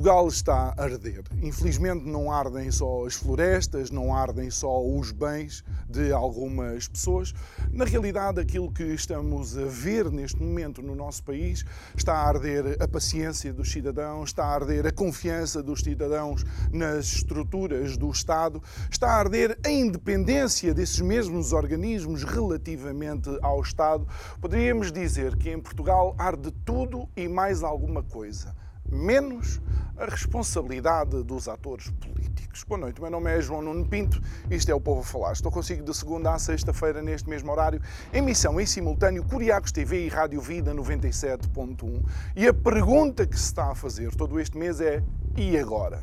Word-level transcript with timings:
Portugal 0.00 0.28
está 0.28 0.74
a 0.78 0.82
arder. 0.82 1.22
Infelizmente 1.42 2.06
não 2.06 2.32
ardem 2.32 2.70
só 2.70 3.04
as 3.04 3.12
florestas, 3.12 3.90
não 3.90 4.14
ardem 4.14 4.50
só 4.50 4.82
os 4.82 5.12
bens 5.12 5.62
de 5.90 6.10
algumas 6.10 6.88
pessoas. 6.88 7.34
Na 7.70 7.84
realidade, 7.84 8.40
aquilo 8.40 8.72
que 8.72 8.82
estamos 8.82 9.58
a 9.58 9.66
ver 9.66 10.10
neste 10.10 10.42
momento 10.42 10.80
no 10.80 10.94
nosso 10.94 11.22
país 11.22 11.66
está 11.94 12.14
a 12.14 12.28
arder 12.28 12.78
a 12.80 12.88
paciência 12.88 13.52
dos 13.52 13.70
cidadãos, 13.70 14.30
está 14.30 14.46
a 14.46 14.54
arder 14.54 14.86
a 14.86 14.90
confiança 14.90 15.62
dos 15.62 15.80
cidadãos 15.80 16.46
nas 16.72 17.04
estruturas 17.16 17.98
do 17.98 18.10
Estado, 18.10 18.62
está 18.90 19.06
a 19.06 19.18
arder 19.18 19.58
a 19.62 19.70
independência 19.70 20.72
desses 20.72 21.00
mesmos 21.00 21.52
organismos 21.52 22.24
relativamente 22.24 23.28
ao 23.42 23.60
Estado. 23.60 24.08
Poderíamos 24.40 24.90
dizer 24.90 25.36
que 25.36 25.50
em 25.50 25.60
Portugal 25.60 26.14
arde 26.16 26.50
tudo 26.64 27.06
e 27.14 27.28
mais 27.28 27.62
alguma 27.62 28.02
coisa 28.02 28.56
menos 28.90 29.60
a 29.96 30.06
responsabilidade 30.06 31.22
dos 31.22 31.48
atores 31.48 31.90
políticos. 31.90 32.64
Boa 32.64 32.80
noite, 32.80 33.00
meu 33.00 33.10
nome 33.10 33.30
é 33.30 33.40
João 33.40 33.62
Nuno 33.62 33.86
Pinto, 33.86 34.20
isto 34.50 34.70
é 34.70 34.74
o 34.74 34.80
Povo 34.80 35.00
a 35.00 35.04
Falar. 35.04 35.32
Estou 35.32 35.52
consigo 35.52 35.84
de 35.84 35.94
segunda 35.94 36.32
a 36.32 36.38
sexta-feira, 36.38 37.02
neste 37.02 37.28
mesmo 37.28 37.52
horário, 37.52 37.80
emissão 38.12 38.60
em 38.60 38.66
simultâneo 38.66 39.22
Curiacos 39.24 39.72
TV 39.72 40.06
e 40.06 40.08
Rádio 40.08 40.40
Vida 40.40 40.74
97.1. 40.74 42.02
E 42.34 42.46
a 42.46 42.54
pergunta 42.54 43.26
que 43.26 43.38
se 43.38 43.44
está 43.44 43.70
a 43.70 43.74
fazer 43.74 44.14
todo 44.14 44.40
este 44.40 44.56
mês 44.56 44.80
é: 44.80 45.02
e 45.36 45.58
agora? 45.58 46.02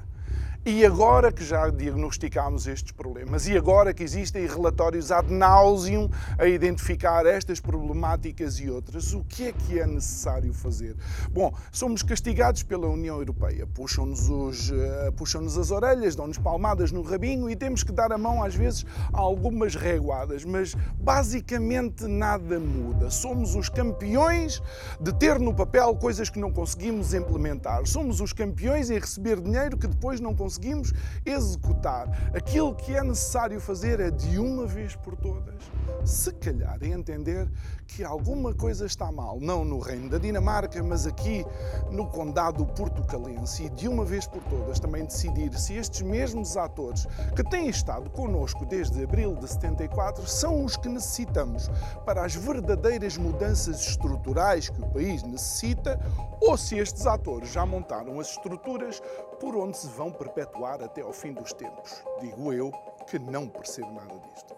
E 0.69 0.85
agora 0.85 1.31
que 1.31 1.45
já 1.45 1.69
diagnosticámos 1.69 2.67
estes 2.67 2.91
problemas, 2.91 3.47
e 3.47 3.55
agora 3.55 3.93
que 3.93 4.03
existem 4.03 4.45
relatórios 4.45 5.13
ad 5.13 5.33
nauseum 5.33 6.09
a 6.37 6.45
identificar 6.45 7.25
estas 7.25 7.61
problemáticas 7.61 8.59
e 8.59 8.69
outras, 8.69 9.13
o 9.13 9.23
que 9.23 9.47
é 9.47 9.53
que 9.53 9.79
é 9.79 9.87
necessário 9.87 10.53
fazer? 10.53 10.97
Bom, 11.31 11.53
somos 11.71 12.03
castigados 12.03 12.63
pela 12.63 12.85
União 12.85 13.15
Europeia, 13.15 13.65
puxam-nos 13.65 14.69
uh, 14.69 15.09
puxam 15.15 15.45
as 15.45 15.71
orelhas, 15.71 16.17
dão-nos 16.17 16.37
palmadas 16.37 16.91
no 16.91 17.01
rabinho 17.01 17.49
e 17.49 17.55
temos 17.55 17.81
que 17.81 17.93
dar 17.93 18.11
a 18.11 18.17
mão 18.17 18.43
às 18.43 18.53
vezes 18.53 18.85
a 19.13 19.21
algumas 19.21 19.73
reguadas, 19.73 20.43
mas 20.43 20.75
basicamente 20.99 22.05
nada 22.07 22.59
muda. 22.59 23.09
Somos 23.09 23.55
os 23.55 23.69
campeões 23.69 24.61
de 24.99 25.13
ter 25.13 25.39
no 25.39 25.53
papel 25.53 25.95
coisas 25.95 26.29
que 26.29 26.39
não 26.39 26.51
conseguimos 26.51 27.13
implementar. 27.13 27.87
Somos 27.87 28.19
os 28.19 28.33
campeões 28.33 28.89
em 28.89 28.99
receber 28.99 29.39
dinheiro 29.39 29.77
que 29.77 29.87
depois 29.87 30.19
não 30.19 30.35
conseguimos 30.35 30.56
conseguimos 30.57 30.93
executar. 31.25 32.07
Aquilo 32.33 32.75
que 32.75 32.95
é 32.95 33.03
necessário 33.03 33.61
fazer 33.61 33.99
é 33.99 34.09
de 34.09 34.39
uma 34.39 34.65
vez 34.65 34.95
por 34.95 35.15
todas, 35.15 35.55
se 36.03 36.31
calhar 36.33 36.77
entender 36.83 37.47
que 37.87 38.03
alguma 38.03 38.53
coisa 38.53 38.85
está 38.85 39.11
mal, 39.11 39.39
não 39.39 39.63
no 39.63 39.79
reino 39.79 40.09
da 40.09 40.17
Dinamarca, 40.17 40.81
mas 40.83 41.05
aqui 41.05 41.45
no 41.91 42.07
condado 42.07 42.65
portucalense. 42.65 43.63
E 43.63 43.69
de 43.69 43.87
uma 43.87 44.03
vez 44.03 44.27
por 44.27 44.43
todas 44.43 44.79
também 44.79 45.05
decidir 45.05 45.53
se 45.57 45.73
estes 45.73 46.01
mesmos 46.01 46.57
atores 46.57 47.07
que 47.35 47.43
têm 47.43 47.69
estado 47.69 48.09
connosco 48.09 48.65
desde 48.65 49.03
abril 49.03 49.35
de 49.35 49.47
74 49.47 50.27
são 50.27 50.65
os 50.65 50.75
que 50.75 50.89
necessitamos 50.89 51.69
para 52.05 52.25
as 52.25 52.35
verdadeiras 52.35 53.17
mudanças 53.17 53.87
estruturais 53.87 54.69
que 54.69 54.81
o 54.81 54.87
país 54.87 55.23
necessita 55.23 55.99
ou 56.41 56.57
se 56.57 56.77
estes 56.77 57.05
atores 57.05 57.51
já 57.51 57.65
montaram 57.65 58.19
as 58.19 58.29
estruturas 58.29 59.01
por 59.39 59.55
onde 59.55 59.77
se 59.77 59.87
vão 59.87 60.11
perpetuar 60.11 60.81
até 60.81 61.01
ao 61.01 61.13
fim 61.13 61.33
dos 61.33 61.53
tempos. 61.53 62.03
Digo 62.19 62.51
eu 62.51 62.71
que 63.07 63.19
não 63.19 63.47
percebo 63.47 63.91
nada 63.91 64.17
disto. 64.19 64.56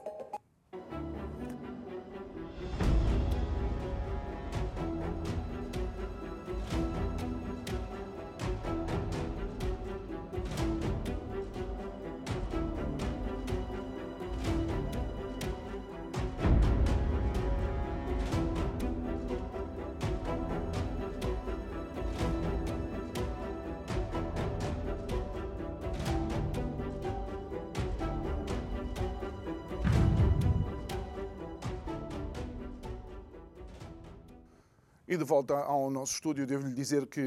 E 35.12 35.18
de 35.18 35.24
volta 35.24 35.56
ao 35.56 35.90
nosso 35.90 36.14
estúdio, 36.14 36.46
devo-lhe 36.46 36.72
dizer 36.72 37.08
que 37.08 37.20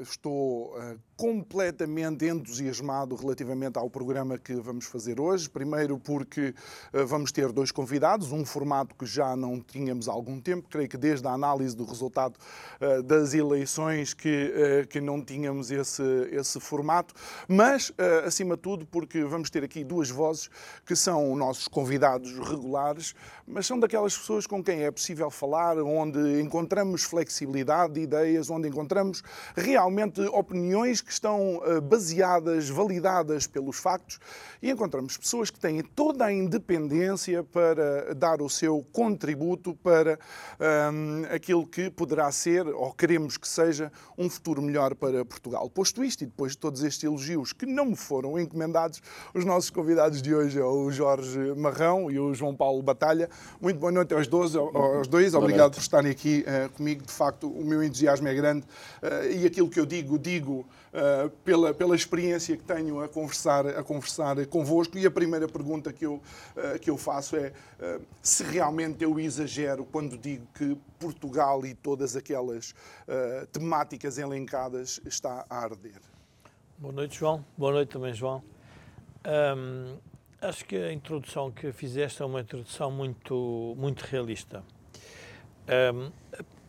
estou 0.00 0.74
uh, 0.74 0.98
completamente 1.16 2.26
entusiasmado 2.26 3.16
relativamente 3.16 3.78
ao 3.78 3.88
programa 3.88 4.36
que 4.36 4.54
vamos 4.54 4.84
fazer 4.84 5.18
hoje. 5.18 5.48
Primeiro, 5.48 5.98
porque 5.98 6.54
uh, 6.92 7.06
vamos 7.06 7.32
ter 7.32 7.50
dois 7.52 7.72
convidados, 7.72 8.32
um 8.32 8.44
formato 8.44 8.94
que 8.94 9.06
já 9.06 9.34
não 9.34 9.58
tínhamos 9.58 10.08
há 10.08 10.12
algum 10.12 10.38
tempo, 10.40 10.68
creio 10.68 10.88
que 10.88 10.98
desde 10.98 11.26
a 11.26 11.32
análise 11.32 11.74
do 11.74 11.84
resultado 11.84 12.36
uh, 12.80 13.02
das 13.02 13.32
eleições 13.32 14.12
que, 14.12 14.86
que 14.90 15.00
não 15.00 15.22
tínhamos 15.22 15.70
esse, 15.70 16.02
esse 16.30 16.60
formato, 16.60 17.14
mas, 17.48 17.92
acima 18.24 18.56
de 18.56 18.62
tudo, 18.62 18.86
porque 18.86 19.24
vamos 19.24 19.48
ter 19.48 19.64
aqui 19.64 19.82
duas 19.84 20.10
vozes 20.10 20.50
que 20.84 20.94
são 20.94 21.34
nossos 21.34 21.68
convidados 21.68 22.38
regulares, 22.38 23.14
mas 23.46 23.66
são 23.66 23.78
daquelas 23.78 24.16
pessoas 24.16 24.46
com 24.46 24.62
quem 24.62 24.84
é 24.84 24.90
possível 24.90 25.30
falar, 25.30 25.78
onde 25.78 26.40
encontramos 26.40 27.04
flexibilidade 27.04 27.94
de 27.94 28.00
ideias, 28.00 28.50
onde 28.50 28.68
encontramos 28.68 29.22
realmente 29.56 30.20
opiniões 30.22 31.00
que 31.06 31.12
estão 31.12 31.62
eh, 31.64 31.80
baseadas, 31.80 32.68
validadas 32.68 33.46
pelos 33.46 33.76
factos 33.76 34.18
e 34.60 34.70
encontramos 34.70 35.16
pessoas 35.16 35.50
que 35.50 35.58
têm 35.58 35.80
toda 35.82 36.24
a 36.24 36.32
independência 36.32 37.44
para 37.44 38.12
dar 38.14 38.42
o 38.42 38.50
seu 38.50 38.84
contributo 38.92 39.74
para 39.76 40.18
um, 40.58 41.24
ehm, 41.24 41.34
aquilo 41.34 41.64
que 41.66 41.88
poderá 41.88 42.30
ser, 42.32 42.66
ou 42.66 42.92
queremos 42.92 43.36
que 43.36 43.46
seja, 43.46 43.92
um 44.18 44.28
futuro 44.28 44.60
melhor 44.60 44.94
para 44.96 45.24
Portugal. 45.24 45.70
Posto 45.70 46.02
isto 46.02 46.22
e 46.22 46.26
depois 46.26 46.52
de 46.52 46.58
todos 46.58 46.82
estes 46.82 47.04
elogios 47.04 47.52
que 47.52 47.66
não 47.66 47.86
me 47.86 47.96
foram 47.96 48.38
encomendados, 48.38 49.00
os 49.32 49.44
nossos 49.44 49.70
convidados 49.70 50.20
de 50.20 50.34
hoje 50.34 50.58
é 50.58 50.64
o 50.64 50.90
Jorge 50.90 51.54
Marrão 51.54 52.10
e 52.10 52.18
o 52.18 52.34
João 52.34 52.56
Paulo 52.56 52.82
Batalha. 52.82 53.30
Muito 53.60 53.78
boa 53.78 53.92
noite 53.92 54.12
aos 54.12 54.26
dois. 54.26 54.56
Aos 54.56 55.06
dois. 55.06 55.34
Obrigado 55.34 55.72
por 55.72 55.80
estarem 55.80 56.10
aqui 56.10 56.44
uh, 56.46 56.70
comigo. 56.72 57.04
De 57.04 57.12
facto, 57.12 57.48
o 57.48 57.64
meu 57.64 57.82
entusiasmo 57.82 58.26
é 58.26 58.34
grande 58.34 58.64
uh, 59.02 59.30
e 59.30 59.46
aquilo 59.46 59.68
que 59.68 59.78
eu 59.78 59.86
digo, 59.86 60.18
digo 60.18 60.66
uh, 60.96 61.30
pela, 61.44 61.74
pela 61.74 61.94
experiência 61.94 62.56
que 62.56 62.64
tenho 62.64 63.00
a 63.00 63.08
conversar, 63.08 63.66
a 63.66 63.82
conversar 63.82 64.44
convosco. 64.46 64.96
E 64.98 65.06
a 65.06 65.10
primeira 65.10 65.46
pergunta 65.46 65.92
que 65.92 66.06
eu, 66.06 66.14
uh, 66.14 66.78
que 66.80 66.90
eu 66.90 66.96
faço 66.96 67.36
é 67.36 67.52
se 68.22 68.42
realmente 68.42 69.04
eu 69.04 69.20
exagero 69.20 69.84
quando 69.84 70.16
digo 70.16 70.46
que 70.54 70.76
Portugal 70.98 71.64
e 71.66 71.74
todas 71.74 72.16
aquelas 72.16 72.74
temáticas 73.52 74.16
elencadas 74.16 74.98
está 75.04 75.44
a 75.50 75.58
arder. 75.58 76.00
Boa 76.78 76.92
noite, 76.92 77.18
João. 77.18 77.44
Boa 77.56 77.72
noite 77.72 77.90
também, 77.90 78.14
João. 78.14 78.42
Um, 79.26 79.98
acho 80.40 80.64
que 80.64 80.76
a 80.76 80.92
introdução 80.92 81.50
que 81.50 81.70
fizeste 81.72 82.22
é 82.22 82.24
uma 82.24 82.40
introdução 82.40 82.90
muito, 82.90 83.74
muito 83.76 84.02
realista. 84.02 84.64
Um, 85.68 86.10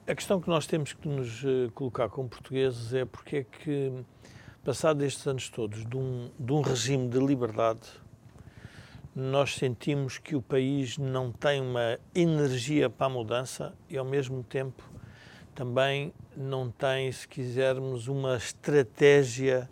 a 0.07 0.15
questão 0.15 0.39
que 0.39 0.47
nós 0.47 0.65
temos 0.65 0.93
que 0.93 1.07
nos 1.07 1.43
eh, 1.43 1.69
colocar 1.75 2.07
como 2.07 2.29
portugueses 2.29 2.93
é 2.93 3.03
porque 3.03 3.37
é 3.37 3.43
que, 3.43 3.91
passados 4.67 5.01
estes 5.01 5.25
anos 5.25 5.47
todos 5.47 5.85
de 5.85 5.95
um, 5.95 6.29
de 6.37 6.51
um 6.51 6.59
regime 6.59 7.07
de 7.07 7.17
liberdade, 7.17 7.87
nós 9.15 9.55
sentimos 9.55 10.17
que 10.17 10.35
o 10.35 10.41
país 10.41 10.97
não 10.97 11.31
tem 11.31 11.61
uma 11.61 11.97
energia 12.13 12.89
para 12.89 13.07
a 13.07 13.09
mudança 13.09 13.73
e, 13.89 13.97
ao 13.97 14.03
mesmo 14.03 14.43
tempo, 14.43 14.83
também 15.55 16.11
não 16.35 16.69
tem, 16.69 17.09
se 17.09 17.25
quisermos, 17.25 18.09
uma 18.09 18.35
estratégia 18.35 19.69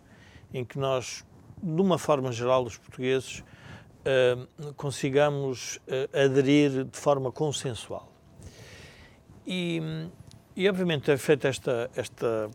em 0.50 0.64
que 0.64 0.78
nós, 0.78 1.26
de 1.62 1.82
uma 1.82 1.98
forma 1.98 2.32
geral, 2.32 2.64
os 2.64 2.78
portugueses, 2.78 3.40
uh, 3.40 4.72
consigamos 4.76 5.76
uh, 5.76 6.24
aderir 6.24 6.86
de 6.86 6.96
forma 6.96 7.30
consensual. 7.30 8.10
E 9.46 10.08
e 10.56 10.66
obviamente, 10.70 11.02
ter 11.02 11.18
feito 11.18 11.46
esta, 11.46 11.90
esta, 11.94 12.50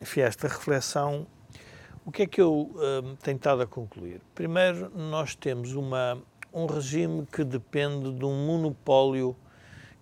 enfim, 0.00 0.22
esta 0.22 0.48
reflexão, 0.48 1.24
o 2.08 2.10
que 2.10 2.22
é 2.22 2.26
que 2.26 2.40
eu 2.40 2.70
uh, 2.74 3.16
tenho 3.22 3.36
estado 3.36 3.60
a 3.60 3.66
concluir? 3.66 4.22
Primeiro, 4.34 4.90
nós 4.96 5.34
temos 5.34 5.74
uma, 5.74 6.16
um 6.54 6.64
regime 6.64 7.26
que 7.26 7.44
depende 7.44 8.10
de 8.10 8.24
um 8.24 8.46
monopólio 8.46 9.36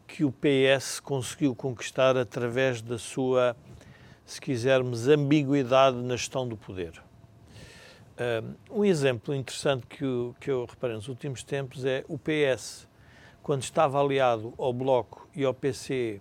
que 0.07 0.25
o 0.25 0.31
PS 0.31 1.01
conseguiu 1.01 1.53
conquistar 1.53 2.17
através 2.17 2.81
da 2.81 2.97
sua, 2.97 3.57
se 4.25 4.41
quisermos, 4.41 5.09
ambiguidade 5.09 5.97
na 5.97 6.15
gestão 6.15 6.47
do 6.47 6.57
poder. 6.57 6.93
Um 8.71 8.85
exemplo 8.85 9.35
interessante 9.35 9.85
que 9.89 10.05
eu, 10.05 10.37
que 10.39 10.49
eu 10.49 10.65
reparei 10.65 10.95
nos 10.95 11.09
últimos 11.09 11.43
tempos 11.43 11.85
é 11.85 12.05
o 12.07 12.17
PS, 12.17 12.87
quando 13.43 13.63
estava 13.63 14.01
aliado 14.01 14.55
ao 14.57 14.73
Bloco 14.73 15.29
e 15.35 15.45
ao 15.45 15.53
PC, 15.53 16.21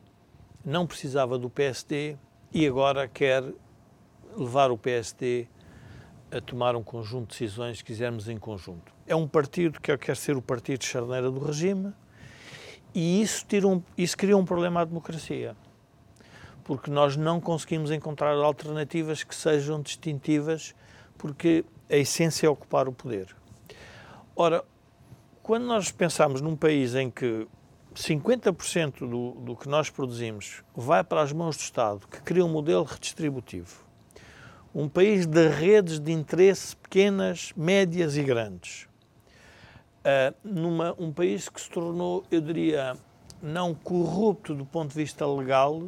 não 0.66 0.88
precisava 0.88 1.38
do 1.38 1.48
PSD 1.48 2.18
e 2.52 2.66
agora 2.66 3.08
quer 3.08 3.44
levar 4.36 4.72
o 4.72 4.78
PSD 4.80 5.48
a 6.36 6.42
tomar 6.42 6.76
um 6.76 6.84
conjunto 6.84 7.32
de 7.32 7.40
decisões, 7.40 7.78
se 7.78 7.84
quisermos, 7.84 8.28
em 8.28 8.38
conjunto. 8.38 8.92
É 9.08 9.16
um 9.16 9.26
partido 9.26 9.80
que 9.80 9.98
quer 9.98 10.18
ser 10.18 10.36
o 10.36 10.42
partido 10.42 10.80
de 10.80 10.86
charneira 10.86 11.32
do 11.32 11.40
regime 11.40 11.94
e 12.94 13.22
isso, 13.22 13.46
tira 13.48 13.66
um, 13.68 13.82
isso 13.98 14.18
cria 14.18 14.36
um 14.36 14.44
problema 14.44 14.82
à 14.82 14.86
democracia, 14.86 15.56
porque 16.64 16.92
nós 16.92 17.16
não 17.16 17.40
conseguimos 17.40 17.90
encontrar 17.90 18.36
alternativas 18.36 19.24
que 19.24 19.34
sejam 19.34 19.82
distintivas, 19.82 20.76
porque 21.18 21.64
a 21.90 21.96
essência 21.96 22.48
é 22.48 22.50
ocupar 22.50 22.88
o 22.90 22.92
poder. 22.92 23.34
Ora, 24.36 24.64
quando 25.42 25.66
nós 25.66 25.90
pensamos 25.92 26.42
num 26.42 26.56
país 26.56 26.96
em 26.96 27.10
que 27.10 27.48
50% 27.94 29.00
do, 29.00 29.32
do 29.40 29.56
que 29.56 29.70
nós 29.70 29.90
produzimos 29.90 30.64
vai 30.76 31.02
para 31.02 31.22
as 31.22 31.32
mãos 31.32 31.56
do 31.56 31.62
Estado, 31.62 32.06
que 32.08 32.22
cria 32.22 32.44
um 32.44 32.50
modelo 32.50 32.84
redistributivo, 32.84 33.85
um 34.76 34.90
país 34.90 35.26
de 35.26 35.48
redes 35.48 36.02
de 36.02 36.12
interesse 36.12 36.76
pequenas, 36.76 37.54
médias 37.56 38.18
e 38.18 38.24
grandes, 38.24 38.90
uh, 40.04 40.36
numa, 40.44 40.94
um 41.00 41.14
país 41.14 41.48
que 41.48 41.62
se 41.62 41.70
tornou, 41.70 42.26
eu 42.30 42.42
diria, 42.42 42.98
não 43.42 43.74
corrupto 43.74 44.54
do 44.54 44.66
ponto 44.66 44.90
de 44.90 44.96
vista 44.96 45.26
legal, 45.26 45.82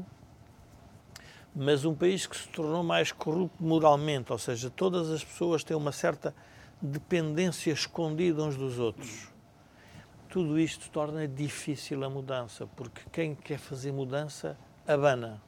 mas 1.53 1.83
um 1.83 1.93
país 1.93 2.25
que 2.25 2.37
se 2.37 2.47
tornou 2.47 2.81
mais 2.81 3.11
corrupto 3.11 3.61
moralmente, 3.61 4.31
ou 4.31 4.37
seja, 4.37 4.69
todas 4.69 5.11
as 5.11 5.21
pessoas 5.21 5.65
têm 5.65 5.75
uma 5.75 5.91
certa 5.91 6.33
dependência 6.81 7.73
escondida 7.73 8.41
uns 8.41 8.55
dos 8.55 8.79
outros. 8.79 9.27
Tudo 10.29 10.57
isto 10.57 10.89
torna 10.91 11.27
difícil 11.27 12.05
a 12.05 12.09
mudança, 12.09 12.65
porque 12.67 13.01
quem 13.11 13.35
quer 13.35 13.57
fazer 13.57 13.91
mudança 13.91 14.57
abana. 14.87 15.41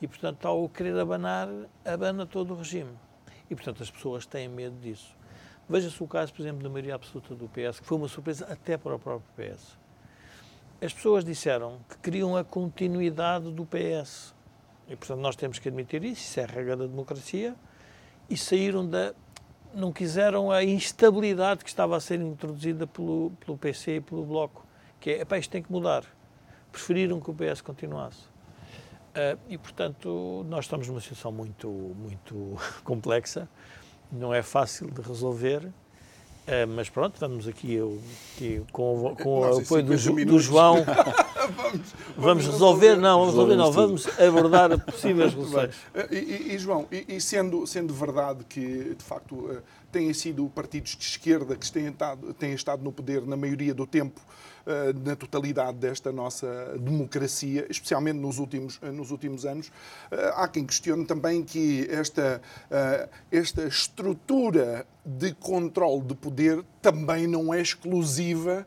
E, 0.00 0.06
portanto, 0.06 0.46
ao 0.46 0.68
querer 0.68 0.98
abanar, 0.98 1.48
abana 1.84 2.24
todo 2.24 2.54
o 2.54 2.56
regime. 2.56 2.92
E, 3.50 3.54
portanto, 3.54 3.82
as 3.82 3.90
pessoas 3.90 4.26
têm 4.26 4.48
medo 4.48 4.76
disso. 4.80 5.16
Veja-se 5.68 6.02
o 6.02 6.06
caso, 6.06 6.32
por 6.32 6.40
exemplo, 6.40 6.62
da 6.62 6.68
maioria 6.70 6.94
absoluta 6.94 7.34
do 7.34 7.48
PS, 7.48 7.80
que 7.80 7.86
foi 7.86 7.98
uma 7.98 8.08
surpresa 8.08 8.46
até 8.46 8.78
para 8.78 8.94
o 8.94 8.98
próprio 8.98 9.28
PS. 9.36 9.76
As 10.80 10.92
pessoas 10.92 11.24
disseram 11.24 11.80
que 11.88 11.98
queriam 11.98 12.36
a 12.36 12.44
continuidade 12.44 13.50
do 13.50 13.66
PS. 13.66 14.34
E, 14.88 14.96
portanto, 14.96 15.20
nós 15.20 15.36
temos 15.36 15.58
que 15.58 15.68
admitir 15.68 16.04
isso, 16.04 16.22
isso 16.22 16.40
é 16.40 16.44
a 16.44 16.46
regra 16.46 16.76
da 16.76 16.86
democracia, 16.86 17.54
e 18.30 18.36
saíram 18.36 18.88
da. 18.88 19.12
não 19.74 19.92
quiseram 19.92 20.50
a 20.50 20.64
instabilidade 20.64 21.62
que 21.62 21.68
estava 21.68 21.96
a 21.96 22.00
ser 22.00 22.20
introduzida 22.20 22.86
pelo, 22.86 23.32
pelo 23.44 23.58
PC 23.58 23.96
e 23.96 24.00
pelo 24.00 24.24
Bloco, 24.24 24.64
que 24.98 25.10
é, 25.10 25.38
isto 25.38 25.50
tem 25.50 25.62
que 25.62 25.70
mudar. 25.70 26.04
Preferiram 26.72 27.20
que 27.20 27.30
o 27.30 27.34
PS 27.34 27.60
continuasse. 27.60 28.37
Uh, 29.18 29.36
e, 29.48 29.58
portanto, 29.58 30.46
nós 30.48 30.66
estamos 30.66 30.86
numa 30.86 31.00
situação 31.00 31.32
muito, 31.32 31.68
muito 31.68 32.56
complexa, 32.84 33.48
não 34.12 34.32
é 34.32 34.42
fácil 34.42 34.88
de 34.92 35.02
resolver, 35.02 35.64
uh, 35.64 35.72
mas 36.68 36.88
pronto, 36.88 37.18
vamos 37.18 37.48
aqui, 37.48 37.74
eu, 37.74 38.00
aqui 38.36 38.62
com, 38.70 39.16
com 39.20 39.40
o 39.40 39.58
apoio 39.58 39.82
do, 39.82 40.24
do, 40.24 40.38
João, 40.38 40.84
vamos, 41.56 41.94
vamos, 42.16 42.46
resolver, 42.46 42.94
não, 42.94 43.18
vamos 43.18 43.34
resolver, 43.34 43.56
não, 43.56 43.72
vamos 43.72 44.20
abordar 44.20 44.78
possíveis 44.84 45.32
soluções. 45.34 45.74
E, 46.12 46.54
e, 46.54 46.58
João, 46.58 46.86
e, 46.92 47.16
e, 47.16 47.20
sendo, 47.20 47.66
sendo 47.66 47.92
verdade 47.92 48.44
que, 48.44 48.94
de 48.94 49.04
facto, 49.04 49.34
uh, 49.34 49.60
têm 49.90 50.14
sido 50.14 50.48
partidos 50.50 50.94
de 50.94 51.04
esquerda 51.04 51.56
que 51.56 51.72
têm 51.72 51.88
estado, 51.88 52.32
têm 52.34 52.52
estado 52.52 52.84
no 52.84 52.92
poder 52.92 53.26
na 53.26 53.36
maioria 53.36 53.74
do 53.74 53.84
tempo, 53.84 54.20
na 55.04 55.16
totalidade 55.16 55.78
desta 55.78 56.12
nossa 56.12 56.76
democracia, 56.78 57.66
especialmente 57.70 58.18
nos 58.18 58.38
últimos, 58.38 58.78
eh, 58.82 58.90
nos 58.90 59.10
últimos 59.10 59.46
anos. 59.46 59.72
Eh, 60.10 60.32
há 60.34 60.46
quem 60.46 60.64
questione 60.66 61.06
também 61.06 61.42
que 61.42 61.86
esta, 61.90 62.40
esta 63.30 63.66
estrutura 63.66 64.86
de 65.04 65.32
controle 65.34 66.02
de 66.02 66.14
poder 66.14 66.62
também 66.82 67.26
não 67.26 67.52
é 67.52 67.60
exclusiva 67.60 68.66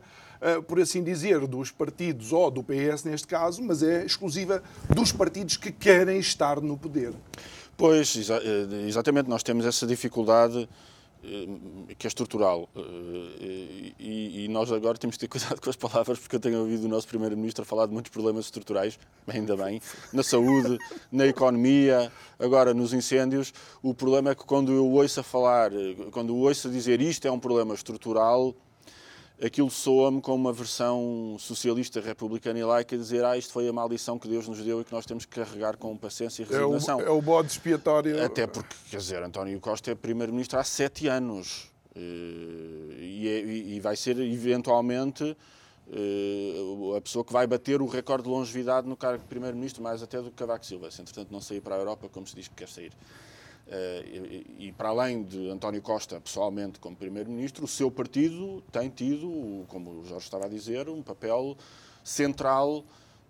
por 0.66 0.80
assim 0.80 1.04
dizer, 1.04 1.46
dos 1.46 1.70
partidos, 1.70 2.32
ou 2.32 2.50
do 2.50 2.64
PS 2.64 3.04
neste 3.04 3.28
caso, 3.28 3.62
mas 3.62 3.80
é 3.80 4.04
exclusiva 4.04 4.60
dos 4.90 5.12
partidos 5.12 5.56
que 5.56 5.70
querem 5.70 6.18
estar 6.18 6.60
no 6.60 6.76
poder. 6.76 7.12
Pois, 7.76 8.16
exa 8.16 8.42
exatamente, 8.84 9.28
nós 9.28 9.44
temos 9.44 9.64
essa 9.64 9.86
dificuldade 9.86 10.58
eh, 10.62 10.68
que 11.98 12.06
é 12.06 12.08
estrutural. 12.08 12.68
Eh, 12.74 13.92
e, 13.98 14.48
nós 14.48 14.72
agora 14.72 14.98
temos 14.98 15.16
que 15.16 15.20
ter 15.20 15.28
cuidado 15.38 15.60
com 15.60 15.70
as 15.70 15.76
palavras, 15.76 16.18
porque 16.18 16.36
eu 16.36 16.40
tenho 16.40 16.60
ouvido 16.60 16.84
o 16.84 16.88
nosso 16.88 17.06
Primeiro-Ministro 17.06 17.64
falar 17.64 17.86
de 17.86 17.92
muitos 17.92 18.10
problemas 18.10 18.46
estruturais, 18.46 18.98
ainda 19.26 19.56
bem, 19.56 19.80
na 20.12 20.22
saúde, 20.22 20.78
na 21.10 21.26
economia, 21.26 22.10
agora 22.38 22.74
nos 22.74 22.92
incêndios. 22.92 23.54
O 23.82 23.94
problema 23.94 24.30
é 24.30 24.34
que 24.34 24.44
quando 24.44 24.72
eu 24.72 24.86
ouço 24.90 25.20
a 25.20 25.22
falar, 25.22 25.72
eh, 25.72 25.94
quando 26.10 26.36
ouço 26.36 26.68
a 26.68 26.70
dizer 26.70 27.00
isto 27.00 27.26
é 27.26 27.30
um 27.30 27.40
problema 27.40 27.74
estrutural, 27.74 28.54
aquilo 29.44 29.70
soa-me 29.70 30.20
como 30.20 30.36
uma 30.36 30.52
versão 30.52 31.36
socialista, 31.38 32.00
republicana 32.00 32.58
e 32.58 32.64
laica, 32.64 32.96
dizer 32.96 33.24
ah, 33.24 33.36
isto 33.36 33.52
foi 33.52 33.68
a 33.68 33.72
maldição 33.72 34.18
que 34.18 34.28
Deus 34.28 34.46
nos 34.46 34.58
deu 34.58 34.80
e 34.80 34.84
que 34.84 34.92
nós 34.92 35.04
temos 35.04 35.24
que 35.24 35.34
carregar 35.34 35.76
com 35.76 35.96
paciência 35.96 36.42
e 36.42 36.46
resignação. 36.46 37.00
É 37.00 37.04
o, 37.04 37.06
é 37.06 37.10
o 37.10 37.20
bode 37.20 37.50
expiatório. 37.50 38.24
Até 38.24 38.46
porque, 38.46 38.74
quer 38.90 38.98
dizer, 38.98 39.22
António 39.22 39.58
Costa 39.60 39.90
é 39.90 39.94
primeiro-ministro 39.94 40.58
há 40.58 40.64
sete 40.64 41.08
anos 41.08 41.70
eh, 41.94 42.00
e, 42.98 43.28
é, 43.28 43.40
e 43.40 43.80
vai 43.80 43.96
ser, 43.96 44.18
eventualmente, 44.18 45.36
eh, 45.92 46.96
a 46.96 47.00
pessoa 47.00 47.24
que 47.24 47.32
vai 47.32 47.46
bater 47.46 47.82
o 47.82 47.86
recorde 47.86 48.24
de 48.24 48.30
longevidade 48.30 48.88
no 48.88 48.96
cargo 48.96 49.18
de 49.18 49.28
primeiro-ministro, 49.28 49.82
mais 49.82 50.02
até 50.02 50.18
do 50.22 50.30
que 50.30 50.36
Cavaco 50.36 50.64
Silva, 50.64 50.90
se 50.90 51.00
entretanto 51.00 51.32
não 51.32 51.40
sair 51.40 51.60
para 51.60 51.74
a 51.74 51.78
Europa 51.78 52.08
como 52.08 52.26
se 52.26 52.36
diz 52.36 52.46
que 52.46 52.54
quer 52.54 52.68
sair. 52.68 52.92
Eh, 53.66 54.44
e, 54.58 54.72
para 54.72 54.88
além 54.90 55.22
de 55.22 55.48
António 55.48 55.80
Costa, 55.80 56.20
pessoalmente, 56.20 56.78
como 56.80 56.96
Primeiro-Ministro, 56.96 57.64
o 57.64 57.68
seu 57.68 57.90
partido 57.90 58.62
tem 58.72 58.88
tido, 58.90 59.64
como 59.68 60.00
o 60.00 60.04
Jorge 60.04 60.24
estava 60.24 60.46
a 60.46 60.48
dizer, 60.48 60.88
um 60.88 61.02
papel 61.02 61.56
central 62.02 62.84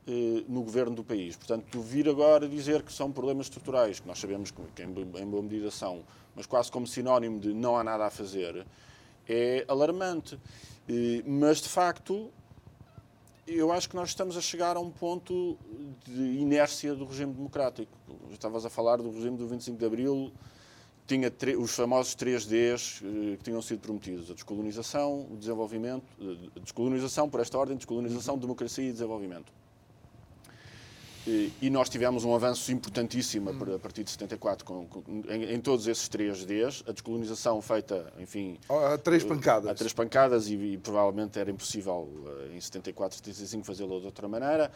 eh, 0.07 0.45
no 0.49 0.63
governo 0.63 0.97
do 0.97 1.05
país. 1.05 1.37
Portanto, 1.37 1.81
vir 1.81 2.09
agora 2.09 2.49
dizer 2.49 2.83
que 2.83 2.93
são 2.93 3.13
problemas 3.13 3.47
estruturais, 3.47 4.01
que 4.01 4.09
nós 4.09 4.19
sabemos 4.19 4.51
que 4.51 4.83
em 4.83 4.91
boa 5.27 5.43
medida 5.43 5.71
são, 5.71 6.03
mas 6.35 6.47
quase 6.47 6.73
como 6.73 6.87
sinónimo 6.87 7.39
de 7.39 7.53
não 7.53 7.77
há 7.77 7.85
nada 7.85 8.07
a 8.07 8.11
fazer, 8.11 8.67
é 9.29 9.65
alarmante. 9.69 10.39
Eh, 10.89 11.23
mas, 11.27 11.61
de 11.61 11.69
facto, 11.69 12.31
eu 13.55 13.73
acho 13.73 13.89
que 13.89 13.97
nós 13.97 14.11
estamos 14.11 14.37
a 14.37 14.41
chegar 14.41 14.77
a 14.77 14.81
um 14.81 14.91
ponto 14.91 15.57
de 16.05 16.23
inércia 16.39 16.95
do 16.95 17.05
regime 17.05 17.33
democrático. 17.33 17.93
Estavas 18.31 18.65
a 18.65 18.71
falar 18.71 18.97
do 18.97 19.11
regime 19.11 19.37
do 19.37 19.47
25 19.47 19.79
de 19.79 19.85
Abril, 19.85 20.33
tinha 21.07 21.33
os 21.59 21.75
famosos 21.75 22.15
3Ds 22.15 23.03
eh, 23.03 23.37
que 23.37 23.45
tinham 23.45 23.61
sido 23.61 23.81
prometidos: 23.81 24.31
a 24.31 24.35
descolonização, 24.35 25.27
o 25.31 25.37
desenvolvimento, 25.37 26.05
a 26.57 26.61
descolonização 26.61 27.29
por 27.29 27.41
esta 27.41 27.59
ordem, 27.59 27.77
descolonização, 27.77 28.39
democracia 28.39 28.89
e 28.89 28.93
desenvolvimento. 28.93 29.53
E 31.27 31.71
nós 31.71 31.89
tivemos 31.89 32.25
um 32.25 32.35
avanço 32.35 32.73
importantíssimo 32.73 33.51
a 33.51 33.79
partir 33.79 34.03
de 34.03 34.11
74 34.11 34.65
com, 34.65 34.87
com, 34.87 35.03
em, 35.29 35.55
em, 35.55 35.61
todos 35.61 35.87
esses 35.87 36.09
três 36.09 36.45
Ds. 36.45 36.83
A 36.87 36.93
descolonização 36.93 37.63
feita, 37.63 38.13
enfim... 38.19 38.59
A 38.69 38.99
três 38.99 39.23
pancadas. 39.23 39.71
A 39.71 39.75
três 39.75 39.93
pancadas 39.93 40.49
e, 40.49 40.55
e 40.55 40.79
provavelmente 40.79 41.39
era 41.39 41.51
impossível 41.51 42.09
eh, 42.51 42.57
em 42.57 42.61
74, 42.61 43.19
75 43.19 43.65
fazê-lo 43.65 44.01
de 44.01 44.07
outra 44.07 44.27
maneira. 44.27 44.73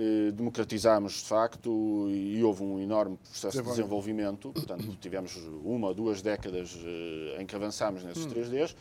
Eh, 0.00 0.30
democratizámos, 0.30 1.14
de 1.14 1.24
facto, 1.24 2.06
e 2.08 2.40
houve 2.44 2.62
um 2.62 2.78
enorme 2.78 3.16
processo 3.16 3.60
de 3.60 3.68
desenvolvimento. 3.68 4.52
Portanto, 4.52 4.94
tivemos 5.00 5.36
uma 5.64 5.88
ou 5.88 5.94
duas 5.94 6.22
décadas 6.22 6.78
eh, 6.84 7.42
em 7.42 7.44
que 7.46 7.56
avançámos 7.56 8.04
nesses 8.04 8.24
hum. 8.24 8.28
três 8.28 8.48
Ds, 8.48 8.76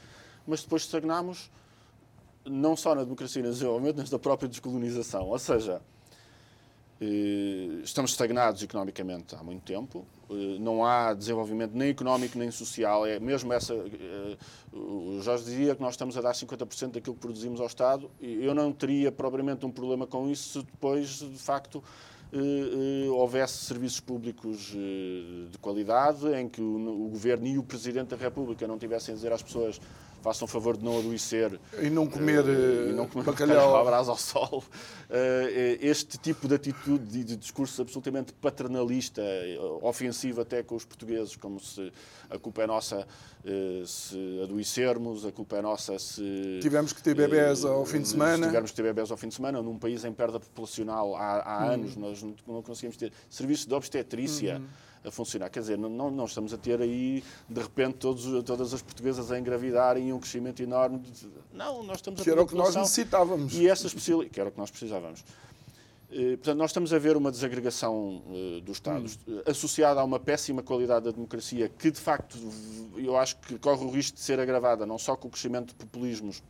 mas 0.45 0.61
depois 0.61 0.83
estagnámos 0.83 1.49
não 2.45 2.75
só 2.75 2.93
na 2.93 3.03
democracia 3.03 3.39
e 3.39 3.43
no 3.43 3.51
desenvolvimento, 3.51 3.97
mas 3.97 4.11
na 4.11 4.19
própria 4.19 4.47
descolonização. 4.47 5.27
Ou 5.27 5.39
seja, 5.39 5.81
eh, 5.81 5.96
estamos 7.83 8.11
estagnados 8.11 8.63
economicamente 8.63 9.35
há 9.35 9.43
muito 9.43 9.63
tempo, 9.63 10.05
eh, 10.29 10.57
não 10.59 10.83
há 10.83 11.13
desenvolvimento 11.13 11.73
nem 11.73 11.89
económico 11.89 12.37
nem 12.37 12.49
social. 12.49 13.05
É 13.05 13.19
mesmo 13.19 13.53
essa. 13.53 13.73
Eh, 13.73 14.37
o 14.73 15.21
Jorge 15.21 15.43
dizia 15.43 15.75
que 15.75 15.81
nós 15.81 15.93
estamos 15.93 16.17
a 16.17 16.21
dar 16.21 16.33
50% 16.33 16.93
daquilo 16.93 17.15
que 17.15 17.21
produzimos 17.21 17.59
ao 17.61 17.67
Estado. 17.67 18.09
Eu 18.19 18.55
não 18.55 18.71
teria 18.71 19.11
propriamente 19.11 19.65
um 19.65 19.71
problema 19.71 20.07
com 20.07 20.29
isso 20.29 20.59
se 20.59 20.65
depois, 20.65 21.19
de 21.19 21.37
facto, 21.37 21.83
houvesse 23.13 23.65
serviços 23.65 24.01
públicos 24.01 24.71
de 24.71 25.57
qualidade, 25.61 26.27
em 26.33 26.49
que 26.49 26.61
o 26.61 27.07
Governo 27.09 27.47
e 27.47 27.57
o 27.57 27.63
Presidente 27.63 28.09
da 28.09 28.17
República 28.17 28.67
não 28.67 28.77
tivessem 28.77 29.13
a 29.13 29.15
dizer 29.15 29.31
às 29.31 29.41
pessoas 29.41 29.79
façam 30.27 30.45
o 30.45 30.47
favor 30.49 30.75
de 30.75 30.83
não 30.83 30.99
adoecer 30.99 31.57
e 31.81 31.89
não 31.89 32.05
comer, 32.05 32.43
uh, 32.43 32.89
e 32.89 32.93
não 32.93 33.07
comer 33.07 33.23
bacalhau 33.23 33.77
à 33.77 33.83
brasa 33.83 34.11
ao 34.11 34.17
sol. 34.17 34.61
Uh, 35.09 35.79
este 35.79 36.17
tipo 36.17 36.49
de 36.49 36.55
atitude 36.55 37.19
e 37.19 37.23
de 37.23 37.37
discurso 37.37 37.81
absolutamente 37.81 38.33
paternalista, 38.33 39.21
ofensivo 39.81 40.41
até 40.41 40.61
com 40.61 40.75
os 40.75 40.83
portugueses, 40.83 41.37
como 41.37 41.61
se 41.61 41.93
a 42.29 42.37
culpa 42.37 42.63
é 42.63 42.67
nossa 42.67 43.07
uh, 43.07 43.87
se 43.87 44.41
adoecermos, 44.43 45.25
a 45.25 45.31
culpa 45.31 45.55
é 45.55 45.61
nossa 45.61 45.97
se... 45.97 46.59
Tivemos 46.61 46.91
que 46.91 47.01
ter 47.01 47.15
bebés 47.15 47.63
ao 47.63 47.85
fim 47.85 48.01
de 48.01 48.09
semana. 48.09 48.43
Se 48.43 48.43
tivermos 48.43 48.71
que 48.71 48.75
ter 48.75 48.83
bebés 48.83 49.09
ao 49.09 49.15
fim 49.15 49.29
de 49.29 49.35
semana, 49.35 49.61
num 49.61 49.79
país 49.79 50.03
em 50.03 50.11
perda 50.11 50.41
populacional 50.41 51.15
há, 51.15 51.41
há 51.41 51.65
hum. 51.67 51.71
anos, 51.71 51.95
nós 51.95 52.21
não 52.45 52.61
conseguimos 52.61 52.97
ter 52.97 53.13
serviços 53.29 53.65
de 53.65 53.73
obstetrícia. 53.73 54.57
Hum 54.57 54.86
a 55.07 55.11
funcionar. 55.11 55.49
Quer 55.49 55.61
dizer, 55.61 55.77
não, 55.77 55.89
não 55.89 56.25
estamos 56.25 56.53
a 56.53 56.57
ter 56.57 56.81
aí, 56.81 57.23
de 57.49 57.61
repente, 57.61 57.95
todos, 57.95 58.25
todas 58.43 58.73
as 58.73 58.81
portuguesas 58.81 59.31
a 59.31 59.39
engravidarem 59.39 60.09
e 60.09 60.13
um 60.13 60.19
crescimento 60.19 60.61
enorme. 60.61 60.99
De... 60.99 61.27
Não, 61.53 61.83
nós 61.83 61.97
estamos 61.97 62.21
a 62.21 62.23
ter. 62.23 62.29
Que 62.29 62.33
era 62.33 62.41
o 62.41 62.47
que 62.47 62.55
nós 62.55 62.75
necessitávamos. 62.75 63.53
E 63.53 63.67
essa 63.67 63.87
especial... 63.87 64.23
Que 64.25 64.39
era 64.39 64.49
o 64.49 64.51
que 64.51 64.57
nós 64.57 64.69
precisávamos. 64.69 65.23
Eh, 66.09 66.37
portanto, 66.37 66.57
nós 66.57 66.69
estamos 66.69 66.93
a 66.93 66.99
ver 66.99 67.17
uma 67.17 67.29
desagregação 67.29 68.23
uh, 68.27 68.61
do 68.61 68.71
Estado 68.71 69.05
hum. 69.05 69.41
associada 69.45 69.99
a 69.99 70.03
uma 70.03 70.19
péssima 70.19 70.63
qualidade 70.63 71.05
da 71.05 71.11
democracia 71.11 71.69
que, 71.69 71.91
de 71.91 71.99
facto, 71.99 72.37
eu 72.95 73.17
acho 73.17 73.37
que 73.37 73.59
corre 73.59 73.83
o 73.83 73.89
risco 73.89 74.15
de 74.15 74.23
ser 74.23 74.39
agravada 74.39 74.85
não 74.85 74.97
só 74.97 75.15
com 75.15 75.27
o 75.27 75.31
crescimento 75.31 75.67
de 75.67 75.75
populismos 75.75 76.41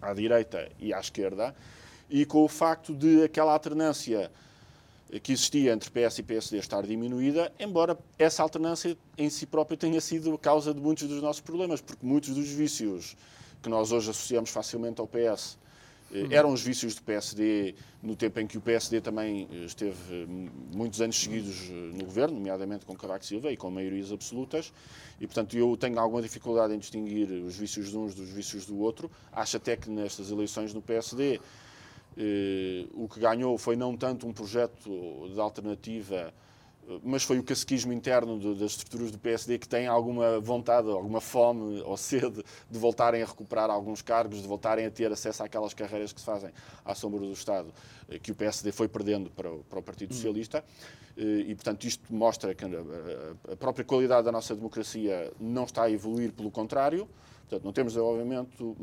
à 0.00 0.14
direita 0.14 0.70
e 0.78 0.94
à 0.94 1.00
esquerda, 1.00 1.54
e 2.08 2.24
com 2.24 2.42
o 2.42 2.48
facto 2.48 2.94
de 2.94 3.22
aquela 3.22 3.52
alternância 3.52 4.32
que 5.22 5.32
existia 5.32 5.72
entre 5.72 5.90
PS 5.90 6.18
e 6.18 6.22
PSD 6.22 6.58
estar 6.58 6.86
diminuída, 6.86 7.52
embora 7.58 7.98
essa 8.18 8.42
alternância 8.42 8.96
em 9.18 9.28
si 9.28 9.46
própria 9.46 9.76
tenha 9.76 10.00
sido 10.00 10.32
a 10.34 10.38
causa 10.38 10.72
de 10.72 10.80
muitos 10.80 11.08
dos 11.08 11.20
nossos 11.20 11.40
problemas, 11.40 11.80
porque 11.80 12.06
muitos 12.06 12.34
dos 12.34 12.48
vícios 12.48 13.16
que 13.62 13.68
nós 13.68 13.92
hoje 13.92 14.10
associamos 14.10 14.50
facilmente 14.50 15.00
ao 15.00 15.06
PS 15.06 15.58
eh, 16.12 16.28
eram 16.30 16.52
os 16.52 16.62
vícios 16.62 16.94
do 16.94 17.02
PSD 17.02 17.74
no 18.02 18.16
tempo 18.16 18.40
em 18.40 18.46
que 18.46 18.58
o 18.58 18.60
PSD 18.60 19.00
também 19.00 19.48
eh, 19.50 19.64
esteve 19.64 19.96
eh, 20.10 20.26
muitos 20.74 21.00
anos 21.00 21.16
seguidos 21.20 21.68
no 21.68 22.04
governo, 22.04 22.36
nomeadamente 22.36 22.84
com 22.84 22.94
Cavaco 22.96 23.24
Silva 23.24 23.52
e 23.52 23.56
com 23.56 23.70
maiorias 23.70 24.10
absolutas, 24.10 24.72
e 25.20 25.26
portanto 25.26 25.56
eu 25.56 25.76
tenho 25.76 25.98
alguma 25.98 26.22
dificuldade 26.22 26.74
em 26.74 26.78
distinguir 26.78 27.30
os 27.30 27.56
vícios 27.56 27.90
de 27.90 27.96
uns 27.96 28.14
dos 28.14 28.30
vícios 28.30 28.66
do 28.66 28.78
outro. 28.78 29.10
Acho 29.32 29.56
até 29.56 29.76
que 29.76 29.90
nestas 29.90 30.30
eleições 30.30 30.72
no 30.72 30.80
PSD 30.80 31.34
eh, 31.34 31.40
o 32.92 33.08
que 33.08 33.20
ganhou 33.20 33.56
foi 33.56 33.76
não 33.76 33.96
tanto 33.96 34.26
um 34.26 34.32
projeto 34.32 34.90
de 35.32 35.40
alternativa, 35.40 36.32
eh, 36.90 36.98
mas 37.02 37.22
foi 37.22 37.38
o 37.38 37.42
caciquismo 37.42 37.92
interno 37.92 38.38
de, 38.38 38.54
das 38.54 38.72
estruturas 38.72 39.10
do 39.10 39.18
PSD 39.18 39.58
que 39.58 39.68
têm 39.68 39.86
alguma 39.86 40.40
vontade, 40.40 40.88
alguma 40.88 41.20
fome 41.20 41.80
ou 41.82 41.96
sede 41.96 42.44
de 42.70 42.78
voltarem 42.78 43.22
a 43.22 43.26
recuperar 43.26 43.70
alguns 43.70 44.02
cargos, 44.02 44.42
de 44.42 44.48
voltarem 44.48 44.86
a 44.86 44.90
ter 44.90 45.10
acesso 45.12 45.42
àquelas 45.42 45.74
carreiras 45.74 46.12
que 46.12 46.20
se 46.20 46.26
fazem 46.26 46.50
à 46.84 46.94
sombra 46.94 47.20
do 47.20 47.32
Estado, 47.32 47.72
eh, 48.08 48.18
que 48.18 48.32
o 48.32 48.34
PSD 48.34 48.72
foi 48.72 48.88
perdendo 48.88 49.30
para 49.30 49.50
o, 49.52 49.64
para 49.64 49.78
o 49.78 49.82
Partido 49.82 50.14
Socialista. 50.14 50.64
E, 51.16 51.54
portanto, 51.54 51.84
isto 51.84 52.14
mostra 52.14 52.54
que 52.54 52.64
a 52.64 53.56
própria 53.56 53.84
qualidade 53.84 54.24
da 54.24 54.32
nossa 54.32 54.54
democracia 54.54 55.30
não 55.38 55.64
está 55.64 55.82
a 55.82 55.90
evoluir, 55.90 56.32
pelo 56.32 56.50
contrário. 56.50 57.06
Portanto, 57.50 57.64
não 57.64 57.72
temos 57.72 57.94
desenvolvimento, 57.94 58.76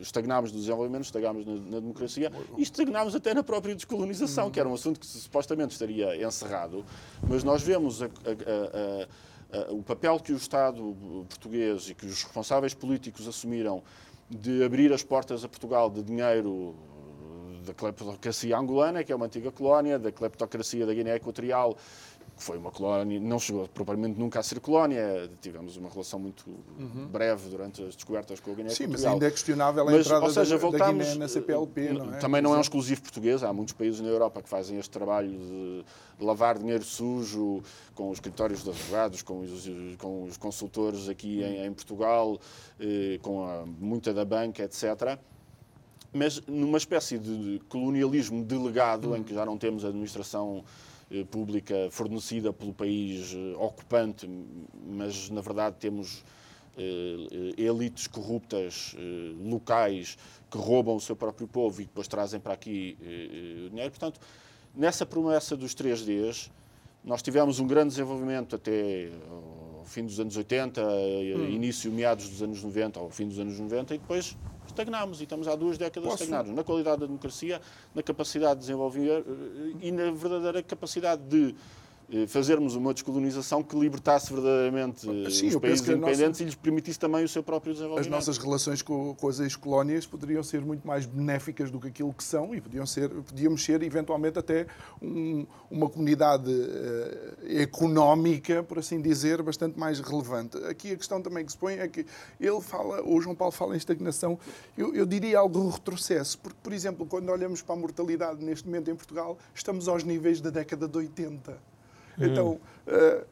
estagnámos 0.00 0.50
no 0.50 0.58
desenvolvimento, 0.58 1.04
estagnámos 1.04 1.44
na, 1.44 1.52
na, 1.52 1.80
democracia 1.80 2.32
e 2.56 2.62
estagnámos 2.62 3.14
até 3.14 3.34
na 3.34 3.42
própria 3.42 3.74
descolonização, 3.74 4.50
que 4.50 4.58
era 4.58 4.66
um 4.66 4.72
assunto 4.72 4.98
que 4.98 5.06
supostamente 5.06 5.72
estaria 5.72 6.16
encerrado, 6.26 6.86
mas 7.28 7.44
nós 7.44 7.62
vemos 7.62 8.02
a, 8.02 8.06
a, 8.06 9.68
a, 9.68 9.72
o 9.72 9.82
papel 9.82 10.18
que 10.20 10.32
o 10.32 10.36
Estado 10.36 10.96
português 11.28 11.90
e 11.90 11.94
que 11.94 12.06
os 12.06 12.22
responsáveis 12.22 12.72
políticos 12.72 13.28
assumiram 13.28 13.82
de 14.30 14.64
abrir 14.64 14.90
as 14.90 15.02
portas 15.02 15.44
a 15.44 15.48
Portugal 15.48 15.90
de 15.90 16.02
dinheiro 16.02 16.74
da 17.66 17.74
cleptocracia 17.74 18.56
angolana, 18.56 19.04
que 19.04 19.12
é 19.12 19.16
uma 19.16 19.26
antiga 19.26 19.50
colónia, 19.50 19.98
da 19.98 20.10
cleptocracia 20.10 20.86
da 20.86 20.94
Guiné 20.94 21.16
Equatorial, 21.16 21.76
foi 22.36 22.58
uma 22.58 22.70
colónia, 22.70 23.20
não 23.20 23.38
chegou 23.38 23.68
propriamente 23.68 24.18
nunca 24.18 24.40
a 24.40 24.42
ser 24.42 24.60
colónia, 24.60 25.30
tivemos 25.40 25.76
uma 25.76 25.88
relação 25.88 26.18
muito 26.18 26.44
uhum. 26.78 27.06
breve 27.06 27.48
durante 27.48 27.82
as 27.82 27.94
descobertas 27.94 28.40
com 28.40 28.50
a 28.50 28.54
Guiné 28.54 28.70
Sim, 28.70 28.88
mas 28.88 29.04
ainda 29.04 29.26
é 29.26 29.30
questionável 29.30 29.82
a 29.82 29.90
mas, 29.90 30.06
entrada 30.06 30.30
seja, 30.30 30.54
da, 30.54 30.60
voltamos, 30.60 31.06
da 31.06 31.12
Guiné 31.12 31.14
na 31.14 31.28
CPLP, 31.28 31.92
não 31.92 32.14
é? 32.14 32.18
Também 32.18 32.42
não 32.42 32.54
é 32.54 32.58
um 32.58 32.60
exclusivo 32.60 33.02
português, 33.02 33.42
há 33.42 33.52
muitos 33.52 33.74
países 33.74 34.00
na 34.00 34.08
Europa 34.08 34.42
que 34.42 34.48
fazem 34.48 34.78
este 34.78 34.90
trabalho 34.90 35.30
de 35.30 35.84
lavar 36.24 36.58
dinheiro 36.58 36.84
sujo 36.84 37.62
com 37.94 38.10
os 38.10 38.18
escritórios 38.18 38.62
de 38.64 38.70
advogados, 38.70 39.22
com 39.22 39.40
os, 39.40 39.68
com 39.98 40.24
os 40.24 40.36
consultores 40.36 41.08
aqui 41.08 41.42
em, 41.42 41.64
em 41.64 41.72
Portugal, 41.72 42.38
eh, 42.80 43.18
com 43.22 43.44
a, 43.44 43.64
muita 43.66 44.12
da 44.12 44.24
banca, 44.24 44.62
etc., 44.62 45.18
mas 46.12 46.40
numa 46.46 46.78
espécie 46.78 47.18
de 47.18 47.60
colonialismo 47.68 48.44
delegado, 48.44 49.08
uhum. 49.08 49.16
em 49.16 49.22
que 49.24 49.34
já 49.34 49.44
não 49.44 49.58
temos 49.58 49.84
administração 49.84 50.62
eh, 50.62 50.93
pública 51.30 51.88
fornecida 51.90 52.52
pelo 52.52 52.72
país 52.72 53.34
eh, 53.34 53.56
ocupante, 53.56 54.28
mas 54.86 55.30
na 55.30 55.40
verdade 55.40 55.76
temos 55.78 56.24
eh, 56.76 57.54
elites 57.56 58.06
corruptas 58.06 58.94
locais 59.40 60.18
que 60.50 60.58
roubam 60.58 60.96
o 60.96 61.00
seu 61.00 61.16
próprio 61.16 61.46
povo 61.46 61.80
e 61.80 61.84
depois 61.84 62.08
trazem 62.08 62.40
para 62.40 62.54
aqui 62.54 62.96
dinheiro. 63.70 63.90
Portanto, 63.90 64.20
nessa 64.74 65.04
promessa 65.04 65.56
dos 65.56 65.74
3Ds, 65.74 66.50
nós 67.04 67.22
tivemos 67.22 67.60
um 67.60 67.66
grande 67.66 67.90
desenvolvimento 67.90 68.56
até 68.56 69.10
ao 69.78 69.84
fim 69.84 70.06
dos 70.06 70.18
anos 70.18 70.36
80, 70.36 70.82
hum. 70.82 71.48
início, 71.50 71.92
meados 71.92 72.28
dos 72.28 72.42
anos 72.42 72.62
90, 72.62 72.98
ao 72.98 73.10
fim 73.10 73.28
dos 73.28 73.38
anos 73.38 73.58
90, 73.58 73.94
e 73.94 73.98
depois 73.98 74.36
estagnámos 74.66 75.20
e 75.20 75.24
estamos 75.24 75.48
há 75.48 75.54
duas 75.54 75.78
décadas 75.78 76.08
Posso? 76.08 76.22
estagnados 76.22 76.52
na 76.52 76.64
qualidade 76.64 77.00
da 77.00 77.06
democracia, 77.06 77.60
na 77.94 78.02
capacidade 78.02 78.54
de 78.54 78.60
desenvolver 78.60 79.24
eh, 79.26 79.86
e 79.86 79.92
na 79.92 80.10
verdadeira 80.10 80.62
capacidade 80.62 81.22
de 81.22 81.54
fazermos 82.28 82.74
uma 82.74 82.92
descolonização 82.92 83.62
que 83.62 83.78
libertasse 83.78 84.32
verdadeiramente 84.32 85.00
Sim, 85.30 85.48
os 85.48 85.56
países 85.56 85.88
independentes 85.88 86.20
nossa... 86.20 86.42
e 86.42 86.46
lhes 86.46 86.54
permitisse 86.54 86.98
também 86.98 87.24
o 87.24 87.28
seu 87.28 87.42
próprio 87.42 87.72
desenvolvimento. 87.72 88.06
As 88.06 88.10
nossas 88.10 88.38
relações 88.38 88.82
com, 88.82 89.14
com 89.14 89.28
as 89.28 89.40
ex-colónias 89.40 90.06
poderiam 90.06 90.42
ser 90.42 90.60
muito 90.60 90.86
mais 90.86 91.06
benéficas 91.06 91.70
do 91.70 91.80
que 91.80 91.88
aquilo 91.88 92.12
que 92.12 92.22
são 92.22 92.54
e 92.54 92.60
podiam 92.60 92.86
ser, 92.86 93.08
podíamos 93.08 93.64
ser 93.64 93.82
eventualmente 93.82 94.38
até 94.38 94.66
um, 95.00 95.46
uma 95.70 95.88
comunidade 95.88 96.50
uh, 96.50 97.60
económica, 97.60 98.62
por 98.62 98.78
assim 98.78 99.00
dizer, 99.00 99.42
bastante 99.42 99.78
mais 99.78 100.00
relevante. 100.00 100.58
Aqui 100.64 100.92
a 100.92 100.96
questão 100.96 101.20
também 101.22 101.44
que 101.44 101.52
se 101.52 101.58
põe 101.58 101.74
é 101.74 101.88
que 101.88 102.06
ele 102.38 102.60
fala, 102.60 103.02
o 103.06 103.20
João 103.20 103.34
Paulo 103.34 103.52
fala 103.52 103.74
em 103.74 103.78
estagnação, 103.78 104.38
eu, 104.76 104.94
eu 104.94 105.06
diria 105.06 105.38
algo 105.38 105.68
de 105.68 105.74
retrocesso, 105.74 106.38
porque, 106.38 106.58
por 106.62 106.72
exemplo, 106.72 107.06
quando 107.06 107.30
olhamos 107.30 107.62
para 107.62 107.74
a 107.74 107.78
mortalidade 107.78 108.44
neste 108.44 108.66
momento 108.66 108.90
em 108.90 108.94
Portugal, 108.94 109.38
estamos 109.54 109.88
aos 109.88 110.04
níveis 110.04 110.40
da 110.40 110.50
década 110.50 110.86
de 110.86 110.96
80 110.96 111.73
Hum. 112.18 112.24
Então, 112.24 112.60
uh, 112.86 113.24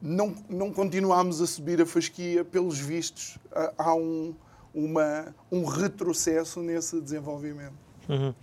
não, 0.00 0.34
não 0.48 0.72
continuamos 0.72 1.40
a 1.40 1.46
subir 1.46 1.80
a 1.80 1.86
fasquia, 1.86 2.44
pelos 2.44 2.78
vistos, 2.78 3.36
uh, 3.52 3.72
há 3.78 3.94
um, 3.94 4.34
uma, 4.74 5.34
um 5.50 5.64
retrocesso 5.64 6.60
nesse 6.60 7.00
desenvolvimento. 7.00 7.74
Uhum. 8.08 8.34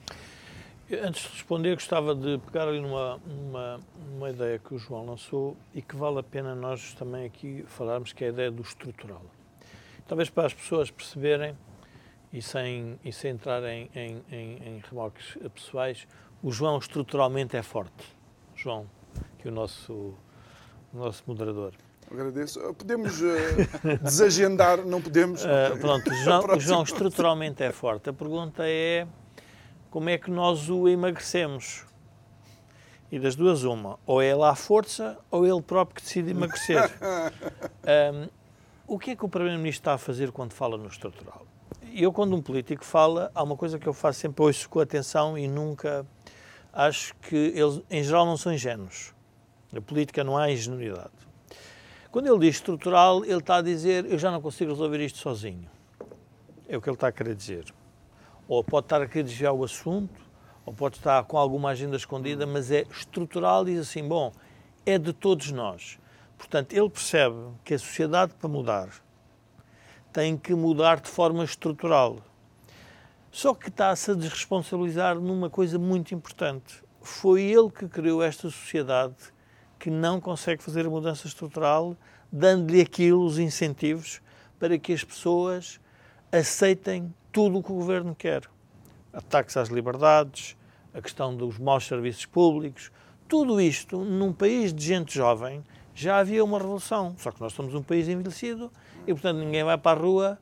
Antes 1.04 1.22
de 1.22 1.30
responder, 1.30 1.76
gostava 1.76 2.16
de 2.16 2.40
pegar 2.40 2.68
ali 2.68 2.80
numa, 2.80 3.20
numa, 3.28 3.80
numa, 4.10 4.30
ideia 4.32 4.58
que 4.58 4.74
o 4.74 4.80
João 4.80 5.06
lançou 5.06 5.56
e 5.74 5.84
que 5.84 5.96
vale 5.96 6.18
a 6.18 6.24
pena 6.24 6.56
nós 6.56 6.96
também 6.96 7.26
aqui 7.26 7.64
falarmos, 7.68 8.12
que 8.12 8.24
é 8.24 8.28
a 8.28 8.30
ideia 8.32 8.50
do 8.50 8.64
estrutural. 8.64 9.22
Talvez 10.08 10.32
para 10.32 10.48
as 10.48 10.54
pessoas 10.54 10.90
perceberem, 10.90 11.56
e 12.32 12.42
sem, 12.42 13.00
e 13.04 13.12
sem 13.12 13.32
entrar 13.32 13.64
em, 13.64 13.90
em, 13.96 14.24
em, 14.32 14.78
em 14.78 15.50
pessoais, 15.50 16.08
o 16.42 16.52
João 16.52 16.78
estruturalmente 16.78 17.58
é 17.58 17.62
forte. 17.62 18.18
João, 18.56 18.88
que 19.40 19.48
o 19.48 19.52
nosso, 19.52 20.14
o 20.94 20.98
nosso 20.98 21.24
moderador. 21.26 21.74
Agradeço. 22.12 22.60
Podemos 22.74 23.22
uh, 23.22 23.26
desagendar, 24.04 24.86
não 24.86 25.02
podemos? 25.02 25.44
Uh, 25.44 25.78
pronto, 25.80 26.10
o 26.12 26.16
João, 26.16 26.46
o 26.56 26.60
João 26.60 26.84
estruturalmente 26.84 27.64
é 27.64 27.72
forte. 27.72 28.10
A 28.10 28.14
pergunta 28.14 28.64
é 28.66 29.08
como 29.90 30.10
é 30.10 30.18
que 30.18 30.30
nós 30.30 30.70
o 30.70 30.88
emagrecemos? 30.88 31.86
E 33.12 33.20
das 33.20 33.36
duas, 33.36 33.64
uma. 33.64 33.98
Ou 34.06 34.22
é 34.22 34.28
ele 34.28 34.44
à 34.44 34.54
força, 34.54 35.18
ou 35.32 35.46
ele 35.46 35.62
próprio 35.62 35.96
que 35.96 36.02
decide 36.02 36.32
emagrecer. 36.32 36.92
um, 38.14 38.30
o 38.88 39.00
que 39.00 39.12
é 39.12 39.16
que 39.16 39.26
o 39.26 39.30
Primeiro-Ministro 39.30 39.82
está 39.82 39.94
a 39.94 39.98
fazer 39.98 40.32
quando 40.32 40.54
fala 40.54 40.78
no 40.78 40.88
estrutural? 40.88 41.46
Eu, 41.94 42.12
quando 42.14 42.36
um 42.36 42.42
político 42.42 42.86
fala, 42.86 43.32
há 43.34 43.42
uma 43.42 43.56
coisa 43.56 43.80
que 43.80 43.88
eu 43.88 43.94
faço 43.94 44.20
sempre, 44.20 44.44
ouço 44.44 44.70
com 44.70 44.80
atenção 44.80 45.38
e 45.38 45.48
nunca... 45.48 46.06
Acho 46.72 47.16
que 47.16 47.36
eles, 47.36 47.82
em 47.90 48.04
geral, 48.04 48.28
não 48.28 48.38
são 48.38 48.54
ingênuos. 48.54 49.14
Na 49.72 49.82
política 49.82 50.24
não 50.24 50.38
há 50.38 50.52
ingenuidade. 50.52 51.12
Quando 52.12 52.28
ele 52.28 52.40
diz 52.40 52.56
estrutural, 52.56 53.24
ele 53.24 53.38
está 53.38 53.58
a 53.58 53.62
dizer 53.62 54.06
eu 54.06 54.18
já 54.18 54.32
não 54.32 54.42
consigo 54.42 54.72
resolver 54.72 55.00
isto 55.04 55.20
sozinho. 55.20 55.70
É 56.68 56.76
o 56.76 56.82
que 56.82 56.90
ele 56.90 56.96
está 56.96 57.08
a 57.08 57.12
querer 57.12 57.36
dizer. 57.36 57.66
Ou 58.48 58.64
pode 58.64 58.86
estar 58.86 59.02
a 59.02 59.08
querer 59.08 59.24
desviar 59.24 59.54
o 59.54 59.64
assunto, 59.64 60.20
ou 60.66 60.74
pode 60.74 60.98
estar 60.98 61.24
com 61.26 61.38
alguma 61.38 61.70
agenda 61.70 61.96
escondida, 61.96 62.48
mas 62.48 62.72
é 62.72 62.86
estrutural 62.90 63.64
diz 63.64 63.80
assim, 63.80 64.08
bom, 64.08 64.32
é 64.86 64.98
de 64.98 65.14
todos 65.14 65.52
nós. 65.52 66.00
Portanto, 66.38 66.74
ele 66.74 66.90
percebe 66.90 67.36
que 67.64 67.74
a 67.74 67.80
sociedade 67.80 68.34
para 68.34 68.50
mudar 68.50 68.90
tem 70.12 70.36
que 70.36 70.56
mudar 70.56 71.00
de 71.00 71.10
forma 71.10 71.44
estrutural. 71.44 72.18
Só 73.32 73.54
que 73.54 73.70
está-se 73.70 74.12
a 74.12 74.14
desresponsabilizar 74.16 75.20
numa 75.20 75.50
coisa 75.50 75.78
muito 75.78 76.16
importante. 76.16 76.84
Foi 77.02 77.44
ele 77.44 77.70
que 77.70 77.88
criou 77.88 78.24
esta 78.24 78.50
sociedade 78.50 79.16
que 79.80 79.90
não 79.90 80.20
consegue 80.20 80.62
fazer 80.62 80.86
a 80.86 80.90
mudança 80.90 81.26
estrutural, 81.26 81.96
dando-lhe 82.32 82.82
aquilo, 82.82 83.24
os 83.24 83.40
incentivos, 83.40 84.22
para 84.60 84.78
que 84.78 84.92
as 84.92 85.04
pessoas 85.04 85.80
aceitem 86.32 87.14
tudo 87.32 87.60
o 87.60 87.64
que 87.64 87.72
o 87.72 87.76
governo 87.76 88.14
quer. 88.14 88.44
Ataques 89.14 89.56
às 89.56 89.70
liberdades, 89.70 90.58
a 90.94 91.02
questão 91.02 91.36
dos 91.36 91.58
maus 91.58 91.88
serviços 91.88 92.26
públicos, 92.26 92.92
tudo 93.28 93.62
isto, 93.62 93.98
num 94.00 94.34
país 94.34 94.74
de 94.74 94.86
gente 94.86 95.16
jovem, 95.16 95.64
já 95.96 96.20
havia 96.20 96.44
uma 96.44 96.58
revolução. 96.58 97.16
Só 97.18 97.32
que 97.32 97.40
nós 97.40 97.54
somos 97.54 97.74
um 97.74 97.82
país 97.82 98.08
envelhecido 98.08 98.72
e, 99.08 99.14
portanto, 99.14 99.38
ninguém 99.38 99.64
vai 99.64 99.78
para 99.78 100.00
a 100.00 100.04
rua 100.04 100.40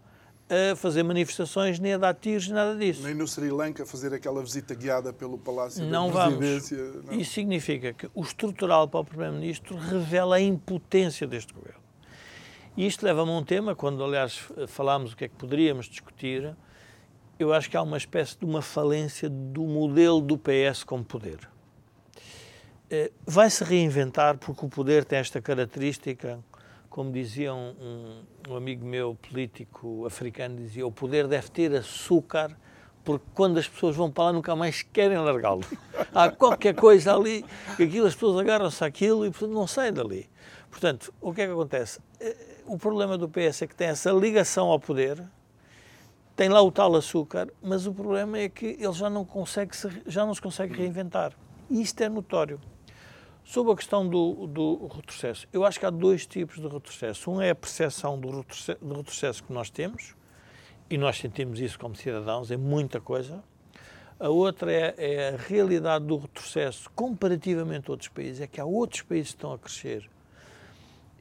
a 0.49 0.75
fazer 0.75 1.03
manifestações, 1.03 1.79
nem 1.79 1.93
a 1.93 1.97
dar 1.97 2.13
tiros, 2.13 2.47
nada 2.47 2.75
disso. 2.75 3.03
Nem 3.03 3.13
no 3.13 3.27
Sri 3.27 3.49
Lanka 3.49 3.85
fazer 3.85 4.13
aquela 4.13 4.41
visita 4.41 4.73
guiada 4.73 5.11
pelo 5.11 5.37
Palácio 5.37 5.85
não 5.85 6.09
da 6.09 6.27
Presidência. 6.27 6.77
Vamos. 6.77 7.05
Não. 7.05 7.13
Isso 7.13 7.33
significa 7.33 7.93
que 7.93 8.09
o 8.13 8.21
estrutural 8.21 8.87
para 8.87 9.01
o 9.01 9.05
Primeiro-Ministro 9.05 9.75
revela 9.77 10.37
a 10.37 10.41
impotência 10.41 11.27
deste 11.27 11.53
governo. 11.53 11.81
E 12.77 12.85
isto 12.85 13.03
leva-me 13.03 13.31
a 13.31 13.33
um 13.33 13.43
tema, 13.43 13.75
quando 13.75 14.03
aliás 14.03 14.39
falámos 14.67 15.13
o 15.13 15.17
que 15.17 15.25
é 15.25 15.27
que 15.27 15.35
poderíamos 15.35 15.87
discutir, 15.87 16.55
eu 17.39 17.51
acho 17.53 17.69
que 17.69 17.75
há 17.75 17.81
uma 17.81 17.97
espécie 17.97 18.37
de 18.37 18.45
uma 18.45 18.61
falência 18.61 19.29
do 19.29 19.63
modelo 19.63 20.21
do 20.21 20.37
PS 20.37 20.83
como 20.83 21.03
poder. 21.03 21.39
Eh, 22.89 23.11
vai-se 23.25 23.63
reinventar 23.63 24.37
porque 24.37 24.65
o 24.65 24.69
poder 24.69 25.03
tem 25.03 25.19
esta 25.19 25.41
característica 25.41 26.39
como 26.89 27.12
dizia 27.12 27.53
um, 27.53 28.24
um, 28.50 28.56
amigo 28.56 28.86
meu 28.86 29.15
político 29.15 30.06
africano, 30.06 30.58
dizia 30.58 30.86
o 30.86 30.91
poder 30.91 31.27
deve 31.27 31.50
ter 31.50 31.75
açúcar 31.75 32.58
porque 33.03 33.25
quando 33.34 33.58
as 33.58 33.67
pessoas 33.67 33.96
vão 33.96 34.12
para 34.12 34.25
lá 34.25 34.34
nunca 34.34 34.53
mais 34.53 34.82
querem 34.82 35.17
largá-lo. 35.17 35.62
Há 36.13 36.29
qualquer 36.29 36.75
coisa 36.75 37.15
ali, 37.15 37.46
que 37.77 37.84
aquilo 37.84 38.06
as 38.06 38.13
pessoas 38.13 38.38
agarram-se 38.38 38.84
àquilo 38.84 39.25
e 39.25 39.32
portanto 39.32 39.53
não 39.53 39.65
saem 39.65 39.94
dali. 39.94 40.29
Portanto, 40.70 41.13
o 41.22 41.34
que 41.34 41.41
é 41.41 41.46
que 41.46 41.51
acontece? 41.53 42.01
Eh, 42.20 42.36
o 42.65 42.77
problema 42.77 43.17
do 43.17 43.29
PS 43.29 43.62
é 43.62 43.67
que 43.67 43.75
tem 43.75 43.88
essa 43.88 44.12
ligação 44.12 44.67
ao 44.67 44.77
poder, 44.77 45.24
tem 46.36 46.50
lá 46.50 46.62
o 46.62 46.70
tal 46.72 46.96
açúcar, 46.96 47.48
mas 47.62 47.88
o 47.88 47.94
problema 47.94 48.38
é 48.38 48.50
que 48.50 48.77
ele 48.79 48.91
já 48.91 49.10
não, 49.10 49.24
consegue 49.24 49.75
se, 49.75 49.89
já 50.06 50.25
não 50.25 50.36
se 50.36 50.41
consegue 50.41 50.75
reinventar. 50.75 51.32
E 51.70 51.82
isto 51.82 52.01
é 52.01 52.10
notório. 52.10 52.60
Sobre 53.47 53.71
a 53.71 53.75
questão 53.77 54.05
do, 54.05 54.45
do 54.45 54.87
retrocesso, 54.87 55.47
eu 55.53 55.63
acho 55.63 55.79
que 55.79 55.85
há 55.85 55.89
dois 55.89 56.27
tipos 56.27 56.59
de 56.59 56.67
retrocesso. 56.67 57.31
Um 57.31 57.41
é 57.41 57.51
a 57.51 57.55
percepção 57.55 58.19
do 58.19 58.29
retrocesso, 58.29 58.85
do 58.85 58.93
retrocesso 58.93 59.41
que 59.41 59.53
nós 59.53 59.69
temos, 59.69 60.17
e 60.89 60.97
nós 60.97 61.17
sentimos 61.17 61.61
isso 61.61 61.79
como 61.79 61.95
cidadãos, 61.95 62.51
é 62.51 62.57
muita 62.57 62.99
coisa. 62.99 63.41
A 64.19 64.27
outra 64.27 64.69
é, 64.69 64.95
é, 64.97 65.29
a 65.29 65.37
realidade 65.37 66.03
do 66.03 66.17
retrocesso 66.17 66.89
comparativamente 66.89 67.87
a 67.87 67.91
outros 67.91 68.09
países, 68.09 68.41
é 68.41 68.47
que 68.47 68.59
há 68.59 68.65
outros 68.65 69.03
países 69.03 69.29
que 69.29 69.37
estão 69.37 69.53
a 69.53 69.57
crescer. 69.57 70.09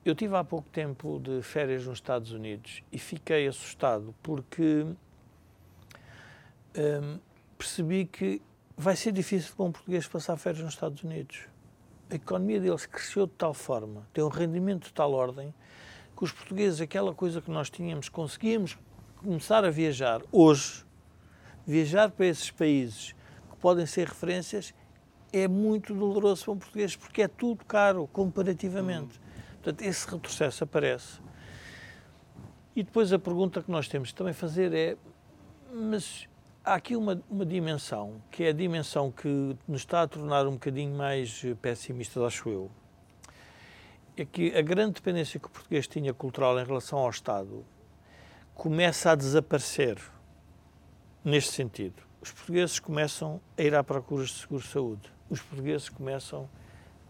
Eu 0.04 0.12
tive 0.12 0.34
há 0.34 0.42
pouco 0.42 0.68
tempo 0.70 1.20
de 1.20 1.40
férias 1.42 1.86
nos 1.86 1.98
Estados 1.98 2.32
Unidos 2.32 2.82
e 2.90 2.98
fiquei 2.98 3.46
assustado 3.46 4.12
porque 4.20 4.84
hum, 6.76 7.20
percebi 7.56 8.04
que 8.04 8.42
vai 8.76 8.96
ser 8.96 9.12
difícil 9.12 9.54
para 9.54 9.64
um 9.64 9.70
português 9.70 10.08
passar 10.08 10.36
férias 10.36 10.64
nos 10.64 10.74
Estados 10.74 11.04
Unidos 11.04 11.54
a 12.10 12.14
economia 12.14 12.60
deles 12.60 12.86
cresceu 12.86 13.26
de 13.26 13.32
tal 13.32 13.52
forma, 13.52 14.06
tem 14.12 14.22
um 14.22 14.28
rendimento 14.28 14.84
de 14.84 14.92
tal 14.92 15.12
ordem, 15.12 15.52
que 16.16 16.24
os 16.24 16.32
portugueses, 16.32 16.80
aquela 16.80 17.14
coisa 17.14 17.40
que 17.40 17.50
nós 17.50 17.68
tínhamos, 17.68 18.08
conseguíamos 18.08 18.78
começar 19.16 19.64
a 19.64 19.70
viajar 19.70 20.22
hoje, 20.32 20.84
viajar 21.66 22.10
para 22.10 22.26
esses 22.26 22.50
países 22.50 23.14
que 23.50 23.56
podem 23.56 23.84
ser 23.84 24.08
referências, 24.08 24.72
é 25.32 25.48
muito 25.48 25.94
doloroso 25.94 26.44
para 26.44 26.52
um 26.54 26.58
português, 26.58 26.96
porque 26.96 27.22
é 27.22 27.28
tudo 27.28 27.64
caro 27.64 28.06
comparativamente. 28.12 29.20
Portanto, 29.54 29.82
esse 29.82 30.08
retrocesso 30.08 30.64
aparece. 30.64 31.20
E 32.74 32.82
depois 32.82 33.12
a 33.12 33.18
pergunta 33.18 33.62
que 33.62 33.70
nós 33.70 33.88
temos 33.88 34.08
de 34.08 34.14
também 34.14 34.32
fazer 34.32 34.72
é: 34.72 34.96
mas 35.72 36.28
há 36.66 36.74
aqui 36.74 36.96
uma, 36.96 37.22
uma 37.30 37.46
dimensão, 37.46 38.20
que 38.28 38.42
é 38.42 38.48
a 38.48 38.52
dimensão 38.52 39.12
que 39.12 39.56
nos 39.68 39.82
está 39.82 40.02
a 40.02 40.08
tornar 40.08 40.48
um 40.48 40.54
bocadinho 40.54 40.92
mais 40.96 41.42
pessimistas, 41.62 42.20
acho 42.24 42.48
eu. 42.48 42.70
É 44.16 44.24
que 44.24 44.52
a 44.56 44.62
grande 44.62 44.94
dependência 44.94 45.38
que 45.38 45.46
o 45.46 45.50
português 45.50 45.86
tinha 45.86 46.12
cultural 46.12 46.58
em 46.58 46.64
relação 46.64 46.98
ao 46.98 47.08
Estado 47.08 47.64
começa 48.52 49.12
a 49.12 49.14
desaparecer 49.14 49.96
neste 51.24 51.52
sentido. 51.52 52.02
Os 52.20 52.32
portugueses 52.32 52.80
começam 52.80 53.40
a 53.56 53.62
ir 53.62 53.74
à 53.74 53.84
procura 53.84 54.24
de 54.24 54.32
seguro-saúde. 54.32 55.12
Os 55.30 55.40
portugueses 55.40 55.88
começam 55.88 56.48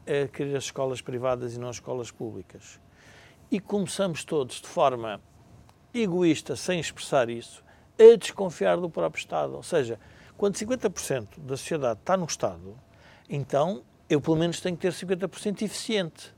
a 0.02 0.28
querer 0.28 0.56
as 0.56 0.64
escolas 0.64 1.00
privadas 1.00 1.54
e 1.54 1.58
não 1.58 1.68
as 1.68 1.76
escolas 1.76 2.10
públicas. 2.10 2.78
E 3.50 3.58
começamos 3.58 4.22
todos, 4.22 4.60
de 4.60 4.66
forma 4.66 5.20
egoísta, 5.94 6.56
sem 6.56 6.78
expressar 6.78 7.30
isso, 7.30 7.64
a 7.98 8.16
desconfiar 8.16 8.76
do 8.76 8.90
próprio 8.90 9.20
Estado. 9.20 9.54
Ou 9.54 9.62
seja, 9.62 9.98
quando 10.36 10.54
50% 10.54 11.28
da 11.38 11.56
sociedade 11.56 12.00
está 12.00 12.16
no 12.16 12.26
Estado, 12.26 12.76
então 13.28 13.82
eu 14.08 14.20
pelo 14.20 14.36
menos 14.36 14.60
tenho 14.60 14.76
que 14.76 14.82
ter 14.82 14.92
50% 14.92 15.62
eficiente. 15.62 16.34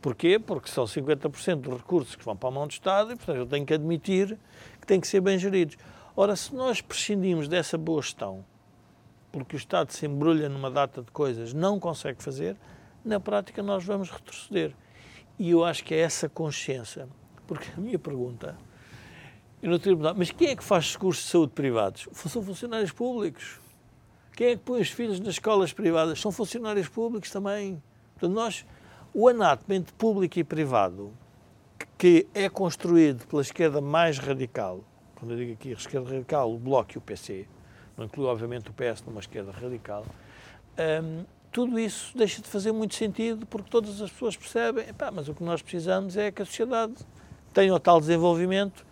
Porquê? 0.00 0.38
Porque 0.38 0.70
são 0.70 0.84
50% 0.84 1.56
dos 1.56 1.76
recursos 1.78 2.14
que 2.14 2.24
vão 2.24 2.36
para 2.36 2.48
a 2.48 2.52
mão 2.52 2.66
do 2.66 2.70
Estado 2.70 3.12
e, 3.12 3.16
portanto, 3.16 3.36
eu 3.36 3.46
tenho 3.46 3.66
que 3.66 3.74
admitir 3.74 4.38
que 4.80 4.86
têm 4.86 5.00
que 5.00 5.08
ser 5.08 5.20
bem 5.20 5.38
geridos. 5.38 5.76
Ora, 6.14 6.36
se 6.36 6.54
nós 6.54 6.80
prescindimos 6.80 7.48
dessa 7.48 7.76
boa 7.76 8.02
gestão, 8.02 8.44
porque 9.32 9.56
o 9.56 9.58
Estado 9.58 9.92
se 9.92 10.06
embrulha 10.06 10.48
numa 10.48 10.70
data 10.70 11.02
de 11.02 11.10
coisas, 11.10 11.52
não 11.52 11.78
consegue 11.80 12.22
fazer, 12.22 12.56
na 13.04 13.18
prática 13.18 13.62
nós 13.62 13.84
vamos 13.84 14.10
retroceder. 14.10 14.72
E 15.38 15.50
eu 15.50 15.64
acho 15.64 15.84
que 15.84 15.94
é 15.94 16.00
essa 16.00 16.28
consciência. 16.28 17.08
Porque 17.46 17.68
a 17.76 17.80
minha 17.80 17.98
pergunta 17.98 18.56
e 19.62 19.68
no 19.68 19.78
tribunal. 19.78 20.14
Mas 20.16 20.30
quem 20.30 20.48
é 20.48 20.56
que 20.56 20.64
faz 20.64 20.92
seguros 20.92 21.18
de 21.18 21.24
saúde 21.24 21.52
privados? 21.52 22.08
São 22.12 22.42
funcionários 22.42 22.92
públicos. 22.92 23.60
Quem 24.32 24.48
é 24.48 24.56
que 24.56 24.62
põe 24.62 24.80
os 24.80 24.90
filhos 24.90 25.18
nas 25.18 25.30
escolas 25.30 25.72
privadas? 25.72 26.20
São 26.20 26.30
funcionários 26.30 26.88
públicos 26.88 27.30
também. 27.30 27.82
Portanto, 28.14 28.34
nós, 28.34 28.64
o 29.12 29.28
anátoma 29.28 29.74
entre 29.74 29.92
público 29.94 30.38
e 30.38 30.44
privado, 30.44 31.12
que 31.96 32.26
é 32.32 32.48
construído 32.48 33.26
pela 33.26 33.42
esquerda 33.42 33.80
mais 33.80 34.18
radical, 34.18 34.84
quando 35.16 35.32
eu 35.32 35.36
digo 35.38 35.52
aqui 35.52 35.72
esquerda 35.72 36.10
radical, 36.10 36.54
o 36.54 36.58
Bloco 36.58 36.92
e 36.94 36.98
o 36.98 37.00
PC, 37.00 37.46
não 37.96 38.04
inclui 38.04 38.26
obviamente 38.26 38.70
o 38.70 38.72
PS 38.72 39.02
numa 39.04 39.18
esquerda 39.18 39.50
radical, 39.50 40.06
hum, 41.02 41.24
tudo 41.50 41.78
isso 41.78 42.16
deixa 42.16 42.40
de 42.40 42.48
fazer 42.48 42.70
muito 42.70 42.94
sentido 42.94 43.44
porque 43.46 43.68
todas 43.68 44.00
as 44.00 44.10
pessoas 44.12 44.36
percebem, 44.36 44.86
mas 45.12 45.28
o 45.28 45.34
que 45.34 45.42
nós 45.42 45.60
precisamos 45.60 46.16
é 46.16 46.30
que 46.30 46.42
a 46.42 46.44
sociedade 46.44 46.94
tenha 47.52 47.74
o 47.74 47.80
tal 47.80 47.98
desenvolvimento 47.98 48.86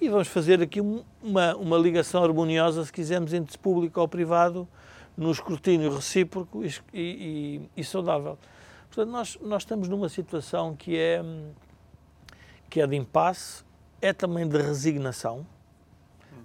e 0.00 0.08
vamos 0.08 0.28
fazer 0.28 0.62
aqui 0.62 0.80
uma, 0.80 1.56
uma 1.56 1.76
ligação 1.76 2.22
harmoniosa, 2.22 2.84
se 2.84 2.92
quisermos, 2.92 3.32
entre 3.32 3.58
público 3.58 4.00
ou 4.00 4.06
privado, 4.06 4.68
no 5.16 5.30
escrutínio 5.30 5.92
recíproco 5.92 6.64
e, 6.64 6.72
e, 6.94 7.60
e 7.76 7.84
saudável. 7.84 8.38
Portanto, 8.86 9.10
nós, 9.10 9.38
nós 9.40 9.62
estamos 9.62 9.88
numa 9.88 10.08
situação 10.08 10.76
que 10.76 10.96
é, 10.96 11.20
que 12.70 12.80
é 12.80 12.86
de 12.86 12.94
impasse, 12.94 13.64
é 14.00 14.12
também 14.12 14.46
de 14.48 14.56
resignação. 14.56 15.44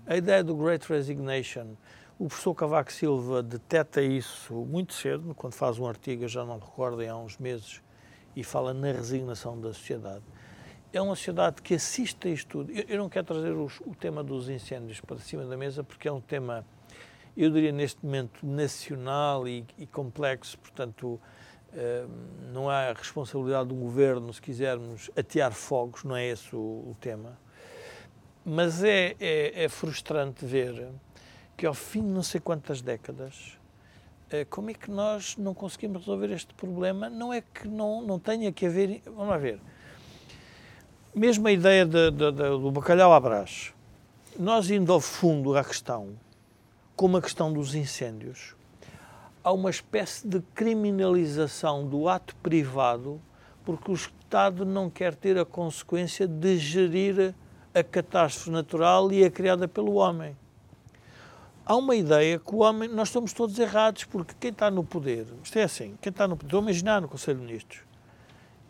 A 0.07 0.17
ideia 0.17 0.43
do 0.43 0.55
Great 0.55 0.91
Resignation, 0.91 1.75
o 2.17 2.27
professor 2.27 2.55
Cavaco 2.55 2.91
Silva 2.91 3.43
deteta 3.43 4.01
isso 4.01 4.53
muito 4.53 4.93
cedo, 4.93 5.35
quando 5.35 5.53
faz 5.53 5.77
um 5.77 5.85
artigo, 5.85 6.27
já 6.27 6.43
não 6.43 6.57
recordo, 6.57 7.01
há 7.07 7.15
uns 7.15 7.37
meses, 7.37 7.81
e 8.35 8.43
fala 8.43 8.73
na 8.73 8.91
resignação 8.91 9.61
da 9.61 9.71
sociedade 9.73 10.23
é 10.93 11.01
uma 11.01 11.15
sociedade 11.15 11.61
que 11.61 11.73
assiste 11.73 12.27
a 12.27 12.31
isto 12.31 12.47
tudo. 12.47 12.71
Eu, 12.71 12.85
eu 12.87 12.97
não 12.99 13.09
quero 13.09 13.25
trazer 13.25 13.51
os, 13.51 13.79
o 13.81 13.95
tema 13.95 14.23
dos 14.23 14.47
incêndios 14.47 15.01
para 15.01 15.17
cima 15.17 15.43
da 15.43 15.57
mesa, 15.57 15.83
porque 15.83 16.07
é 16.07 16.11
um 16.11 16.21
tema, 16.21 16.63
eu 17.35 17.49
diria, 17.49 17.71
neste 17.71 18.05
momento 18.05 18.45
nacional 18.45 19.47
e, 19.47 19.65
e 19.79 19.87
complexo, 19.87 20.57
portanto, 20.59 21.19
uh, 21.73 22.49
não 22.53 22.69
há 22.69 22.93
responsabilidade 22.93 23.69
de 23.69 23.73
um 23.73 23.79
governo, 23.79 24.31
se 24.31 24.39
quisermos, 24.39 25.09
atear 25.17 25.51
fogos, 25.51 26.03
não 26.03 26.15
é 26.15 26.27
esse 26.27 26.55
o, 26.55 26.59
o 26.59 26.95
tema. 27.01 27.35
Mas 28.45 28.83
é, 28.83 29.15
é, 29.19 29.63
é, 29.63 29.69
frustrante 29.69 30.45
ver 30.45 30.89
que, 31.57 31.65
ao 31.65 31.73
fim 31.73 32.01
de 32.01 32.09
não 32.09 32.21
sei 32.21 32.39
quantas 32.39 32.83
décadas, 32.83 33.57
uh, 34.27 34.45
como 34.47 34.69
é 34.69 34.75
que 34.75 34.91
nós 34.91 35.37
não 35.37 35.55
conseguimos 35.55 36.01
resolver 36.01 36.31
este 36.31 36.53
problema? 36.53 37.09
Não 37.09 37.33
é 37.33 37.41
que 37.41 37.67
não, 37.67 38.03
não 38.03 38.19
tenha 38.19 38.51
que 38.51 38.67
haver. 38.67 39.01
Vamos 39.05 39.29
lá 39.29 39.37
ver 39.37 39.59
mesmo 41.15 41.47
a 41.47 41.51
ideia 41.51 41.85
de, 41.85 42.11
de, 42.11 42.31
de, 42.31 42.49
do 42.49 42.71
bacalhau 42.71 43.13
à 43.13 43.19
brás, 43.19 43.73
nós 44.37 44.69
indo 44.71 44.91
ao 44.91 44.99
fundo 44.99 45.55
à 45.55 45.63
questão, 45.63 46.09
como 46.95 47.17
a 47.17 47.21
questão 47.21 47.53
dos 47.53 47.75
incêndios, 47.75 48.55
há 49.43 49.51
uma 49.51 49.69
espécie 49.69 50.27
de 50.27 50.41
criminalização 50.55 51.85
do 51.87 52.07
ato 52.09 52.35
privado 52.37 53.21
porque 53.63 53.91
o 53.91 53.93
Estado 53.93 54.65
não 54.65 54.89
quer 54.89 55.15
ter 55.15 55.37
a 55.37 55.45
consequência 55.45 56.27
de 56.27 56.57
gerir 56.57 57.33
a 57.73 57.83
catástrofe 57.83 58.49
natural 58.49 59.11
e 59.11 59.23
a 59.23 59.31
criada 59.31 59.67
pelo 59.67 59.93
homem. 59.95 60.35
Há 61.65 61.75
uma 61.75 61.95
ideia 61.95 62.39
que 62.39 62.53
o 62.53 62.59
homem, 62.59 62.89
nós 62.89 63.07
estamos 63.07 63.31
todos 63.31 63.57
errados, 63.57 64.03
porque 64.03 64.33
quem 64.39 64.51
está 64.51 64.69
no 64.69 64.83
poder, 64.83 65.25
isto 65.43 65.57
é 65.57 65.63
assim, 65.63 65.95
quem 66.01 66.09
está 66.09 66.27
no 66.27 66.35
poder, 66.35 66.47
estou 66.47 66.59
a 66.59 66.63
imaginar 66.63 67.01
no 67.01 67.07
Conselho 67.07 67.39
de 67.39 67.45
Ministros, 67.45 67.81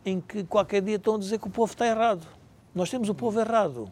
em 0.05 0.19
que 0.19 0.43
qualquer 0.43 0.81
dia 0.81 0.95
estão 0.95 1.15
a 1.15 1.19
dizer 1.19 1.39
que 1.39 1.47
o 1.47 1.49
povo 1.49 1.71
está 1.71 1.87
errado. 1.87 2.25
Nós 2.73 2.89
temos 2.89 3.09
o 3.09 3.15
povo 3.15 3.39
errado. 3.39 3.91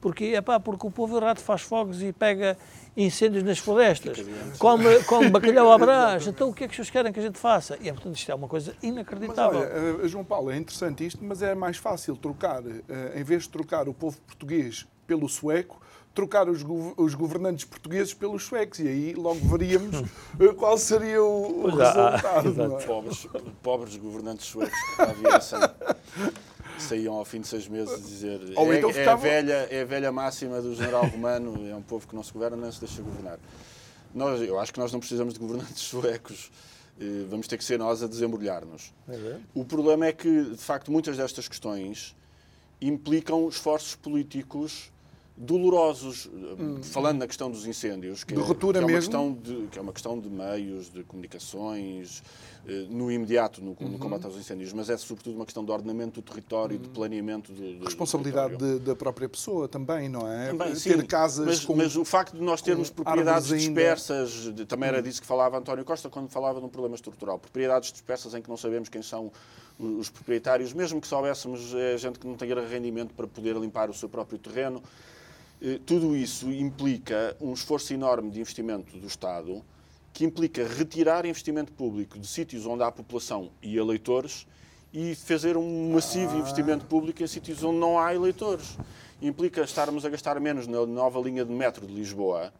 Porque, 0.00 0.24
epá, 0.26 0.60
porque 0.60 0.86
o 0.86 0.90
povo 0.90 1.16
errado 1.16 1.40
faz 1.40 1.62
fogos 1.62 2.02
e 2.02 2.12
pega 2.12 2.56
incêndios 2.96 3.42
nas 3.42 3.58
florestas, 3.58 4.18
come, 4.58 5.02
come 5.04 5.28
bacalhau 5.30 5.72
à 5.72 5.78
brás. 5.78 6.26
Então 6.26 6.48
o 6.50 6.54
que 6.54 6.64
é 6.64 6.68
que 6.68 6.76
vocês 6.76 6.88
querem 6.88 7.12
que 7.12 7.18
a 7.18 7.22
gente 7.22 7.38
faça? 7.38 7.76
E, 7.80 7.90
portanto, 7.92 8.14
isto 8.14 8.30
é 8.30 8.34
uma 8.34 8.48
coisa 8.48 8.74
inacreditável. 8.82 9.60
Mas, 9.60 9.70
olha, 9.70 10.04
eh, 10.04 10.08
João 10.08 10.24
Paulo, 10.24 10.50
é 10.50 10.56
interessante 10.56 11.04
isto, 11.04 11.24
mas 11.24 11.42
é 11.42 11.54
mais 11.54 11.76
fácil 11.76 12.16
trocar, 12.16 12.62
eh, 12.66 13.12
em 13.16 13.24
vez 13.24 13.44
de 13.44 13.48
trocar 13.50 13.88
o 13.88 13.94
povo 13.94 14.18
português 14.20 14.86
pelo 15.06 15.28
sueco, 15.28 15.80
trocar 16.16 16.48
os, 16.48 16.64
os, 16.96 17.14
governantes 17.14 17.66
portugueses 17.66 18.14
pelos 18.14 18.42
suecos 18.42 18.78
e 18.78 18.88
aí 18.88 19.12
logo 19.12 19.38
veríamos 19.46 19.96
eh, 20.40 20.52
qual 20.56 20.78
seria 20.78 21.22
o, 21.22 21.64
o 21.64 21.66
resultado. 21.66 22.62
É? 22.78 22.86
Pobres, 22.86 23.28
pobres 23.62 23.96
governantes 23.96 24.46
suecos 24.46 24.78
que 24.96 25.02
havia 25.02 25.38
saíam 26.78 27.14
ao 27.14 27.24
fim 27.24 27.40
de 27.40 27.48
seis 27.48 27.68
meses 27.68 28.04
dizer 28.06 28.40
Ou 28.56 28.72
é, 28.72 28.78
então 28.78 28.90
é, 28.90 29.06
a 29.06 29.14
velha, 29.14 29.68
é 29.70 29.82
a 29.82 29.84
velha 29.84 30.10
máxima 30.10 30.60
do 30.60 30.74
general 30.74 31.06
romano, 31.06 31.68
é 31.68 31.74
um 31.74 31.82
povo 31.82 32.08
que 32.08 32.16
não 32.16 32.22
se 32.22 32.32
governa, 32.32 32.56
nem 32.56 32.72
se 32.72 32.80
deixa 32.80 33.02
governar. 33.02 33.38
Nós, 34.14 34.40
eu 34.40 34.58
acho 34.58 34.72
que 34.72 34.80
nós 34.80 34.92
não 34.92 34.98
precisamos 34.98 35.34
de 35.34 35.40
governantes 35.40 35.80
suecos, 35.84 36.50
eh, 36.98 37.26
vamos 37.28 37.46
ter 37.46 37.58
que 37.58 37.64
ser 37.64 37.78
nós 37.78 38.02
a 38.02 38.06
desembrulhar-nos. 38.06 38.92
É 39.08 39.38
o 39.54 39.64
problema 39.64 40.06
é 40.06 40.12
que, 40.12 40.44
de 40.44 40.62
facto, 40.62 40.90
muitas 40.90 41.16
destas 41.18 41.46
questões 41.46 42.16
implicam 42.80 43.48
esforços 43.48 43.94
políticos 43.94 44.90
dolorosos, 45.36 46.30
hum. 46.32 46.82
falando 46.82 47.18
na 47.18 47.26
questão 47.26 47.50
dos 47.50 47.66
incêndios, 47.66 48.24
que, 48.24 48.34
de 48.34 48.40
ruptura 48.40 48.78
que 48.78 48.84
é, 48.84 48.86
uma 48.86 48.92
mesmo? 48.92 49.10
Questão 49.10 49.32
de, 49.34 49.66
que 49.68 49.78
é 49.78 49.82
uma 49.82 49.92
questão 49.92 50.18
de 50.18 50.30
meios, 50.30 50.90
de 50.90 51.04
comunicações, 51.04 52.22
eh, 52.66 52.86
no 52.88 53.12
imediato, 53.12 53.62
no, 53.62 53.76
uhum. 53.78 53.88
no, 53.90 53.98
combate 53.98 54.24
aos 54.24 54.36
incêndios, 54.36 54.72
mas 54.72 54.90
é 54.90 54.96
sobretudo 54.96 55.36
uma 55.36 55.44
questão 55.44 55.64
de 55.64 55.70
ordenamento 55.70 56.20
do 56.20 56.24
território, 56.24 56.76
uhum. 56.76 56.82
de 56.82 56.88
planeamento 56.88 57.52
do, 57.52 57.78
do 57.78 57.84
Responsabilidade 57.84 58.56
do 58.56 58.78
de, 58.78 58.84
da 58.86 58.96
própria 58.96 59.28
pessoa 59.28 59.68
também, 59.68 60.08
não 60.08 60.26
é? 60.26 60.48
Também, 60.48 60.72
Ter 60.72 60.78
sim, 60.78 61.06
casas 61.06 61.46
mas, 61.46 61.64
com, 61.64 61.76
mas 61.76 61.96
o 61.96 62.04
facto 62.04 62.34
de 62.36 62.42
nós 62.42 62.62
termos 62.62 62.88
propriedades 62.90 63.48
dispersas, 63.48 64.30
de, 64.52 64.64
também 64.64 64.88
era 64.88 64.98
uhum. 64.98 65.02
disso 65.04 65.20
que 65.20 65.26
falava 65.26 65.58
António 65.58 65.84
Costa 65.84 66.08
quando 66.08 66.28
falava 66.28 66.58
de 66.58 66.66
um 66.66 66.68
problema 66.68 66.96
estrutural. 66.96 67.38
Propriedades 67.38 67.92
dispersas 67.92 68.34
em 68.34 68.42
que 68.42 68.48
não 68.48 68.56
sabemos 68.56 68.88
quem 68.88 69.02
são 69.02 69.30
os 69.78 70.08
proprietários, 70.08 70.72
mesmo 70.72 71.00
que 71.00 71.06
soubéssemos, 71.06 71.74
é 71.74 71.96
gente 71.98 72.18
que 72.18 72.26
não 72.26 72.34
tem 72.34 72.48
rendimento 72.52 73.12
para 73.14 73.26
poder 73.26 73.54
limpar 73.56 73.90
o 73.90 73.94
seu 73.94 74.08
próprio 74.08 74.38
terreno. 74.38 74.82
Eh, 75.60 75.80
tudo 75.86 76.14
isso 76.14 76.50
implica 76.52 77.36
um 77.40 77.52
esforço 77.52 77.92
enorme 77.92 78.30
de 78.30 78.40
investimento 78.40 78.96
do 78.98 79.06
Estado, 79.06 79.64
que 80.12 80.24
implica 80.24 80.66
retirar 80.66 81.26
investimento 81.26 81.72
público 81.72 82.18
de 82.18 82.26
sítios 82.26 82.66
onde 82.66 82.82
há 82.82 82.92
população 82.92 83.50
e 83.62 83.76
eleitores 83.76 84.46
e 84.92 85.14
fazer 85.14 85.56
um 85.56 85.92
massivo 85.92 86.36
ah. 86.36 86.38
investimento 86.38 86.86
público 86.86 87.22
em 87.22 87.26
sítios 87.26 87.62
onde 87.62 87.78
não 87.78 87.98
há 87.98 88.14
eleitores. 88.14 88.78
Implica 89.20 89.62
estarmos 89.62 90.04
a 90.04 90.08
gastar 90.10 90.38
menos 90.40 90.66
na 90.66 90.84
nova 90.86 91.20
linha 91.20 91.44
de 91.44 91.52
metro 91.52 91.86
de 91.86 91.92
Lisboa, 91.92 92.52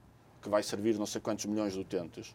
que 0.43 0.49
vai 0.49 0.63
servir 0.63 0.99
não 0.99 1.07
sei 1.07 1.21
quantos 1.21 1.45
milhões 1.45 1.75
de 1.75 1.81
utentes, 1.81 2.35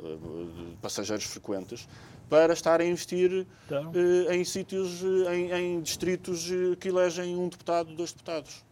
eh, 0.00 0.02
de 0.02 0.76
passageiros 0.76 1.24
frequentes, 1.24 1.86
para 2.30 2.54
estar 2.54 2.80
a 2.80 2.84
investir 2.84 3.46
então. 3.66 3.92
em 4.30 4.42
sítios, 4.42 5.02
em, 5.30 5.52
em 5.52 5.80
distritos 5.82 6.48
que 6.80 6.88
elegem 6.88 7.36
um 7.36 7.46
deputado, 7.46 7.94
dois 7.94 8.10
deputados. 8.10 8.64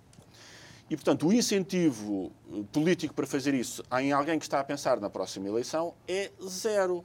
E, 0.90 0.96
portanto, 0.96 1.29
o 1.29 1.33
incentivo 1.33 2.33
eh, 2.53 2.64
político 2.72 3.14
para 3.14 3.24
fazer 3.24 3.55
isso 3.55 3.81
em 4.00 4.11
alguém 4.11 4.40
que 4.40 4.44
está 4.44 4.59
a 4.59 4.64
pensar 4.64 4.98
na 4.98 5.09
próxima 5.09 5.46
eleição 5.46 5.94
é 6.09 6.33
zero. 6.44 7.05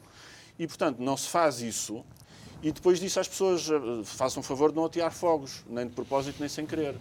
E, 0.58 0.66
portanto, 0.66 0.98
não 1.00 1.16
se 1.16 1.30
faz 1.30 1.62
isso 1.62 2.04
e 2.64 2.72
depois 2.72 3.00
disso 3.00 3.20
as 3.20 3.28
pessoas 3.28 3.70
eh, 3.70 4.04
façam 4.04 4.42
favor 4.42 4.72
de 4.72 4.76
não 4.76 4.86
atear 4.86 5.12
fogos, 5.12 5.64
nem 5.70 5.86
de 5.86 5.94
propósito 5.94 6.38
nem 6.40 6.50
sem 6.50 6.66
querer. 6.66 6.96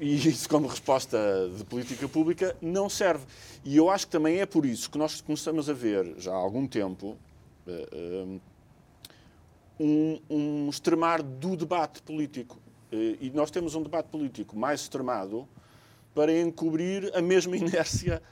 E 0.00 0.16
isso, 0.28 0.48
como 0.48 0.66
resposta 0.66 1.16
de 1.56 1.62
política 1.62 2.08
pública, 2.08 2.56
não 2.60 2.88
serve. 2.88 3.24
E 3.64 3.76
eu 3.76 3.88
acho 3.88 4.06
que 4.06 4.10
também 4.10 4.40
é 4.40 4.46
por 4.46 4.66
isso 4.66 4.90
que 4.90 4.98
nós 4.98 5.20
começamos 5.20 5.70
a 5.70 5.72
ver, 5.72 6.16
já 6.18 6.32
há 6.32 6.36
algum 6.36 6.66
tempo, 6.66 7.16
eh, 7.64 8.40
um, 9.78 10.20
um 10.28 10.68
extremar 10.68 11.22
do 11.22 11.56
debate 11.56 12.02
político. 12.02 12.58
E 12.90 13.30
nós 13.32 13.50
temos 13.50 13.74
um 13.74 13.82
debate 13.82 14.08
político 14.08 14.54
mais 14.54 14.82
extremado 14.82 15.48
para 16.14 16.32
encobrir 16.32 17.10
a 17.14 17.22
mesma 17.22 17.56
inércia 17.58 18.22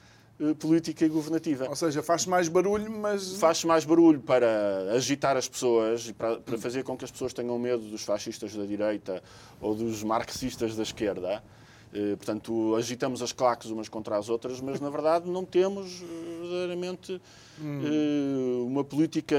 eh, 0.40 0.54
política 0.54 1.04
e 1.04 1.08
governativa. 1.08 1.68
Ou 1.68 1.76
seja, 1.76 2.02
faz 2.02 2.24
mais 2.24 2.48
barulho, 2.48 2.90
mas. 2.90 3.36
Faz 3.36 3.62
mais 3.64 3.84
barulho 3.84 4.20
para 4.20 4.92
agitar 4.94 5.36
as 5.36 5.48
pessoas 5.48 6.08
e 6.08 6.14
para, 6.14 6.38
para, 6.38 6.56
fazer 6.56 6.82
com 6.82 6.96
que 6.96 7.04
as 7.04 7.10
pessoas 7.10 7.34
tenham 7.34 7.58
medo 7.58 7.82
dos 7.82 8.02
fascistas 8.02 8.54
da 8.54 8.64
direita 8.64 9.22
ou 9.60 9.74
dos 9.74 10.02
marxistas 10.02 10.74
da 10.74 10.82
esquerda. 10.82 11.42
Eh, 11.92 12.16
portanto, 12.16 12.74
agitamos 12.76 13.20
as 13.20 13.32
claques 13.32 13.70
umas 13.70 13.88
contra 13.88 14.16
as 14.16 14.30
outras, 14.30 14.60
mas 14.60 14.80
na 14.80 14.88
verdade 14.88 15.28
não 15.28 15.44
temos 15.44 16.00
eh, 16.00 16.40
verdadeiramente 16.40 17.20
hum. 17.60 18.66
uma 18.66 18.84
política 18.84 19.36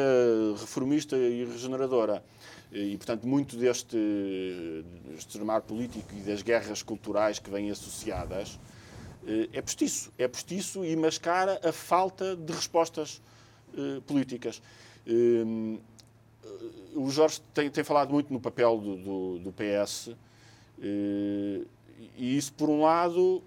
reformista 0.59 1.17
e 1.17 1.45
regeneradora. 1.45 2.23
E, 2.71 2.95
portanto, 2.97 3.27
muito 3.27 3.57
deste 3.57 3.97
extremar 5.17 5.61
político 5.61 6.07
e 6.15 6.21
das 6.21 6.41
guerras 6.41 6.81
culturais 6.81 7.37
que 7.37 7.49
vêm 7.49 7.69
associadas 7.69 8.57
eh, 9.27 9.49
é 9.53 9.61
postiço. 9.61 10.11
É 10.17 10.27
postiço 10.27 10.85
e 10.85 10.95
mascara 10.95 11.59
a 11.63 11.71
falta 11.71 12.35
de 12.35 12.53
respostas 12.53 13.21
eh, 13.77 14.01
políticas. 14.05 14.61
Eh, 15.05 15.79
o 16.95 17.09
Jorge 17.09 17.41
tem, 17.53 17.69
tem, 17.69 17.83
falado 17.83 18.11
muito 18.11 18.31
no 18.33 18.39
papel 18.39 18.77
do, 18.77 18.97
do, 18.97 19.39
do 19.39 19.51
PS 19.51 20.09
e 20.79 22.37
isso, 22.37 22.51
por 22.53 22.67
um 22.67 22.81
lado, 22.81 23.43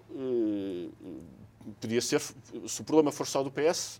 podia 1.79 2.01
ser, 2.01 2.21
se 2.21 2.81
o 2.81 2.83
problema 2.83 3.11
fosse 3.11 3.31
só 3.31 3.43
do 3.43 3.51
PS, 3.51 3.99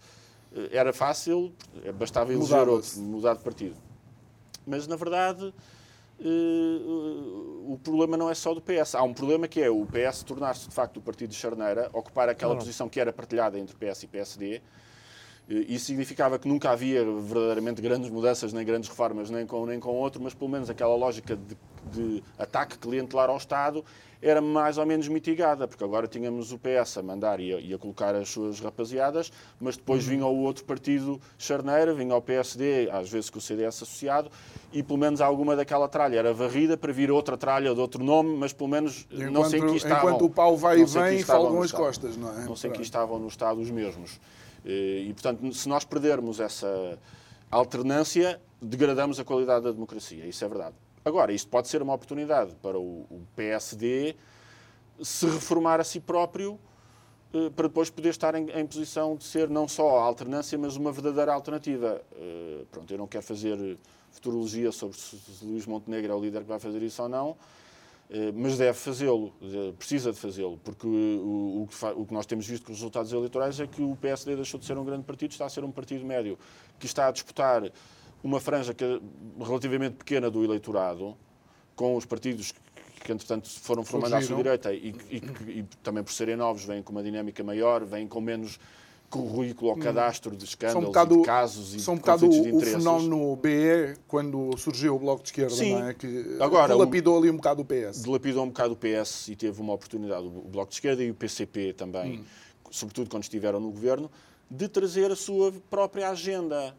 era 0.71 0.93
fácil, 0.93 1.53
bastava 1.99 2.33
eleger 2.33 2.67
outro, 2.69 2.99
mudar 3.01 3.33
de 3.35 3.43
partido. 3.43 3.75
Mas, 4.65 4.87
na 4.87 4.95
verdade, 4.95 5.53
Uh, 6.17 7.73
o 7.73 7.79
problema 7.83 8.15
não 8.15 8.29
é 8.29 8.33
só 8.33 8.53
do 8.53 8.61
PS. 8.61 8.95
Há 8.95 9.03
um 9.03 9.13
problema 9.13 9.47
que 9.47 9.61
é 9.61 9.69
o 9.69 9.85
PS 9.85 10.23
tornar-se 10.23 10.69
de 10.69 10.73
facto 10.73 10.97
o 10.97 11.01
partido 11.01 11.31
de 11.31 11.35
charneira, 11.35 11.89
ocupar 11.91 12.29
aquela 12.29 12.53
não. 12.53 12.59
posição 12.59 12.87
que 12.87 12.99
era 12.99 13.11
partilhada 13.11 13.59
entre 13.59 13.75
PS 13.75 14.03
e 14.03 14.07
PSD. 14.07 14.61
Uh, 15.49 15.53
isso 15.67 15.85
significava 15.85 16.39
que 16.39 16.47
nunca 16.47 16.71
havia 16.71 17.03
verdadeiramente 17.03 17.81
grandes 17.81 18.09
mudanças, 18.09 18.51
nem 18.53 18.65
grandes 18.65 18.89
reformas, 18.89 19.29
nem 19.29 19.45
com 19.45 19.63
um 19.63 19.65
nem 19.65 19.79
com 19.79 19.89
outro, 19.89 20.21
mas 20.21 20.33
pelo 20.33 20.49
menos 20.49 20.69
aquela 20.69 20.95
lógica 20.95 21.35
de, 21.35 21.57
de 21.91 22.23
ataque 22.37 22.77
clientelar 22.77 23.29
ao 23.29 23.37
Estado 23.37 23.83
era 24.21 24.41
mais 24.41 24.79
ou 24.79 24.85
menos 24.87 25.07
mitigada, 25.07 25.67
porque 25.67 25.83
agora 25.83 26.07
tínhamos 26.07 26.51
o 26.51 26.57
PS 26.57 26.97
a 26.97 27.03
mandar 27.03 27.39
e 27.39 27.53
a, 27.53 27.59
e 27.59 27.73
a 27.73 27.77
colocar 27.77 28.15
as 28.15 28.27
suas 28.29 28.59
rapaziadas, 28.59 29.31
mas 29.59 29.77
depois 29.77 30.03
uhum. 30.03 30.09
vinha 30.09 30.25
o 30.25 30.37
outro 30.39 30.63
partido 30.63 31.21
charneira, 31.37 31.93
vinha 31.93 32.15
o 32.15 32.21
PSD, 32.21 32.89
às 32.91 33.07
vezes 33.07 33.29
com 33.29 33.37
o 33.37 33.41
CDS 33.41 33.83
associado, 33.83 34.31
e 34.73 34.81
pelo 34.81 34.97
menos 34.97 35.21
alguma 35.21 35.55
daquela 35.55 35.87
tralha 35.87 36.17
era 36.17 36.33
varrida 36.33 36.75
para 36.75 36.91
vir 36.91 37.11
outra 37.11 37.37
tralha 37.37 37.73
de 37.73 37.79
outro 37.79 38.03
nome, 38.03 38.35
mas 38.35 38.51
pelo 38.51 38.69
menos 38.69 39.05
enquanto, 39.11 39.31
não 39.31 39.45
sei 39.45 39.61
que 39.61 39.75
estavam. 39.75 40.09
Enquanto 40.09 40.25
o 40.25 40.29
pau 40.29 40.57
vai 40.57 40.79
e 40.79 40.85
vem, 40.85 41.21
folgam 41.21 41.61
as 41.61 41.71
costas, 41.71 42.17
não 42.17 42.31
é? 42.31 42.45
Não 42.45 42.55
sei 42.55 42.71
que 42.71 42.81
estavam 42.81 43.19
no 43.19 43.27
Estado 43.27 43.61
os 43.61 43.69
mesmos. 43.69 44.19
E, 44.65 45.13
portanto, 45.13 45.53
se 45.53 45.69
nós 45.69 45.85
perdermos 45.85 46.39
essa 46.39 46.97
alternância, 47.51 48.41
degradamos 48.61 49.19
a 49.19 49.23
qualidade 49.23 49.65
da 49.65 49.71
democracia. 49.71 50.25
Isso 50.25 50.43
é 50.43 50.47
verdade. 50.47 50.75
Agora, 51.03 51.31
isto 51.31 51.47
pode 51.49 51.67
ser 51.67 51.83
uma 51.83 51.93
oportunidade 51.93 52.55
para 52.61 52.79
o, 52.79 53.05
PSD 53.35 54.15
se 55.01 55.27
reformar 55.27 55.79
a 55.79 55.83
si 55.83 55.99
próprio 55.99 56.59
eh, 57.31 57.49
para 57.55 57.67
depois 57.67 57.89
poder 57.89 58.09
estar 58.09 58.33
em, 58.33 58.49
em, 58.49 58.65
posição 58.65 59.15
de 59.15 59.23
ser 59.23 59.49
não 59.49 59.67
só 59.67 59.99
a 59.99 60.03
alternância, 60.03 60.57
mas 60.57 60.75
uma 60.75 60.91
verdadeira 60.91 61.33
alternativa. 61.33 62.01
Uh, 62.13 62.65
pronto, 62.71 62.91
eu 62.91 62.97
não 62.97 63.07
quero 63.07 63.23
fazer 63.23 63.77
futurologia 64.09 64.71
sobre 64.71 64.97
se, 64.97 65.17
Luís 65.43 65.67
Montenegro 65.67 66.11
é 66.11 66.15
o 66.15 66.19
líder 66.19 66.41
que 66.41 66.47
vai 66.47 66.59
fazer 66.59 66.81
isso 66.81 67.03
ou 67.03 67.09
não, 67.09 67.35
mas 68.35 68.57
deve 68.57 68.77
fazê-lo, 68.77 69.33
precisa 69.77 70.11
de 70.11 70.19
fazê-lo, 70.19 70.59
porque 70.63 70.87
o, 70.87 71.67
que 72.07 72.13
nós 72.13 72.25
temos 72.25 72.45
visto 72.45 72.65
com 72.65 72.71
os 72.71 72.77
resultados 72.77 73.11
eleitorais 73.11 73.59
é 73.59 73.65
que 73.65 73.81
o 73.81 73.95
PSD 73.95 74.35
deixou 74.35 74.59
de 74.59 74.65
ser 74.65 74.77
um 74.77 74.85
grande 74.85 75.03
partido, 75.03 75.31
está 75.31 75.45
a 75.45 75.49
ser 75.49 75.63
um 75.63 75.71
partido 75.71 76.05
médio, 76.05 76.37
que 76.77 76.85
está 76.85 77.07
a 77.07 77.11
disputar 77.11 77.71
uma 78.23 78.39
franja 78.39 78.71
é 78.71 79.43
relativamente 79.43 79.97
pequena 79.97 80.31
do 80.31 80.43
eleitorado, 80.43 81.15
com 81.75 81.95
os 81.95 82.05
partidos 82.05 82.53
que, 83.03 83.11
entretanto, 83.11 83.47
foram 83.47 83.83
formando 83.83 84.15
à 84.15 84.21
sua 84.21 84.35
direita 84.37 84.73
e, 84.73 84.95
e, 85.11 85.17
e, 85.59 85.63
também 85.83 86.03
por 86.03 86.11
serem 86.11 86.35
novos, 86.35 86.65
vêm 86.65 86.81
com 86.81 86.91
uma 86.91 87.03
dinâmica 87.03 87.43
maior, 87.43 87.85
vêm 87.85 88.07
com 88.07 88.19
menos 88.19 88.59
currículo 89.09 89.71
ou 89.71 89.77
cadastro 89.77 90.35
de 90.35 90.43
escândalos, 90.45 90.83
um 90.83 90.87
bocado, 90.87 91.15
e 91.15 91.17
de 91.19 91.23
casos 91.23 91.73
e 91.75 91.79
são 91.79 91.93
um 91.93 91.97
de 91.97 92.01
bocado 92.01 92.27
de 92.29 92.51
o, 92.51 92.57
o 92.57 92.59
fenómeno 92.61 93.35
BE 93.37 93.97
quando 94.07 94.57
surgiu 94.57 94.95
o 94.95 94.99
Bloco 94.99 95.21
de 95.23 95.29
Esquerda, 95.29 95.55
Sim. 95.55 95.73
não 95.73 95.87
é? 95.87 95.93
Que 95.93 96.37
Agora, 96.39 96.75
lapidou 96.75 97.17
ali 97.17 97.29
um 97.29 97.35
bocado 97.37 97.61
o 97.61 97.65
PS. 97.65 98.01
dilapidou 98.03 98.43
um 98.43 98.47
bocado 98.47 98.73
o 98.73 98.77
PS 98.77 99.29
e 99.29 99.35
teve 99.35 99.61
uma 99.61 99.73
oportunidade, 99.73 100.25
o 100.25 100.29
Bloco 100.49 100.69
de 100.69 100.75
Esquerda 100.75 101.03
e 101.03 101.09
o 101.11 101.15
PCP 101.15 101.73
também, 101.73 102.19
Hum. 102.19 102.23
sobretudo 102.71 103.09
quando 103.09 103.23
estiveram 103.23 103.59
no 103.59 103.71
governo, 103.71 104.09
de 104.51 104.67
trazer 104.67 105.11
a 105.11 105.15
sua 105.15 105.53
própria 105.69 106.09
agenda. 106.09 106.75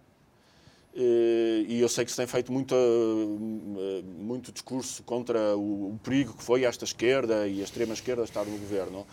Eh, 0.95 1.65
E 1.69 1.81
eu 1.81 1.89
sei 1.89 2.05
que 2.05 2.11
se 2.11 2.17
tem 2.17 2.27
feito 2.27 2.53
muita, 2.53 2.75
eh, 2.75 4.03
muito 4.19 4.53
discurso 4.53 5.03
contra 5.03 5.57
o, 5.57 5.91
o 5.95 6.01
perigo 6.03 6.33
que 6.35 6.43
foi 6.43 6.65
esta 6.65 6.85
esquerda 6.85 7.47
e 7.49 7.61
a 7.61 7.65
extrema-esquerda 7.65 8.23
estar 8.25 8.45
no 8.45 8.57
governo, 8.59 9.07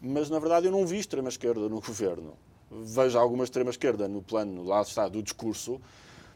mas 0.00 0.30
na 0.30 0.38
verdade 0.38 0.66
eu 0.66 0.72
não 0.72 0.86
vi 0.86 0.98
extrema-esquerda 0.98 1.68
no 1.68 1.80
governo. 1.80 2.34
Vejo 2.70 3.18
alguma 3.18 3.44
extrema-esquerda 3.44 4.08
no 4.08 4.20
plano, 4.20 4.64
lá 4.64 4.82
está, 4.82 5.08
do 5.08 5.22
discurso, 5.22 5.80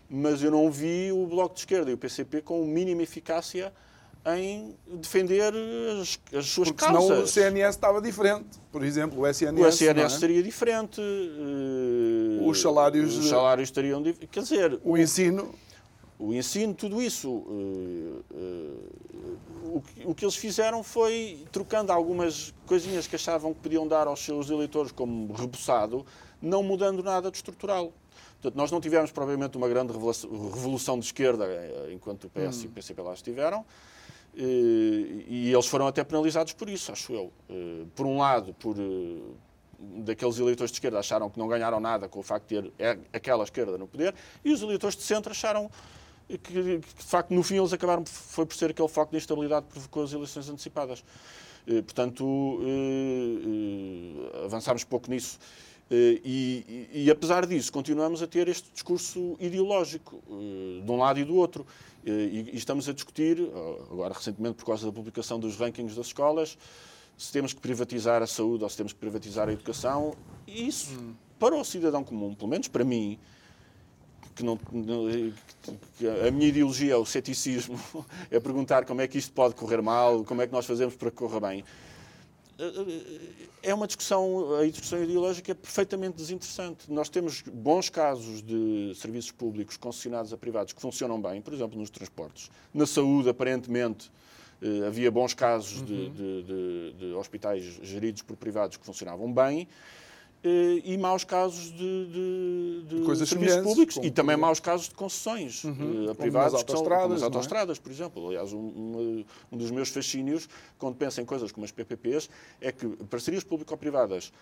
mas 0.09 0.43
eu 0.43 0.51
não 0.51 0.71
vi 0.71 1.11
o 1.12 1.27
Bloco 1.27 1.55
de 1.55 1.61
Esquerda 1.61 1.90
e 1.90 1.95
o 1.95 1.99
PCP 1.99 2.40
com 2.43 2.64
mínima 2.64 3.03
eficácia 3.03 3.73
em 4.37 4.75
defender 4.87 5.53
as, 6.01 6.21
as 6.37 6.47
suas 6.47 6.69
Porque 6.71 6.85
senão 6.85 7.09
causas. 7.09 7.31
o 7.31 7.33
CNS 7.33 7.71
estava 7.75 8.01
diferente. 8.03 8.47
Por 8.71 8.85
exemplo, 8.85 9.21
o 9.21 9.27
SNS. 9.27 9.61
O 9.61 9.66
SNS 9.66 10.14
é? 10.14 10.19
seria 10.19 10.43
diferente. 10.43 11.01
eh, 11.01 12.47
Os 12.47 12.61
salários, 12.61 13.16
Os 13.16 13.29
salários 13.29 13.69
estariam. 13.69 14.03
Quer 14.31 14.40
dizer, 14.43 14.81
O 14.85 14.97
ensino. 14.99 15.55
O 16.20 16.35
ensino, 16.35 16.74
tudo 16.74 17.00
isso. 17.00 17.44
eh, 17.48 18.35
eh, 18.35 19.70
o, 19.72 19.80
que, 19.80 20.06
o 20.06 20.14
que 20.14 20.24
eles 20.24 20.37
fizeram 20.37 20.83
foi, 20.83 21.44
trocando 21.50 21.90
algumas 21.92 22.52
coisinhas 22.66 23.06
que 23.06 23.16
achavam 23.16 23.54
que 23.54 23.61
podiam 23.61 23.88
dar 23.88 24.06
aos 24.06 24.20
seus 24.20 24.50
eleitores 24.50 24.92
como 24.92 25.33
rebuçado, 25.33 26.04
não 26.42 26.62
mudando 26.62 27.02
nada 27.02 27.30
de 27.30 27.38
estrutural. 27.38 27.92
Portanto, 28.35 28.54
nós 28.56 28.70
não 28.70 28.80
tivemos, 28.80 29.11
provavelmente, 29.11 29.56
uma 29.56 29.68
grande 29.68 29.92
revolução 29.92 30.98
de 30.98 31.06
esquerda 31.06 31.46
eh, 31.46 31.90
enquanto 31.92 32.24
o 32.24 32.30
PS 32.30 32.64
e 32.64 32.66
o 32.66 32.70
PCP 32.70 33.00
lá 33.00 33.14
estiveram. 33.14 33.64
Eh, 34.37 35.24
E 35.26 35.50
eles 35.52 35.66
foram 35.66 35.87
até 35.87 36.04
penalizados 36.04 36.52
por 36.52 36.68
isso, 36.68 36.92
acho 36.92 37.12
eu. 37.14 37.33
Por 37.94 38.04
um 38.04 38.18
lado, 38.18 38.52
por 38.54 38.76
daqueles 39.78 40.38
eleitores 40.38 40.70
de 40.70 40.76
esquerda 40.76 40.98
acharam 40.98 41.30
que 41.30 41.38
não 41.38 41.48
ganharam 41.48 41.80
nada 41.80 42.06
com 42.06 42.20
o 42.20 42.22
facto 42.22 42.46
de 42.48 42.70
ter 42.70 42.98
aquela 43.14 43.44
esquerda 43.44 43.78
no 43.78 43.87
poder, 43.88 44.14
e 44.44 44.52
os 44.52 44.61
eleitores 44.61 44.94
de 44.94 45.02
centro 45.02 45.33
acharam 45.33 45.70
que, 46.38 46.53
que, 46.53 46.79
de 46.79 47.05
facto, 47.05 47.33
no 47.33 47.43
fim, 47.43 47.57
eles 47.59 47.73
acabaram, 47.73 48.05
foi 48.07 48.47
por 48.47 48.55
ser 48.57 48.71
aquele 48.71 48.88
foco 48.88 49.11
de 49.12 49.19
instabilidade 49.19 49.66
que 49.66 49.73
provocou 49.73 50.03
as 50.05 50.12
eleições 50.12 50.49
antecipadas. 50.49 51.05
Eh, 51.66 51.83
Portanto, 51.83 52.61
eh, 52.62 54.40
eh, 54.40 54.45
avançámos 54.45 54.85
pouco 54.85 55.11
nisso. 55.11 55.38
E, 55.93 56.87
e- 56.95 57.05
e, 57.05 57.11
apesar 57.11 57.45
disso, 57.47 57.73
continuamos 57.73 58.23
a 58.23 58.27
ter 58.27 58.47
este 58.47 58.71
discurso 58.73 59.37
ideológico, 59.40 60.23
de 60.85 60.90
um 60.90 60.97
lado 60.97 61.19
e 61.19 61.25
do 61.25 61.35
outro. 61.35 61.66
E, 62.07 62.51
e 62.53 62.57
estamos 62.57 62.88
a 62.88 62.93
discutir, 62.93 63.40
eh, 63.40 63.83
agora 63.90 64.14
recentemente 64.14 64.55
por 64.57 64.64
causa 64.66 64.87
da 64.87 64.93
publicação 64.93 65.38
dos 65.40 65.57
rankings 65.57 65.95
das 65.97 66.07
escolas, 66.07 66.57
se 67.19 67.31
temos 67.33 67.53
que 67.53 67.61
privatizar 67.61 68.23
a 68.23 68.27
saúde 68.27 68.62
ou 68.64 68.71
se 68.71 68.77
temos 68.77 68.93
que 68.93 68.99
privatizar 69.01 69.49
a 69.49 69.53
educação. 69.53 70.14
E 70.47 70.66
isso, 70.69 70.97
para 71.38 71.55
o 71.57 71.64
cidadão 71.64 72.03
comum, 72.05 72.35
pelo 72.35 72.49
menos 72.49 72.69
para 72.69 72.85
mim, 72.85 73.19
que 74.35 74.42
não, 74.44 74.56
que 74.56 76.06
a 76.26 76.30
minha 76.30 76.48
ideologia 76.48 76.92
é 76.94 76.96
o 76.96 77.04
ceticismo, 77.04 77.78
é 78.30 78.38
perguntar 78.40 78.85
como 78.85 79.00
é 79.00 79.09
que 79.09 79.18
isto 79.18 79.33
pode 79.33 79.54
correr 79.54 79.83
mal, 79.83 80.24
como 80.24 80.40
é 80.42 80.46
que 80.46 80.52
nós 80.52 80.64
fazemos 80.66 80.94
para 80.96 81.11
que 81.11 81.16
corra 81.16 81.40
bem. 81.40 81.64
É 83.62 83.74
uma 83.74 83.87
discussão, 83.87 84.54
a 84.59 84.66
discussão 84.66 85.02
ideológica 85.02 85.52
é 85.52 85.54
perfeitamente 85.54 86.16
desinteressante. 86.16 86.90
Nós 86.92 87.09
temos 87.09 87.42
bons 87.42 87.88
casos 87.90 88.42
de 88.42 88.92
serviços 88.96 89.30
públicos 89.33 89.76
concessionados 89.76 90.33
a 90.33 90.37
privados 90.37 90.72
que 90.72 90.80
funcionam 90.80 91.20
bem, 91.20 91.40
por 91.40 91.52
exemplo, 91.54 91.78
nos 91.78 91.90
transportes. 91.90 92.50
Na 92.72 92.87
saúde, 92.87 93.28
aparentemente, 93.30 94.11
eh, 94.62 94.87
havia 94.87 95.11
bons 95.11 95.33
casos 95.35 95.83
de, 95.85 96.09
de- 96.11 96.42
de- 96.42 96.92
de 96.98 97.04
hospitais 97.14 97.64
geridos 97.83 98.22
por 98.22 98.37
privados 98.37 98.76
que 98.76 98.85
funcionavam 98.85 99.30
bem. 99.33 99.66
Eh, 100.42 100.81
E 100.85 100.96
maus 100.98 101.24
casos 101.24 101.70
de, 101.72 102.07
de- 102.07 102.83
de 103.00 103.05
Coisas 103.05 103.29
serviços 103.29 103.57
públicos 103.62 103.94
como, 103.96 104.07
e 104.07 104.11
também 104.11 104.37
maus 104.37 104.61
casos 104.61 104.88
de 104.88 104.94
concessões 104.94 105.64
eh, 105.64 105.68
a 105.68 105.72
como 105.72 106.14
privados, 106.14 106.53
nas 106.55 106.62
que 106.62 106.70
são, 106.72 106.79
como 106.81 107.14
as 107.14 107.20
não 107.20 107.26
é? 107.26 107.31
por 107.79 107.92
exemplo. 107.92 108.26
Aliás, 108.29 108.53
um, 108.53 108.59
um, 108.59 109.24
um 109.53 109.57
dos 109.57 109.70
meus 109.70 109.88
fascínios, 109.90 110.48
quando 110.79 110.96
penso 110.96 111.20
em 111.20 111.24
coisas 111.24 111.53
como 111.53 111.64
as 111.64 111.70
PPPs, 111.72 112.29
é 112.61 112.72
que 112.72 112.87
parcerias 113.11 113.44
público-privadas 113.44 114.33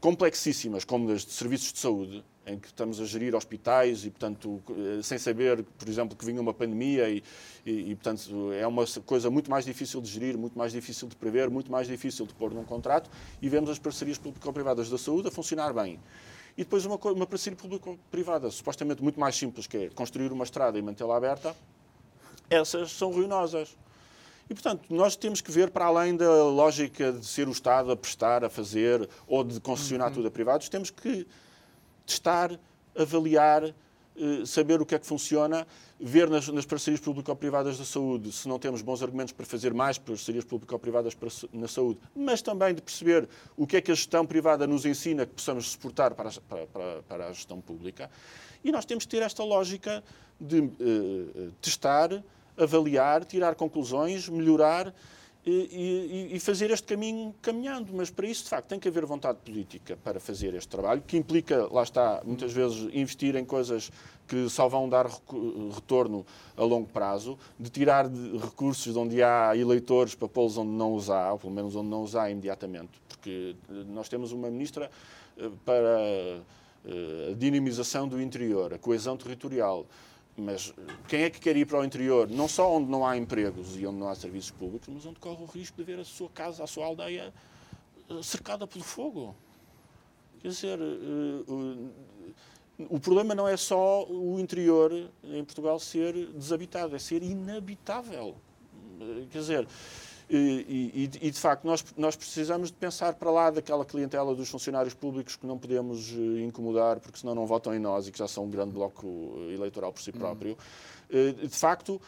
complexíssimas, 0.00 0.84
como 0.84 1.10
as 1.10 1.24
de 1.24 1.32
serviços 1.32 1.72
de 1.72 1.78
saúde, 1.78 2.24
em 2.46 2.58
que 2.58 2.68
estamos 2.68 3.00
a 3.00 3.04
gerir 3.04 3.34
hospitais 3.34 4.04
e, 4.04 4.10
portanto, 4.10 4.62
eh, 4.70 5.02
sem 5.02 5.18
saber, 5.18 5.62
por 5.62 5.86
exemplo, 5.86 6.16
que 6.16 6.24
vinha 6.24 6.40
uma 6.40 6.54
pandemia 6.54 7.08
e, 7.10 7.22
e, 7.66 7.90
e, 7.90 7.94
portanto, 7.94 8.52
é 8.52 8.66
uma 8.66 8.84
coisa 9.04 9.30
muito 9.30 9.50
mais 9.50 9.64
difícil 9.64 10.00
de 10.00 10.08
gerir, 10.08 10.38
muito 10.38 10.56
mais 10.56 10.72
difícil 10.72 11.08
de 11.08 11.16
prever, 11.16 11.50
muito 11.50 11.70
mais 11.70 11.86
difícil 11.86 12.26
de 12.26 12.32
pôr 12.34 12.54
num 12.54 12.64
contrato 12.64 13.10
e 13.42 13.48
vemos 13.48 13.68
as 13.68 13.78
parcerias 13.78 14.16
público-privadas 14.16 14.88
da 14.88 14.96
saúde 14.96 15.28
a 15.28 15.30
funcionar 15.30 15.74
bem. 15.74 16.00
E 16.56 16.64
depois 16.64 16.86
uma, 16.86 16.96
uma 16.96 17.26
parceria 17.26 17.56
público-privada, 17.56 18.50
supostamente 18.50 19.02
muito 19.02 19.20
mais 19.20 19.36
simples, 19.36 19.66
que 19.66 19.76
é 19.76 19.90
construir 19.90 20.32
uma 20.32 20.44
estrada 20.44 20.78
e 20.78 20.82
mantê-la 20.82 21.16
aberta, 21.16 21.54
essas 22.48 22.92
são 22.92 23.12
ruinosas. 23.12 23.76
E, 24.50 24.54
portanto, 24.54 24.82
nós 24.88 25.14
temos 25.14 25.40
que 25.40 25.50
ver 25.50 25.70
para 25.70 25.84
além 25.86 26.16
da 26.16 26.30
lógica 26.44 27.12
de 27.12 27.26
ser 27.26 27.48
o 27.48 27.52
Estado 27.52 27.90
a 27.92 27.96
prestar, 27.96 28.44
a 28.44 28.48
fazer, 28.48 29.08
ou 29.26 29.44
de 29.44 29.60
concessionar 29.60 30.12
tudo 30.12 30.26
a 30.28 30.30
privados, 30.30 30.68
temos 30.68 30.90
que 30.90 31.26
testar, 32.06 32.58
avaliar, 32.96 33.64
eh, 33.64 33.74
saber 34.46 34.80
o 34.80 34.86
que 34.86 34.94
é 34.94 34.98
que 34.98 35.06
funciona, 35.06 35.66
ver 36.00 36.30
nas, 36.30 36.48
nas 36.48 36.64
parcerias 36.64 37.00
público-privadas 37.00 37.76
da 37.76 37.84
saúde 37.84 38.32
se 38.32 38.48
não 38.48 38.58
temos 38.58 38.80
bons 38.82 39.02
argumentos 39.02 39.32
para 39.32 39.44
fazer 39.44 39.74
mais 39.74 39.98
parcerias 39.98 40.44
público-privadas 40.44 41.14
na 41.52 41.68
saúde, 41.68 42.00
mas 42.16 42.40
também 42.40 42.74
de 42.74 42.80
perceber 42.80 43.28
o 43.56 43.66
que 43.66 43.76
é 43.76 43.80
que 43.80 43.90
a 43.92 43.94
gestão 43.94 44.24
privada 44.24 44.66
nos 44.66 44.86
ensina 44.86 45.26
que 45.26 45.34
possamos 45.34 45.68
suportar 45.72 46.14
para, 46.14 46.30
a- 46.30 46.40
para- 46.48 46.66
para- 46.68 47.02
para 47.02 47.26
a 47.28 47.32
gestão 47.32 47.60
pública. 47.60 48.10
E 48.64 48.72
nós 48.72 48.84
temos 48.86 49.04
que 49.04 49.10
ter 49.10 49.22
esta 49.22 49.44
lógica 49.44 50.02
de 50.40 50.58
eh, 50.58 50.68
eh, 50.80 51.48
testar, 51.60 52.22
avaliar, 52.58 53.24
tirar 53.24 53.54
conclusões, 53.54 54.28
melhorar 54.28 54.92
e, 55.46 56.28
e- 56.30 56.36
e 56.36 56.40
fazer 56.40 56.70
este 56.70 56.86
caminho 56.86 57.34
caminhando. 57.40 57.92
Mas 57.94 58.10
para 58.10 58.26
isso, 58.26 58.44
de 58.44 58.50
facto, 58.50 58.68
tem 58.68 58.78
que 58.78 58.88
haver 58.88 59.06
vontade 59.06 59.38
política 59.44 59.96
para 60.04 60.20
fazer 60.20 60.52
este 60.54 60.68
trabalho, 60.68 61.02
que 61.06 61.16
implica, 61.16 61.66
lá 61.72 61.82
está, 61.82 62.20
muitas 62.24 62.52
vezes 62.52 62.88
investir 62.92 63.34
em 63.36 63.44
coisas 63.44 63.90
que 64.26 64.48
só 64.50 64.68
vão 64.68 64.86
dar 64.88 65.06
retorno 65.74 66.26
a 66.56 66.62
longo 66.62 66.86
prazo, 66.88 67.38
de 67.58 67.70
tirar 67.70 68.08
de 68.08 68.36
recursos 68.36 68.92
de 68.92 68.98
onde 68.98 69.22
há 69.22 69.56
eleitores 69.56 70.14
para 70.14 70.28
pô-los 70.28 70.58
onde 70.58 70.72
não 70.72 70.94
os 70.94 71.08
há, 71.08 71.32
ou 71.32 71.38
pelo 71.38 71.52
menos 71.52 71.74
onde 71.74 71.88
não 71.88 72.02
os 72.02 72.14
há 72.14 72.30
imediatamente. 72.30 72.90
Porque 73.08 73.56
eh, 73.70 73.72
nós 73.88 74.06
temos 74.08 74.30
uma 74.32 74.50
ministra 74.50 74.90
eh, 75.38 75.48
para 75.64 75.98
eh, 76.84 77.30
a 77.30 77.34
dinamização 77.34 78.06
do 78.06 78.20
interior, 78.20 78.74
a 78.74 78.78
coesão 78.78 79.16
territorial. 79.16 79.86
Mas 80.38 80.72
eh, 80.78 80.92
quem 81.08 81.22
é 81.24 81.30
que 81.30 81.40
quer 81.40 81.56
ir 81.56 81.66
para 81.66 81.80
o 81.80 81.84
interior? 81.84 82.28
Não 82.30 82.46
só 82.48 82.72
onde 82.76 82.88
não 82.88 83.04
há 83.04 83.16
empregos 83.16 83.76
e 83.76 83.84
onde 83.86 83.98
não 83.98 84.08
há 84.08 84.14
serviços 84.14 84.52
públicos, 84.52 84.88
mas 84.88 85.04
onde 85.04 85.18
corre 85.18 85.42
o 85.42 85.46
risco 85.46 85.76
de 85.76 85.82
ver 85.82 85.98
a 85.98 86.04
sua 86.04 86.28
casa, 86.28 86.62
a 86.62 86.66
sua 86.66 86.86
aldeia 86.86 87.32
eh, 88.08 88.22
cercada 88.22 88.66
pelo 88.66 88.84
fogo. 88.84 89.34
Quer 90.40 90.48
dizer, 90.48 90.78
eh, 90.78 91.52
o- 91.52 93.00
problema 93.00 93.34
não 93.34 93.48
é 93.48 93.56
só 93.56 94.04
o 94.06 94.38
interior 94.38 94.92
em 95.24 95.44
Portugal 95.44 95.80
ser 95.80 96.14
desabitado, 96.28 96.94
é 96.94 96.98
ser 97.00 97.22
inabitável. 97.24 98.36
Quer 99.32 99.38
dizer, 99.38 99.68
e, 100.36 101.08
e- 101.20 101.26
e, 101.28 101.30
de 101.30 101.38
facto 101.38 101.64
nós, 101.64 101.84
nós 101.96 102.14
precisamos 102.16 102.68
de 102.70 102.76
pensar 102.76 103.14
para 103.14 103.30
lá 103.30 103.50
daquela 103.50 103.84
clientela 103.84 104.34
dos 104.34 104.48
funcionários 104.50 104.92
públicos 104.94 105.36
que 105.36 105.46
não 105.46 105.56
podemos 105.58 106.10
eh, 106.12 106.42
incomodar 106.44 107.00
porque 107.00 107.18
senão 107.18 107.34
não 107.34 107.46
votam 107.46 107.74
em 107.74 107.78
nós 107.78 108.06
e 108.06 108.12
que 108.12 108.18
já 108.18 108.28
são 108.28 108.44
um 108.44 108.50
grande 108.50 108.72
bloco 108.72 109.06
eh, 109.48 109.54
eleitoral 109.54 109.92
por 109.92 110.02
si 110.02 110.12
próprio. 110.12 110.56
Eh, 111.10 111.32
De 111.32 111.48
facto, 111.48 112.00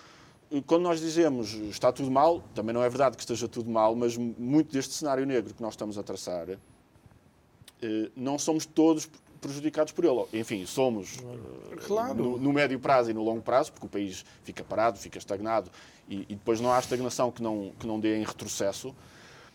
quando 0.66 0.82
nós 0.82 1.00
dizemos 1.00 1.54
está 1.54 1.90
tudo 1.92 2.10
mal, 2.10 2.42
também 2.54 2.74
não 2.74 2.82
é 2.82 2.88
verdade 2.88 3.16
que 3.16 3.22
esteja 3.22 3.48
tudo 3.48 3.70
mal, 3.70 3.94
mas 3.94 4.16
muito 4.16 4.72
deste 4.72 4.92
cenário 4.94 5.24
negro 5.24 5.54
que 5.54 5.62
nós 5.62 5.72
estamos 5.74 5.96
a 5.96 6.02
traçar 6.02 6.48
não 8.14 8.38
somos 8.38 8.66
todos 8.66 9.08
prejudicados 9.40 9.92
por 9.92 10.04
ele. 10.04 10.24
Enfim, 10.32 10.64
somos 10.66 11.18
eh, 11.18 11.76
Claro. 11.86 12.14
no, 12.14 12.38
no 12.38 12.52
médio 12.52 12.78
prazo 12.78 13.10
e 13.10 13.14
no 13.14 13.22
longo 13.22 13.42
prazo, 13.42 13.72
porque 13.72 13.86
o 13.86 13.88
país 13.88 14.24
fica 14.44 14.62
parado, 14.62 14.98
fica 14.98 15.18
estagnado 15.18 15.70
e, 16.08 16.22
e 16.28 16.34
depois 16.34 16.60
não 16.60 16.72
há 16.72 16.78
estagnação 16.78 17.30
que 17.30 17.42
não, 17.42 17.72
que 17.78 17.86
não 17.86 17.98
dê 17.98 18.16
em 18.18 18.24
retrocesso. 18.24 18.94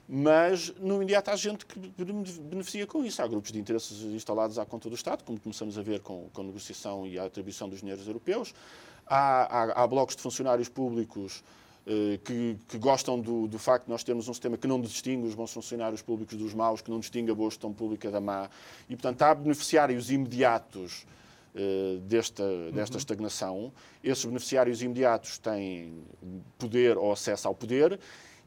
Mas 0.07 0.71
no 0.79 0.97
imediato 0.97 1.31
há 1.31 1.35
gente 1.35 1.65
que 1.65 1.79
beneficia 1.79 2.85
com 2.85 3.03
isso. 3.03 3.21
Há 3.23 3.27
grupos 3.27 3.51
de 3.51 3.59
interesses 3.59 4.01
instalados 4.03 4.59
à 4.59 4.65
conta 4.65 4.87
do 4.87 4.93
Estado, 4.95 5.23
como 5.23 5.39
começamos 5.39 5.79
a 5.79 5.81
ver 5.81 5.99
com, 6.01 6.29
com 6.31 6.41
a 6.41 6.43
negociação 6.43 7.07
e 7.07 7.17
a 7.17 7.25
atribuição 7.25 7.67
dos 7.67 7.79
dinheiros 7.79 8.05
europeus. 8.05 8.53
Há, 9.07 9.63
há, 9.63 9.83
há 9.83 9.87
blocos 9.87 10.15
de 10.15 10.21
funcionários 10.21 10.69
públicos 10.69 11.43
que, 12.23 12.57
que, 12.67 12.77
gostam 12.79 13.19
do, 13.19 13.47
do, 13.47 13.59
facto 13.59 13.85
de 13.85 13.91
nós 13.91 14.03
termos 14.03 14.27
um 14.27 14.33
sistema 14.33 14.57
que 14.57 14.65
não 14.65 14.81
distingue 14.81 15.27
os 15.27 15.35
bons 15.35 15.53
funcionários 15.53 16.01
públicos 16.01 16.35
dos 16.35 16.53
maus, 16.53 16.81
que 16.81 16.89
não 16.89 16.99
distingue 16.99 17.29
a 17.29 17.35
boa 17.35 17.49
gestão 17.49 17.71
pública 17.71 18.09
da 18.09 18.19
má. 18.19 18.49
E, 18.89 18.95
portanto, 18.95 19.21
há 19.21 19.35
beneficiários 19.35 20.09
imediatos 20.09 21.05
uh, 21.53 21.99
desta, 21.99 22.43
desta 22.71 22.95
uhum. 22.95 22.99
estagnação. 22.99 23.71
Esses 24.03 24.25
beneficiários 24.25 24.81
imediatos 24.81 25.37
têm 25.37 26.03
poder 26.57 26.97
ou 26.97 27.11
acesso 27.11 27.47
ao 27.47 27.53
poder. 27.53 27.99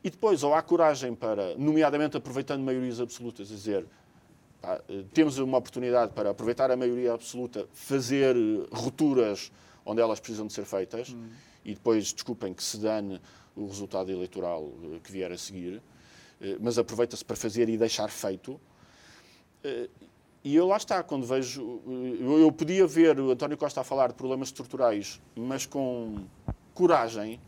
E 0.03 0.11
depois, 0.11 0.43
ou 0.43 0.53
há 0.53 0.61
coragem 0.61 1.15
para, 1.15 1.57
nomeadamente 1.57 2.17
aproveitando 2.17 2.63
maiorias 2.63 3.01
absolutas, 3.01 3.49
dizer 3.49 3.87
pá, 4.61 4.81
eh, 4.89 5.05
temos 5.13 5.39
uma 5.39 5.59
oportunidade 5.59 6.13
para 6.13 6.31
aproveitar 6.31 6.71
a 6.71 6.77
maioria 6.77 7.13
absoluta, 7.13 7.69
fazer 7.73 8.35
rupturas 8.73 9.53
onde 9.85 10.01
elas 10.01 10.19
precisam 10.19 10.47
de 10.47 10.53
ser 10.53 10.65
feitas. 10.65 11.11
Uhum 11.11 11.48
e 11.69 11.75
depois, 11.75 12.15
desculpem, 12.15 12.55
que 12.55 12.65
se 12.65 12.79
dane 12.79 13.21
o 13.55 13.67
resultado 13.67 14.11
eleitoral 14.11 14.73
eh, 14.85 15.01
que 15.05 15.13
vier 15.13 15.31
a 15.31 15.37
seguir, 15.37 15.83
eh, 16.41 16.57
mas 16.59 16.79
aproveita-se 16.79 17.23
para 17.23 17.37
fazer 17.37 17.69
e 17.69 17.77
deixar 17.77 18.09
feito. 18.09 18.59
Eh, 19.63 19.91
e 20.43 20.57
eu 20.57 20.67
lá 20.67 20.79
está, 20.79 21.03
quando 21.03 21.27
vejo. 21.27 21.83
Eu 22.41 22.51
podia 22.51 22.87
ver 22.87 23.21
o 23.21 23.33
António 23.33 23.59
Costa 23.59 23.83
a 23.83 23.85
falar 23.85 24.09
de 24.09 24.15
problemas 24.15 24.49
estruturais, 24.49 25.21
mas 25.37 25.67
com 25.67 26.25
coragem 26.73 27.39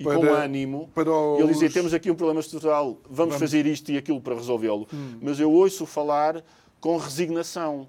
e 0.00 0.04
para, 0.04 0.14
com 0.14 0.32
ânimo. 0.32 0.88
Para 0.94 1.12
os... 1.12 1.40
Ele 1.40 1.52
dizia: 1.52 1.70
temos 1.70 1.92
aqui 1.92 2.10
um 2.10 2.14
problema 2.14 2.40
estrutural, 2.40 2.96
vamos, 3.04 3.34
vamos. 3.34 3.36
fazer 3.36 3.66
isto 3.66 3.92
e 3.92 3.98
aquilo 3.98 4.22
para 4.22 4.34
resolvê-lo. 4.34 4.88
Hum. 4.90 5.18
Mas 5.20 5.38
eu 5.38 5.52
ouço 5.52 5.84
falar 5.84 6.42
com 6.80 6.96
resignação 6.96 7.86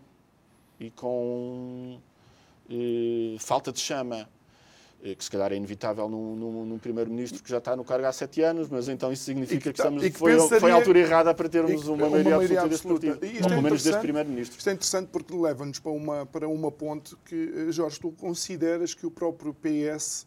e 0.77 0.91
com 0.91 1.97
eh, 2.69 3.37
falta 3.39 3.71
de 3.71 3.79
chama. 3.79 4.27
Que 5.15 5.23
se 5.23 5.31
calhar 5.31 5.51
é 5.51 5.55
inevitável 5.55 6.09
num, 6.09 6.35
num, 6.35 6.65
num 6.65 6.77
primeiro-ministro 6.77 7.41
que 7.43 7.49
já 7.49 7.57
está 7.57 7.75
no 7.75 7.83
cargo 7.83 8.05
há 8.05 8.11
sete 8.11 8.41
anos, 8.41 8.69
mas 8.69 8.87
então 8.87 9.11
isso 9.11 9.23
significa 9.23 9.61
que, 9.61 9.73
que, 9.73 9.79
estamos, 9.79 10.03
que 10.03 10.11
foi, 10.11 10.33
pensaria, 10.33 10.59
foi 10.59 10.71
a 10.71 10.75
altura 10.75 10.99
errada 10.99 11.33
para 11.33 11.49
termos 11.49 11.87
uma, 11.87 12.09
maioria, 12.09 12.35
maioria 12.35 12.61
absoluta, 12.61 13.07
deste 13.07 13.19
partido, 13.19 13.47
pelo 13.47 13.59
é 13.59 13.61
menos 13.61 13.83
deste 13.83 13.99
primeiro-ministro. 13.99 14.57
Isto 14.57 14.69
é 14.69 14.73
interessante 14.73 15.09
porque 15.11 15.35
leva-nos 15.35 15.79
para 15.79 15.91
uma, 15.91 16.25
para 16.25 16.47
uma 16.47 16.71
ponte 16.71 17.15
que, 17.25 17.53
eh, 17.55 17.71
Jorge, 17.71 17.99
tu 17.99 18.11
consideras 18.11 18.93
que 18.93 19.05
o 19.05 19.11
próprio 19.11 19.53
PS 19.53 20.25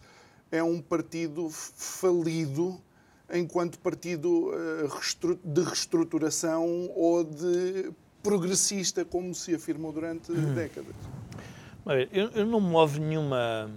é 0.51 0.63
um 0.63 0.81
partido 0.81 1.49
falido 1.51 2.81
enquanto 3.33 3.79
partido 3.79 4.53
eh, 4.55 4.89
de 5.45 5.63
reestruturação 5.63 6.91
ou 6.95 7.25
de 7.25 7.93
progressista, 8.23 9.05
como 9.05 9.35
se 9.35 9.55
afirmou 9.55 9.93
durante 9.93 10.31
hum. 10.33 10.55
décadas? 10.55 10.95
Eu, 12.13 12.29
eu 12.31 12.47
não 12.47 12.61
movo 12.61 13.01
nenhuma 13.01 13.71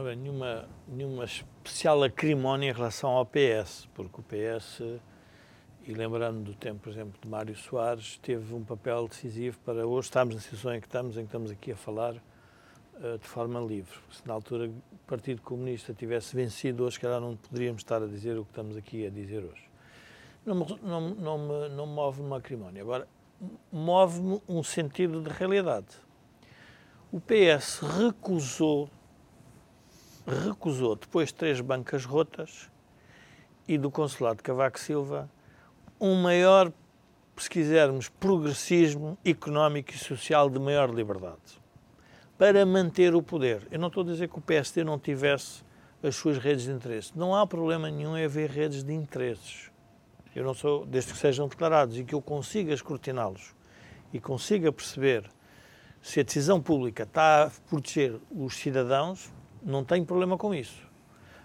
nenhuma, 0.00 0.68
nenhuma 0.88 1.24
especial 1.24 2.02
acrimónia 2.02 2.70
em 2.70 2.72
relação 2.72 3.10
ao 3.10 3.26
PS, 3.26 3.88
porque 3.94 4.20
o 4.20 4.24
PS, 4.24 4.80
e 5.84 5.92
lembrando 5.92 6.42
do 6.42 6.54
tempo, 6.54 6.80
por 6.80 6.90
exemplo, 6.90 7.20
de 7.20 7.28
Mário 7.28 7.54
Soares, 7.54 8.18
teve 8.22 8.54
um 8.54 8.64
papel 8.64 9.06
decisivo 9.06 9.58
para 9.60 9.86
hoje 9.86 10.08
estarmos 10.08 10.34
na 10.34 10.40
situação 10.40 10.74
em 10.74 10.80
que 10.80 10.86
estamos, 10.86 11.16
em 11.16 11.20
que 11.20 11.26
estamos 11.26 11.50
aqui 11.50 11.72
a 11.72 11.76
falar 11.76 12.14
uh, 12.14 13.18
de 13.18 13.26
forma 13.26 13.60
livre. 13.60 13.94
Se 14.10 14.26
na 14.26 14.32
altura 14.32 14.68
o 14.68 14.98
Partido 15.06 15.42
Comunista 15.42 15.92
tivesse 15.92 16.34
vencido 16.34 16.84
hoje, 16.84 16.98
calhar 16.98 17.20
não 17.20 17.36
poderíamos 17.36 17.82
estar 17.82 18.02
a 18.02 18.06
dizer 18.06 18.38
o 18.38 18.44
que 18.44 18.50
estamos 18.50 18.76
aqui 18.76 19.06
a 19.06 19.10
dizer 19.10 19.44
hoje. 19.44 19.70
Não 20.44 20.54
me, 20.54 20.78
não, 20.82 21.00
não 21.10 21.38
me, 21.38 21.68
não 21.68 21.86
me 21.86 21.92
move 21.92 22.20
uma 22.20 22.38
acrimónia. 22.38 22.82
Agora, 22.82 23.06
move-me 23.70 24.40
um 24.48 24.62
sentido 24.62 25.20
de 25.20 25.28
realidade. 25.28 25.86
O 27.12 27.20
PS 27.20 27.80
recusou 27.80 28.88
recusou, 30.26 30.96
depois 30.96 31.28
de 31.28 31.34
três 31.34 31.60
bancas 31.60 32.04
rotas 32.04 32.70
e 33.66 33.78
do 33.78 33.90
consulado 33.90 34.36
de 34.36 34.42
Cavaco 34.42 34.78
Silva, 34.78 35.30
um 36.00 36.20
maior, 36.20 36.72
se 37.36 37.48
quisermos, 37.48 38.08
progressismo 38.08 39.16
económico 39.24 39.92
e 39.92 39.98
social 39.98 40.50
de 40.50 40.58
maior 40.58 40.90
liberdade 40.90 41.62
para 42.42 42.66
manter 42.66 43.14
o 43.14 43.22
poder. 43.22 43.66
Eu 43.70 43.78
não 43.78 43.88
estou 43.88 44.02
a 44.02 44.06
dizer 44.06 44.28
que 44.28 44.38
o 44.38 44.42
PSD 44.42 44.82
não 44.82 44.98
tivesse 44.98 45.62
as 46.02 46.16
suas 46.16 46.38
redes 46.38 46.64
de 46.64 46.72
interesse. 46.72 47.12
Não 47.14 47.34
há 47.34 47.46
problema 47.46 47.88
nenhum 47.88 48.16
em 48.16 48.24
haver 48.24 48.50
redes 48.50 48.82
de 48.82 48.92
interesses. 48.92 49.70
Eu 50.34 50.44
não 50.44 50.54
sou, 50.54 50.84
desde 50.84 51.12
que 51.12 51.18
sejam 51.18 51.46
declarados 51.46 51.96
e 51.96 52.04
que 52.04 52.14
eu 52.14 52.20
consiga 52.20 52.72
escrutiná-los 52.72 53.54
e 54.12 54.18
consiga 54.18 54.72
perceber 54.72 55.30
se 56.00 56.18
a 56.18 56.22
decisão 56.22 56.60
pública 56.60 57.04
está 57.04 57.44
a 57.44 57.50
proteger 57.68 58.18
os 58.30 58.56
cidadãos, 58.56 59.32
não 59.64 59.84
tenho 59.84 60.04
problema 60.04 60.36
com 60.36 60.54
isso. 60.54 60.90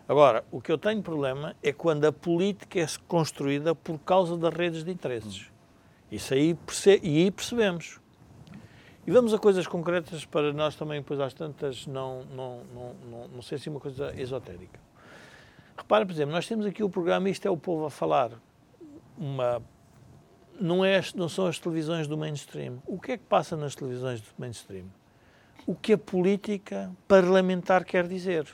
Agora, 0.08 0.44
o 0.52 0.62
que 0.62 0.72
eu 0.72 0.78
tenho 0.78 1.02
problema 1.02 1.56
é 1.62 1.74
quando 1.74 2.06
a 2.06 2.14
política 2.14 2.80
é 2.80 2.88
construída 3.08 3.76
por 3.76 4.00
causa 4.00 4.38
das 4.38 4.54
redes 4.54 4.84
de 4.84 4.92
interesses. 4.92 5.52
Isso 6.10 6.34
aí, 6.34 6.54
perce 6.54 7.00
e 7.04 7.24
aí 7.24 7.32
percebemos. 7.32 8.00
E 9.06 9.12
vamos 9.12 9.34
a 9.34 9.38
coisas 9.38 9.68
concretas 9.68 10.26
para 10.26 10.54
nós 10.54 10.76
também, 10.76 11.02
depois 11.02 11.20
às 11.20 11.34
tantas, 11.34 11.86
não, 11.88 12.24
não, 12.26 12.62
não, 12.74 12.96
não, 13.10 13.28
não 13.28 13.42
ser 13.42 13.56
assim 13.56 13.70
uma 13.70 13.80
coisa 13.80 14.14
esotérica. 14.20 14.80
Repara, 15.78 16.06
por 16.06 16.12
exemplo, 16.12 16.34
nós 16.34 16.48
temos 16.48 16.66
aqui 16.66 16.84
o 16.84 16.90
programa 16.90 17.30
Isto 17.30 17.48
é 17.48 17.52
o 17.52 17.58
Povo 17.58 17.86
a 17.86 17.90
Falar. 17.90 18.32
Uma, 19.18 19.62
não, 20.60 20.84
é, 20.84 21.02
não 21.16 21.30
são 21.30 21.48
as 21.48 21.60
televisões 21.60 22.08
do 22.08 22.18
mainstream. 22.18 22.82
O 22.86 23.00
que 23.00 23.14
é 23.14 23.18
que 23.18 23.24
passa 23.26 23.56
nas 23.56 23.76
televisões 23.76 24.22
do 24.22 24.28
mainstream? 24.38 24.86
O 25.68 25.76
que 25.76 25.94
a 25.94 25.98
política 25.98 26.90
parlamentar 27.10 27.84
quer 27.84 28.08
dizer. 28.08 28.48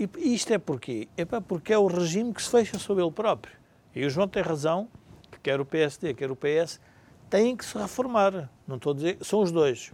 E 0.00 0.34
isto 0.34 0.54
é 0.54 0.58
porquê? 0.58 1.06
É 1.18 1.24
porque 1.24 1.72
é 1.72 1.78
o 1.78 1.86
regime 1.86 2.32
que 2.32 2.42
se 2.42 2.50
fecha 2.50 2.78
sobre 2.78 3.04
ele 3.04 3.12
próprio. 3.12 3.54
E 3.94 4.06
o 4.06 4.10
João 4.10 4.26
tem 4.26 4.42
razão, 4.42 4.88
que 5.30 5.38
quer 5.40 5.60
o 5.60 5.66
PSD, 5.66 6.14
quer 6.14 6.30
o 6.30 6.36
PS, 6.36 6.80
têm 7.28 7.54
que 7.54 7.64
se 7.64 7.76
reformar. 7.76 8.48
Não 8.66 8.76
estou 8.76 8.92
a 8.92 8.94
dizer, 8.94 9.18
são 9.20 9.42
os 9.42 9.52
dois. 9.52 9.92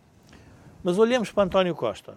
Mas 0.84 0.98
olhemos 0.98 1.32
para 1.32 1.42
António 1.42 1.74
Costa. 1.74 2.16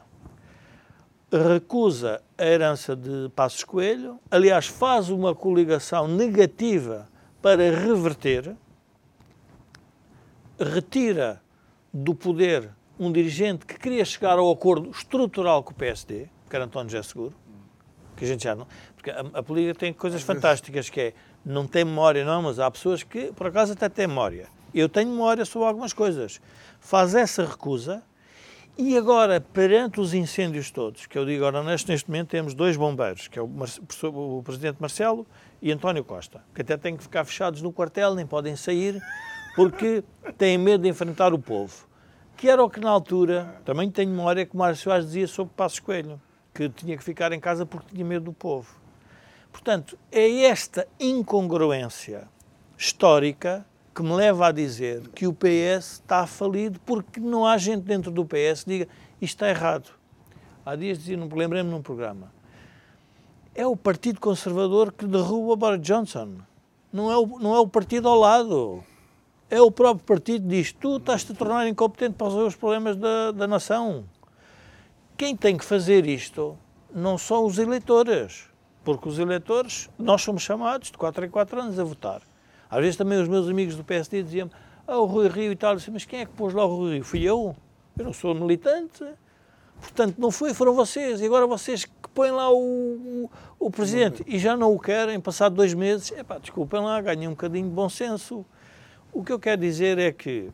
Recusa 1.32 2.21
a 2.38 2.45
herança 2.45 2.95
de 2.95 3.30
Passos 3.36 3.63
Coelho, 3.63 4.19
aliás, 4.30 4.67
faz 4.67 5.10
uma 5.10 5.34
coligação 5.34 6.08
negativa 6.08 7.10
para 7.41 7.71
reverter, 7.71 8.56
retira 10.60 11.41
do 11.91 12.13
poder 12.13 12.77
um 12.99 13.12
dirigente 13.12 13.65
que 13.65 13.77
queria 13.77 14.03
chegar 14.03 14.39
ao 14.39 14.51
acordo 14.51 14.89
estrutural 14.89 15.63
com 15.63 15.71
o 15.71 15.75
PSD, 15.75 16.27
que 16.49 16.55
era 16.55 16.65
António 16.65 16.89
José 16.89 17.03
Seguro, 17.03 17.33
que 18.15 18.25
a 18.25 18.27
gente 18.27 18.43
já 18.43 18.55
não. 18.55 18.67
Porque 18.95 19.12
a, 19.12 19.19
a 19.33 19.43
política 19.43 19.79
tem 19.79 19.93
coisas 19.93 20.21
fantásticas, 20.21 20.89
que 20.89 20.99
é 20.99 21.13
não 21.45 21.67
tem 21.67 21.86
memória, 21.86 22.25
não, 22.25 22.41
mas 22.41 22.60
há 22.60 22.69
pessoas 22.69 23.03
que 23.03 23.31
por 23.33 23.47
acaso 23.47 23.73
até 23.73 23.88
têm 23.88 24.07
memória. 24.07 24.47
Eu 24.73 24.89
tenho 24.89 25.10
memória 25.10 25.45
sobre 25.45 25.67
algumas 25.67 25.93
coisas. 25.93 26.41
Faz 26.79 27.15
essa 27.15 27.45
recusa 27.45 28.03
e 28.77 28.97
agora, 28.97 29.39
perante 29.39 29.99
os 29.99 30.13
incêndios 30.13 30.69
todos, 30.69 31.05
que 31.05 31.17
eu 31.17 31.25
digo 31.25 31.45
agora 31.45 31.63
neste, 31.63 31.89
neste 31.89 32.10
momento 32.10 32.29
temos 32.29 32.53
dois 32.53 32.75
bombeiros, 32.75 33.27
que 33.27 33.39
é 33.39 33.41
o, 33.41 33.49
o 34.03 34.43
Presidente 34.43 34.77
Marcelo 34.79 35.25
e 35.62 35.71
António 35.71 36.03
Costa, 36.03 36.43
que 36.53 36.62
até 36.62 36.77
têm 36.77 36.95
que 36.95 37.01
ficar 37.03 37.25
fechados 37.25 37.62
no 37.62 37.71
quartel, 37.71 38.13
nem 38.13 38.25
podem 38.25 38.55
sair, 38.55 39.01
porque 39.55 40.03
têm 40.38 40.57
medo 40.57 40.83
de 40.83 40.89
enfrentar 40.89 41.33
o 41.33 41.39
povo 41.39 41.87
que 42.38 42.47
era 42.47 42.63
o 42.63 42.69
que 42.69 42.80
na 42.80 42.91
altura, 42.91 43.60
também 43.65 43.89
tenho 43.89 44.12
memória 44.12 44.45
que 44.45 44.54
o 44.54 44.58
Mário 44.58 44.76
Soares 44.76 45.08
dizia 45.08 45.28
sobre 45.28 45.54
Passos 45.56 45.80
Coelho, 45.80 46.21
que 46.54 46.69
tinha 46.69 46.95
que 46.95 47.04
ficar 47.04 47.34
em 47.34 47.39
casa 47.39 47.65
porque 47.65 47.95
tinha 47.95 48.06
medo 48.06 48.26
do 48.26 48.34
povo. 48.34 48.76
Portanto, 49.52 49.97
é 50.12 50.43
esta 50.43 50.88
incongruência 51.00 52.28
histórica 52.78 53.65
que 53.93 54.04
me 54.04 54.13
leva 54.13 54.47
a 54.47 54.52
dizer 54.52 55.08
que 55.10 55.26
o 55.26 55.34
PS 55.34 55.93
está 55.93 56.28
falido 56.28 56.80
porque 56.86 57.19
não 57.19 57.43
há 57.43 57.58
gente 57.58 57.82
dentro 57.82 58.12
do 58.12 58.23
PS 58.23 58.63
que 58.63 58.69
diga 58.69 58.88
isto 59.19 59.34
está 59.34 59.50
errado. 59.50 59.89
Há 60.63 60.76
dias 60.76 61.00
dizia, 61.00 61.17
lembrei-me 61.17 61.71
num 61.71 61.82
programa, 61.82 62.32
é 63.56 63.65
o 63.65 63.76
Partido 63.76 64.19
Conservador 64.19 64.91
que 64.91 65.08
derruba 65.08 65.56
Boris 65.56 65.82
Johnson. 65.82 66.36
Não 66.93 67.12
é 67.12 67.17
o, 67.17 67.39
não 67.39 67.56
é 67.56 67.60
o 67.60 67.67
partido 67.67 68.08
ao 68.08 68.19
lado 68.19 68.84
é 69.49 69.62
o 69.62 69.71
próprio 69.71 70.05
partido 70.05 70.47
diz: 70.47 70.71
tu 70.71 70.98
estás-te 70.98 71.31
a 71.31 71.35
tornar 71.35 71.67
incompetente 71.67 72.15
para 72.15 72.27
resolver 72.27 72.48
os 72.48 72.56
problemas 72.56 72.95
da, 72.95 73.31
da 73.31 73.48
nação. 73.48 74.06
Quem 75.17 75.35
tem 75.35 75.58
que 75.58 75.65
fazer 75.65 76.06
isto 76.06 76.58
não 76.93 77.17
são 77.17 77.45
os 77.45 77.58
eleitores, 77.58 78.45
porque 78.83 79.10
os 79.10 79.17
eleitores, 79.19 79.89
nós 79.98 80.21
somos 80.21 80.43
chamados 80.43 80.91
de 80.91 80.98
4 80.98 81.25
em 81.25 81.29
4 81.29 81.62
anos 81.62 81.79
a 81.79 81.83
votar. 81.83 82.21
Às 82.69 82.81
vezes 82.81 82.98
também 82.98 83.19
os 83.19 83.27
meus 83.27 83.48
amigos 83.48 83.75
do 83.75 83.83
PSD 83.83 84.23
diziam 84.23 84.50
ah, 84.87 84.98
o 84.98 85.06
Rui 85.06 85.27
Rio 85.27 85.52
e 85.52 85.56
tal, 85.56 85.75
disse, 85.75 85.89
mas 85.89 86.06
quem 86.06 86.21
é 86.21 86.25
que 86.25 86.31
pôs 86.33 86.54
lá 86.54 86.65
o 86.65 86.75
Rui 86.75 86.93
Rio? 86.95 87.04
Fui 87.04 87.21
eu. 87.21 87.56
Eu 87.98 88.06
não 88.06 88.13
sou 88.13 88.35
militante. 88.35 89.04
Portanto, 89.79 90.15
não 90.17 90.31
foi, 90.31 90.54
foram 90.54 90.73
vocês. 90.73 91.21
E 91.21 91.25
agora 91.25 91.48
vocês 91.48 91.85
que 91.85 92.10
põem 92.13 92.31
lá 92.31 92.50
o, 92.52 92.58
o, 92.58 93.29
o 93.60 93.71
presidente 93.71 94.23
e 94.27 94.37
já 94.37 94.56
não 94.56 94.73
o 94.73 94.79
querem, 94.79 95.19
passado 95.19 95.56
dois 95.56 95.73
meses, 95.73 96.12
epá, 96.12 96.37
desculpem 96.37 96.81
lá, 96.81 97.02
ganhem 97.02 97.27
um 97.27 97.31
bocadinho 97.31 97.67
de 97.67 97.73
bom 97.73 97.89
senso. 97.89 98.45
O 99.18 99.24
que 99.24 99.34
eu 99.34 99.40
quero 99.40 99.60
dizer 99.60 99.98
é 99.98 100.12
que 100.12 100.52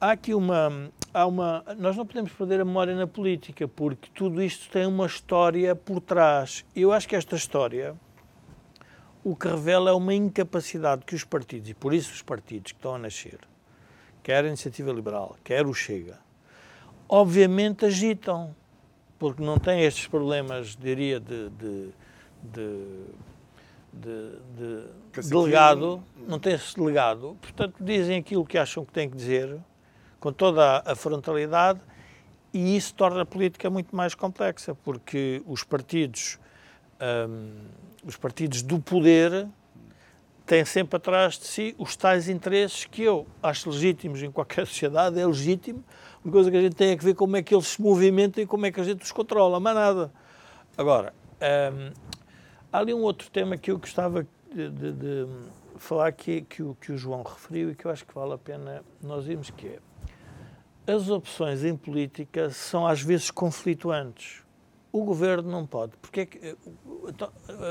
há 0.00 0.12
aqui 0.12 0.32
uma, 0.32 0.90
há 1.12 1.26
uma. 1.26 1.62
Nós 1.76 1.98
não 1.98 2.06
podemos 2.06 2.32
perder 2.32 2.62
a 2.62 2.64
memória 2.64 2.96
na 2.96 3.06
política, 3.06 3.68
porque 3.68 4.08
tudo 4.14 4.42
isto 4.42 4.70
tem 4.70 4.86
uma 4.86 5.04
história 5.04 5.76
por 5.76 6.00
trás. 6.00 6.64
Eu 6.74 6.92
acho 6.92 7.06
que 7.06 7.14
esta 7.14 7.36
história 7.36 7.94
o 9.22 9.36
que 9.36 9.48
revela 9.48 9.90
é 9.90 9.92
uma 9.92 10.14
incapacidade 10.14 11.04
que 11.04 11.14
os 11.14 11.24
partidos, 11.24 11.68
e 11.68 11.74
por 11.74 11.92
isso 11.92 12.10
os 12.10 12.22
partidos 12.22 12.72
que 12.72 12.78
estão 12.78 12.94
a 12.94 12.98
nascer, 12.98 13.38
quer 14.22 14.46
a 14.46 14.48
Iniciativa 14.48 14.90
Liberal, 14.90 15.36
quer 15.44 15.66
o 15.66 15.74
Chega, 15.74 16.18
obviamente 17.06 17.84
agitam, 17.84 18.56
porque 19.18 19.44
não 19.44 19.58
têm 19.58 19.82
estes 19.82 20.06
problemas, 20.06 20.74
diria, 20.74 21.20
de, 21.20 21.50
de, 21.50 21.90
de, 22.44 23.04
de, 23.98 24.82
de 25.14 25.28
delegado, 25.28 26.02
não 26.26 26.38
têm 26.38 26.54
esse 26.54 26.76
delegado, 26.76 27.36
portanto 27.40 27.74
dizem 27.80 28.18
aquilo 28.18 28.44
que 28.44 28.56
acham 28.56 28.84
que 28.84 28.92
têm 28.92 29.08
que 29.08 29.16
dizer, 29.16 29.58
com 30.20 30.32
toda 30.32 30.82
a 30.84 30.94
frontalidade, 30.94 31.80
e 32.52 32.76
isso 32.76 32.94
torna 32.94 33.22
a 33.22 33.26
política 33.26 33.68
muito 33.68 33.94
mais 33.94 34.14
complexa, 34.14 34.74
porque 34.74 35.42
os 35.46 35.62
partidos, 35.62 36.38
hum, 37.28 37.52
os 38.04 38.16
partidos 38.16 38.62
do 38.62 38.78
poder 38.78 39.46
têm 40.46 40.64
sempre 40.64 40.96
atrás 40.96 41.38
de 41.38 41.46
si 41.46 41.74
os 41.78 41.94
tais 41.94 42.28
interesses 42.28 42.86
que 42.86 43.02
eu 43.02 43.26
acho 43.42 43.68
legítimos 43.68 44.22
em 44.22 44.30
qualquer 44.30 44.64
sociedade, 44.66 45.20
é 45.20 45.26
legítimo, 45.26 45.84
uma 46.24 46.32
coisa 46.32 46.50
que 46.50 46.56
a 46.56 46.60
gente 46.60 46.74
tem 46.74 46.90
é 46.90 46.96
que 46.96 47.04
ver 47.04 47.14
como 47.14 47.36
é 47.36 47.42
que 47.42 47.54
eles 47.54 47.68
se 47.68 47.80
movimentam 47.82 48.42
e 48.42 48.46
como 48.46 48.66
é 48.66 48.72
que 48.72 48.80
a 48.80 48.84
gente 48.84 49.02
os 49.02 49.12
controla, 49.12 49.60
mais 49.60 49.76
nada. 49.76 50.12
Agora, 50.76 51.12
hum, 51.72 51.92
há 52.72 52.78
ali 52.78 52.94
um 52.94 53.02
outro 53.02 53.30
tema 53.30 53.56
que 53.56 53.70
eu 53.70 53.78
gostava 53.78 54.26
de, 54.52 54.68
de, 54.70 54.92
de 54.92 55.26
falar 55.76 56.12
que, 56.12 56.42
que, 56.42 56.62
o, 56.62 56.74
que 56.74 56.92
o 56.92 56.98
João 56.98 57.22
referiu 57.22 57.70
e 57.70 57.74
que 57.74 57.84
eu 57.84 57.90
acho 57.90 58.04
que 58.06 58.14
vale 58.14 58.32
a 58.32 58.38
pena 58.38 58.82
nós 59.02 59.26
irmos, 59.28 59.50
que 59.50 59.66
é 59.66 59.78
as 60.88 61.10
opções 61.10 61.64
em 61.64 61.76
política 61.76 62.48
são 62.48 62.86
às 62.86 63.02
vezes 63.02 63.30
conflituantes. 63.30 64.42
O 64.90 65.04
governo 65.04 65.50
não 65.50 65.66
pode. 65.66 65.92
Porque 66.00 66.20
é 66.20 66.26
que, 66.26 66.38
eh, 66.38 66.56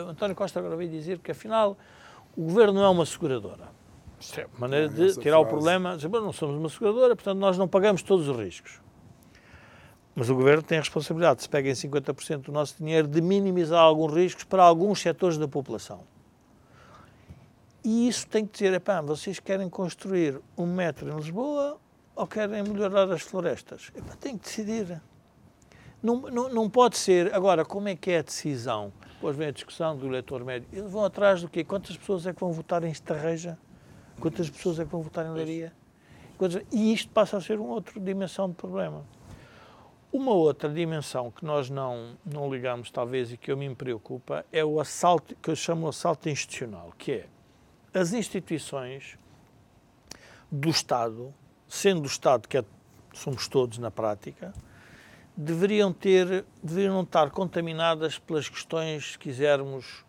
António 0.08 0.36
Costa 0.36 0.60
agora 0.60 0.76
veio 0.76 0.92
dizer 0.92 1.18
que, 1.18 1.32
afinal, 1.32 1.76
o 2.36 2.44
governo 2.44 2.74
não 2.74 2.84
é 2.84 2.90
uma 2.90 3.08
seguradora. 3.08 3.70
Isto 4.20 4.42
é 4.42 4.46
uma 4.46 4.60
maneira 4.60 4.88
de 4.88 5.14
tirar 5.16 5.38
frase. 5.38 5.46
o 5.46 5.46
problema. 5.46 5.96
Dizer, 5.96 6.10
não 6.10 6.32
somos 6.32 6.58
uma 6.58 6.70
seguradora, 6.70 7.16
portanto, 7.16 7.40
nós 7.40 7.58
não 7.58 7.68
pagamos 7.68 8.04
todos 8.04 8.28
os 8.28 8.38
riscos. 8.38 8.80
Mas 10.20 10.32
o 10.32 10.36
governo 10.36 10.64
tem 10.64 10.80
a 10.80 10.82
responsabilidade, 10.82 11.44
se 11.44 11.48
peguem 11.48 11.74
50% 11.74 12.46
do 12.46 12.52
nosso 12.52 12.76
dinheiro, 12.80 13.08
de 13.08 13.22
minimizar 13.22 13.80
alguns 13.80 14.12
riscos 14.16 14.44
para 14.44 14.64
alguns 14.64 15.00
setores 15.00 15.38
da 15.38 15.48
população. 15.48 16.02
E 17.84 18.08
isso 18.08 18.26
tem 18.26 18.44
que 18.44 18.54
dizer, 18.54 18.74
epá, 18.74 19.00
vocês 19.00 19.40
querem 19.40 19.70
construir 19.70 20.42
um 20.58 20.66
metro 20.66 21.08
em 21.08 21.16
Lisboa 21.16 21.80
ou 22.16 22.26
querem 22.26 22.64
melhorar 22.64 23.12
as 23.12 23.22
florestas? 23.22 23.92
Epá, 23.96 24.16
tem 24.20 24.36
que 24.36 24.46
decidir. 24.46 25.00
Não, 26.02 26.22
não, 26.22 26.50
não 26.50 26.68
pode 26.68 26.98
ser. 26.98 27.32
Agora, 27.32 27.64
como 27.64 27.88
é 27.88 27.96
que 27.96 28.10
é 28.10 28.18
a 28.18 28.24
decisão? 28.24 28.92
Depois 29.14 29.36
vem 29.36 29.50
a 29.50 29.52
discussão 29.52 29.96
do 29.96 30.08
eleitor 30.08 30.44
médio. 30.44 30.68
Eles 30.74 30.92
vão 30.92 31.06
atrás 31.06 31.44
do 31.44 31.48
quê? 31.48 31.64
Quantas 31.64 31.96
pessoas 31.96 32.26
é 32.26 32.34
que 32.34 32.40
vão 32.40 32.52
votar 32.52 32.84
em 32.84 32.90
Estarreja? 32.90 33.56
Quantas 34.20 34.50
pessoas 34.50 34.80
é 34.80 34.84
que 34.84 34.92
vão 34.92 35.04
votar 35.04 35.28
em 35.28 35.32
Leiria? 35.32 35.72
E 36.72 36.92
isto 36.92 37.12
passa 37.12 37.38
a 37.38 37.42
ser 37.42 37.60
uma 37.60 37.76
outra 37.76 38.00
dimensão 38.00 38.50
de 38.50 38.56
problema. 38.56 39.06
Uma 40.12 40.32
outra 40.32 40.70
dimensão 40.70 41.32
que 41.32 41.44
nós 41.46 41.70
não, 41.70 42.18
não 42.26 42.52
ligamos, 42.52 42.90
talvez, 42.90 43.32
e 43.32 43.38
que 43.38 43.52
eu 43.52 43.58
me 43.58 43.74
preocupa, 43.76 44.46
é 44.52 44.64
o 44.64 44.80
assalto, 44.80 45.36
que 45.36 45.50
eu 45.50 45.56
chamo 45.56 45.84
de 45.84 45.90
assalto 45.90 46.30
institucional, 46.30 46.94
que 46.98 47.12
é 47.12 47.26
as 47.94 48.14
instituições 48.14 49.18
do 50.52 50.70
Estado 50.70 51.34
sendo 51.68 52.04
o 52.04 52.06
Estado, 52.06 52.48
que 52.48 52.58
é, 52.58 52.64
somos 53.14 53.48
todos 53.48 53.78
na 53.78 53.92
prática, 53.92 54.54
deveriam 55.36 55.92
ter, 55.92 56.46
deveriam 56.64 57.02
estar 57.02 57.30
contaminadas 57.30 58.18
pelas 58.18 58.48
questões, 58.48 59.12
se 59.12 59.20
quisermos, 59.20 60.06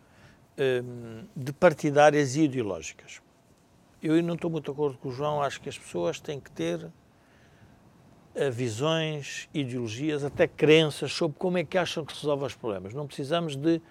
hum, 0.57 1.25
de 1.35 1.51
partidárias 1.51 2.35
e 2.35 2.43
ideológicas. 2.43 3.21
Eu 4.01 4.21
não 4.23 4.35
estou 4.35 4.49
muito 4.49 4.65
de 4.65 4.71
acordo 4.71 4.97
com 4.97 5.09
o 5.09 5.11
João, 5.11 5.41
acho 5.41 5.59
que 5.59 5.67
as 5.67 5.77
pessoas 5.77 6.19
têm 6.19 6.39
que 6.39 6.49
ter 6.51 6.89
eh, 8.39 8.49
visões, 8.49 9.49
ideologias, 9.53 10.23
até 10.23 10.47
crenças 10.47 11.11
sobre 11.11 11.37
como 11.37 11.57
é 11.57 11.63
que 11.65 11.77
acham 11.77 12.05
que 12.05 12.13
se 12.13 12.21
resolvem 12.21 12.47
os 12.47 12.55
problemas. 12.55 12.93
Não 12.93 13.05
precisamos 13.05 13.57
de 13.57 13.81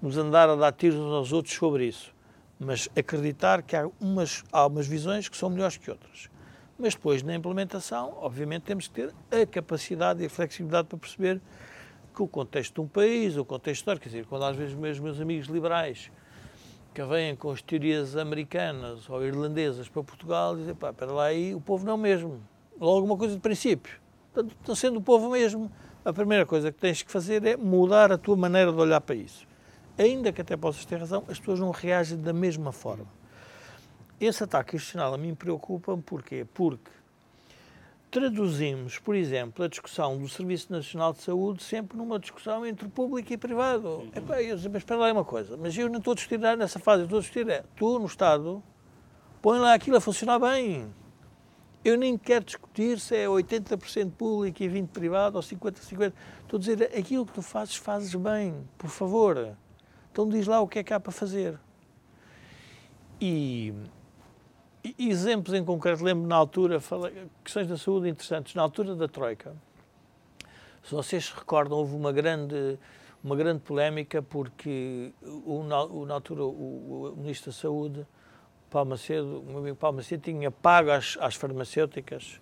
nos 0.00 0.16
andar 0.16 0.48
a 0.48 0.54
dar 0.54 0.70
tiros 0.70 0.96
uns 0.96 1.12
aos 1.12 1.32
outros 1.32 1.52
sobre 1.56 1.86
isso, 1.86 2.14
mas 2.56 2.88
acreditar 2.96 3.62
que 3.62 3.74
há 3.74 3.90
umas, 4.00 4.44
há 4.52 4.64
umas 4.64 4.86
visões 4.86 5.28
que 5.28 5.36
são 5.36 5.50
melhores 5.50 5.76
que 5.76 5.90
outras. 5.90 6.30
Mas 6.78 6.94
depois, 6.94 7.24
na 7.24 7.34
implementação, 7.34 8.16
obviamente, 8.20 8.62
temos 8.62 8.86
que 8.86 8.94
ter 8.94 9.14
a 9.28 9.44
capacidade 9.44 10.22
e 10.22 10.26
a 10.26 10.30
flexibilidade 10.30 10.86
para 10.86 10.98
perceber 10.98 11.40
que 12.14 12.22
o 12.22 12.28
contexto 12.28 12.74
de 12.74 12.80
um 12.82 12.86
país, 12.86 13.36
o 13.36 13.44
contexto 13.44 13.80
histórico, 13.80 14.04
quer 14.04 14.10
dizer, 14.10 14.26
quando 14.26 14.44
às 14.44 14.54
vezes 14.54 14.76
meus, 14.76 15.00
meus 15.00 15.20
amigos 15.20 15.48
liberais 15.48 16.12
que 16.94 17.02
vêm 17.02 17.34
com 17.34 17.50
as 17.50 17.60
teorias 17.60 18.16
americanas 18.16 19.10
ou 19.10 19.20
irlandesas 19.24 19.88
para 19.88 20.04
Portugal, 20.04 20.56
dizem, 20.56 20.76
pá, 20.76 20.90
espera 20.90 21.10
lá 21.10 21.24
aí, 21.24 21.56
o 21.56 21.60
povo 21.60 21.84
não 21.84 21.96
mesmo. 21.96 22.40
Logo 22.80 23.06
uma 23.06 23.16
coisa 23.16 23.34
de 23.34 23.40
princípio. 23.40 23.98
Portanto, 24.32 24.76
sendo 24.76 24.98
o 24.98 25.02
povo 25.02 25.30
mesmo, 25.30 25.70
a 26.04 26.12
primeira 26.12 26.44
coisa 26.44 26.70
que 26.70 26.78
tens 26.78 27.02
que 27.02 27.10
fazer 27.10 27.44
é 27.44 27.56
mudar 27.56 28.12
a 28.12 28.18
tua 28.18 28.36
maneira 28.36 28.72
de 28.72 28.78
olhar 28.78 29.00
para 29.00 29.14
isso. 29.14 29.46
Ainda 29.98 30.30
que 30.30 30.40
até 30.40 30.56
possas 30.56 30.84
ter 30.84 30.98
razão, 30.98 31.24
as 31.28 31.38
pessoas 31.38 31.58
não 31.58 31.70
reagem 31.70 32.18
da 32.18 32.32
mesma 32.32 32.70
forma. 32.70 33.06
Esse 34.20 34.44
ataque 34.44 34.76
institucional 34.76 35.14
a 35.14 35.18
mim 35.18 35.34
preocupa-me 35.34 36.02
porquê? 36.02 36.46
Porque 36.54 36.90
traduzimos, 38.10 38.98
por 38.98 39.14
exemplo, 39.14 39.64
a 39.64 39.68
discussão 39.68 40.16
do 40.18 40.28
Serviço 40.28 40.72
Nacional 40.72 41.12
de 41.12 41.22
Saúde 41.22 41.62
sempre 41.62 41.98
numa 41.98 42.18
discussão 42.18 42.64
entre 42.64 42.88
público 42.88 43.32
e 43.32 43.36
privado. 43.36 43.88
Uhum. 43.88 44.10
Epá, 44.14 44.42
eu 44.42 44.56
mas 44.56 44.76
espera 44.76 45.00
lá 45.00 45.12
uma 45.12 45.24
coisa, 45.24 45.56
mas 45.56 45.76
eu 45.76 45.88
não 45.88 45.98
estou 45.98 46.12
a 46.12 46.14
discutir 46.14 46.38
nessa 46.38 46.78
fase, 46.78 47.02
eu 47.02 47.04
estou 47.04 47.18
a 47.18 47.22
discutir 47.22 47.48
é, 47.48 47.64
tu 47.76 47.98
no 47.98 48.06
Estado, 48.06 48.62
põe 49.42 49.58
lá 49.58 49.74
aquilo 49.74 49.96
a 49.96 50.00
funcionar 50.00 50.38
bem. 50.38 50.86
Eu 51.86 51.96
nem 51.96 52.18
quero 52.18 52.44
discutir 52.44 52.98
se 52.98 53.14
é 53.14 53.26
80% 53.26 54.10
público 54.10 54.60
e 54.60 54.68
20% 54.68 54.88
privado 54.88 55.36
ou 55.36 55.42
50-50. 55.42 56.12
Estou 56.42 56.56
a 56.56 56.60
dizer, 56.60 56.82
aquilo 56.98 57.24
que 57.24 57.32
tu 57.32 57.42
fazes, 57.42 57.76
fazes 57.76 58.12
bem, 58.12 58.68
por 58.76 58.90
favor. 58.90 59.56
Então 60.10 60.28
diz 60.28 60.48
lá 60.48 60.60
o 60.60 60.66
que 60.66 60.80
é 60.80 60.82
que 60.82 60.92
há 60.92 60.98
para 60.98 61.12
fazer. 61.12 61.56
E 63.20 63.72
exemplos 64.98 65.54
em 65.54 65.64
concreto, 65.64 66.02
lembro 66.02 66.26
na 66.26 66.34
altura, 66.34 66.80
falei, 66.80 67.28
questões 67.44 67.68
da 67.68 67.76
saúde 67.76 68.08
interessantes, 68.08 68.56
na 68.56 68.62
altura 68.62 68.96
da 68.96 69.06
Troika, 69.06 69.54
se 70.82 70.92
vocês 70.92 71.26
se 71.26 71.34
recordam, 71.36 71.78
houve 71.78 71.94
uma 71.94 72.10
grande, 72.10 72.80
uma 73.22 73.36
grande 73.36 73.60
polémica 73.60 74.20
porque 74.20 75.12
o, 75.22 75.62
na 75.62 76.14
altura 76.14 76.42
o, 76.42 77.12
o, 77.12 77.16
Ministro 77.16 77.52
da 77.52 77.56
Saúde, 77.56 78.04
Paulo 78.76 78.90
Macedo, 78.90 79.40
o 79.40 79.44
meu 79.44 79.58
amigo 79.58 79.76
Paulo 79.76 79.96
Macedo, 79.96 80.22
tinha 80.22 80.50
pago 80.50 80.90
às, 80.90 81.16
às 81.20 81.34
farmacêuticas 81.34 82.40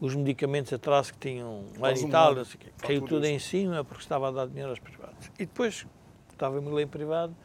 os 0.00 0.14
medicamentos 0.14 0.72
atrás 0.72 1.10
que 1.10 1.18
tinham 1.18 1.66
lá 1.78 1.92
em 1.92 2.06
Itália, 2.06 2.42
caiu 2.78 3.02
tudo 3.02 3.24
em 3.26 3.38
cima 3.38 3.84
porque 3.84 4.02
estava 4.02 4.28
a 4.28 4.30
dar 4.30 4.46
dinheiro 4.46 4.70
aos 4.70 4.78
privados. 4.78 5.30
E 5.38 5.46
depois, 5.46 5.86
estava 6.32 6.58
em 6.58 6.86
privado, 6.86 7.36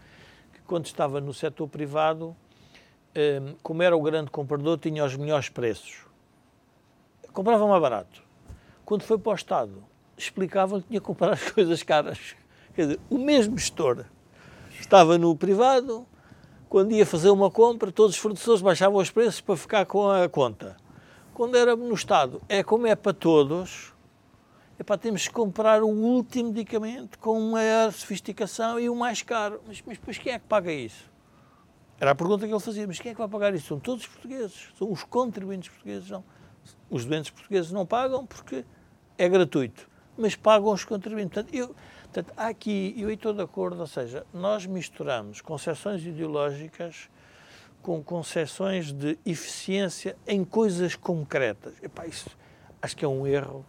que 0.54 0.62
quando 0.62 0.86
estava 0.86 1.20
no 1.20 1.34
setor 1.34 1.68
privado, 1.68 2.36
Hum, 3.16 3.56
como 3.64 3.82
era 3.82 3.96
o 3.96 4.02
grande 4.02 4.30
comprador, 4.30 4.78
tinha 4.78 5.06
os 5.06 5.16
melhores 5.16 5.48
preços. 5.48 6.06
Comprava 7.32 7.66
mais 7.66 7.82
barato. 7.82 8.22
Quando 8.84 9.04
foi 9.04 9.18
para 9.18 9.32
o 9.32 9.36
Estado, 9.36 9.84
explicavam 10.18 10.82
que 10.82 10.88
tinha 10.90 11.00
que 11.00 11.06
comprar 11.06 11.32
as 11.32 11.50
coisas 11.52 11.82
caras. 11.82 12.36
Quer 12.74 12.82
dizer, 12.82 13.00
o 13.10 13.18
mesmo 13.18 13.58
gestor 13.58 14.04
estava 14.78 15.18
no 15.18 15.34
privado, 15.34 16.06
quando 16.70 16.92
ia 16.92 17.06
fazer 17.06 17.30
uma 17.30 17.50
compra, 17.50 17.92
todos 17.92 18.16
os 18.16 18.22
fornecedores 18.22 18.62
baixavam 18.62 19.00
os 19.00 19.10
preços 19.10 19.42
para 19.42 19.56
ficar 19.56 19.86
com 19.86 20.10
a 20.10 20.28
conta. 20.28 20.76
Quando 21.34 21.58
era 21.58 21.76
no 21.76 21.94
Estado, 21.94 22.42
é 22.48 22.64
como 22.64 22.88
é 22.88 22.96
para 22.96 23.14
todos, 23.14 23.94
é 24.78 24.84
para 24.84 24.98
temos 24.98 25.28
que 25.28 25.34
comprar 25.34 25.84
o 25.84 25.88
último 25.88 26.50
medicamento 26.50 27.18
com 27.20 27.40
maior 27.40 27.92
sofisticação 27.92 28.80
e 28.80 28.90
o 28.90 28.96
mais 28.96 29.22
caro. 29.22 29.62
Mas, 29.68 29.82
mas 29.86 29.98
depois 29.98 30.18
quem 30.18 30.34
é 30.34 30.40
que 30.40 30.46
paga 30.46 30.72
isso? 30.72 31.10
Era 32.00 32.12
a 32.12 32.16
pergunta 32.16 32.46
que 32.46 32.54
ele 32.54 32.60
fazia, 32.60 32.86
mas 32.86 33.00
quem 33.00 33.12
é 33.12 33.14
que 33.14 33.20
vai 33.20 33.30
pagar 33.30 33.54
isso? 33.54 33.68
São 33.68 33.80
todos 33.80 34.04
os 34.04 34.10
portugueses, 34.10 34.70
são 34.78 34.92
os 34.92 35.04
contribuintes 35.04 35.70
portugueses, 35.70 36.10
não. 36.10 36.24
Os 36.90 37.06
doentes 37.06 37.32
portugueses 37.32 37.72
não 37.72 37.86
pagam 37.86 38.26
porque 38.26 38.66
é 39.18 39.30
gratuito, 39.30 39.90
mas 40.18 40.36
pagam 40.36 40.72
os 40.72 40.84
contribuintes. 40.84 41.34
Portanto, 41.34 41.54
eu, 41.54 41.76
portanto 42.04 42.34
há 42.38 42.48
aqui, 42.48 42.96
eu 42.98 43.10
estou 43.10 43.34
de 43.34 43.42
acordo, 43.42 43.80
ou 43.80 43.88
seja, 43.88 44.26
nós 44.34 44.66
misturamos 44.66 45.42
concepções 45.42 46.06
ideológicas 46.06 47.10
com 47.82 48.04
concepções 48.04 48.92
de 48.92 49.18
eficiência 49.26 50.18
em 50.28 50.44
coisas 50.44 50.96
concretas. 50.96 51.74
Epá, 51.84 52.08
isso 52.08 52.30
acho 52.82 52.96
que 52.96 53.06
é 53.06 53.08
um 53.08 53.28
erro 53.28 53.66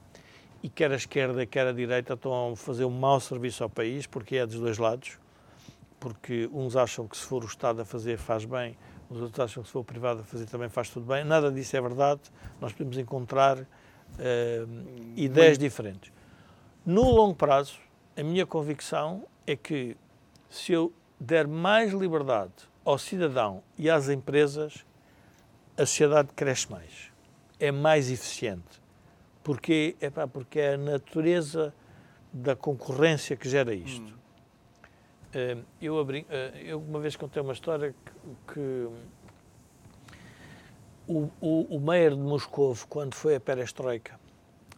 e 0.62 0.68
quer 0.68 0.90
a 0.90 0.96
esquerda, 0.96 1.44
quer 1.44 1.66
a 1.66 1.72
direita 1.72 2.14
estão 2.14 2.52
a 2.52 2.56
fazer 2.56 2.84
um 2.84 2.90
mau 2.90 3.20
serviço 3.20 3.62
ao 3.62 3.68
país, 3.70 4.06
porque 4.06 4.36
é 4.36 4.46
dos 4.46 4.58
dois 4.58 4.78
lados 4.78 5.18
porque 5.98 6.48
uns 6.52 6.76
acham 6.76 7.06
que 7.06 7.16
se 7.16 7.24
for 7.24 7.42
o 7.42 7.46
Estado 7.46 7.82
a 7.82 7.84
fazer 7.84 8.16
faz 8.16 8.44
bem, 8.44 8.76
os 9.08 9.20
outros 9.20 9.40
acham 9.40 9.62
que 9.62 9.68
se 9.68 9.72
for 9.72 9.80
o 9.80 9.84
privado 9.84 10.20
a 10.20 10.24
fazer 10.24 10.46
também 10.46 10.68
faz 10.68 10.90
tudo 10.90 11.06
bem. 11.06 11.24
Nada 11.24 11.50
disso 11.50 11.76
é 11.76 11.80
verdade. 11.80 12.20
Nós 12.60 12.72
podemos 12.72 12.98
encontrar 12.98 13.58
uh, 13.58 13.66
ideias 15.16 15.58
diferentes. 15.58 16.12
No 16.86 17.10
longo 17.10 17.34
prazo, 17.34 17.80
a 18.16 18.22
minha 18.22 18.46
convicção 18.46 19.26
é 19.44 19.56
que 19.56 19.96
se 20.48 20.72
eu 20.72 20.92
der 21.18 21.44
mais 21.48 21.92
liberdade 21.92 22.52
ao 22.84 22.96
cidadão 22.96 23.60
e 23.76 23.90
às 23.90 24.08
empresas, 24.08 24.86
a 25.76 25.80
sociedade 25.84 26.28
cresce 26.36 26.70
mais, 26.70 27.10
é 27.58 27.72
mais 27.72 28.08
eficiente. 28.08 28.80
Porque, 29.42 29.96
epá, 30.00 30.28
porque 30.28 30.60
é 30.60 30.74
a 30.74 30.78
natureza 30.78 31.74
da 32.32 32.54
concorrência 32.54 33.36
que 33.36 33.48
gera 33.48 33.74
isto. 33.74 34.12
Hum. 34.12 35.58
Uh, 35.58 35.64
eu, 35.82 35.98
abri, 35.98 36.20
uh, 36.20 36.56
eu 36.56 36.78
uma 36.78 37.00
vez 37.00 37.16
contei 37.16 37.42
uma 37.42 37.52
história 37.52 37.96
que, 38.46 38.54
que 38.54 38.88
o, 41.08 41.28
o, 41.40 41.76
o 41.76 41.80
Meyer 41.80 42.12
de 42.12 42.22
Moscou, 42.22 42.76
quando 42.88 43.12
foi 43.12 43.34
a 43.34 43.40
perestroika, 43.40 44.20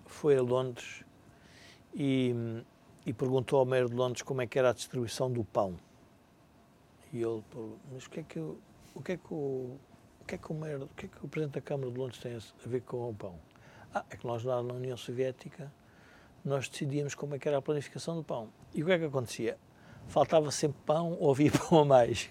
foi 0.07 0.39
a 0.39 0.41
Londres 0.41 1.05
e, 1.99 2.32
e 3.05 3.12
perguntou 3.12 3.59
ao 3.59 3.66
Meyer 3.66 3.88
de 3.88 3.94
Londres 3.94 4.22
como 4.22 4.40
é 4.40 4.46
que 4.46 4.57
era 4.57 4.70
a 4.70 4.72
distribuição 4.72 5.30
do 5.30 5.42
pão. 5.42 5.74
E 7.12 7.16
ele 7.16 7.42
falou, 7.51 7.76
mas 7.92 8.07
o 8.07 8.11
que 8.11 8.20
é 8.20 8.22
que, 8.22 8.38
o, 8.38 8.59
o 8.94 9.03
que, 9.03 9.12
é 9.12 9.16
que 9.16 9.34
o, 9.34 9.76
o 10.20 10.24
que 10.24 10.34
é 10.36 10.38
que 10.38 10.53
o 10.53 10.55
Meyer, 10.55 10.82
o 10.82 10.88
que 10.88 11.07
é 11.07 11.09
que 11.09 11.24
o 11.24 11.28
Presidente 11.28 11.55
da 11.55 11.61
Câmara 11.61 11.90
de 11.90 11.99
Londres 11.99 12.20
tem 12.20 12.36
a 12.36 12.68
ver 12.68 12.82
com 12.82 13.11
o 13.11 13.14
pão? 13.14 13.34
Ah, 13.92 14.05
é 14.11 14.16
que 14.16 14.24
nós 14.24 14.44
lá 14.44 14.62
na 14.62 14.74
União 14.74 14.96
Soviética 14.96 15.72
nós 16.44 16.68
decidíamos 16.68 17.14
como 17.14 17.34
é 17.34 17.38
que 17.38 17.49
era 17.49 17.59
a 17.59 17.62
planificação 17.62 18.14
do 18.14 18.22
pão. 18.22 18.49
E 18.72 18.82
o 18.82 18.86
que 18.86 18.92
é 18.92 18.99
que 18.99 19.05
acontecia? 19.07 19.59
Faltava 20.07 20.51
sempre 20.51 20.78
pão 20.86 21.16
ou 21.18 21.32
havia 21.32 21.51
pão 21.68 21.80
a 21.80 21.84
mais. 21.84 22.30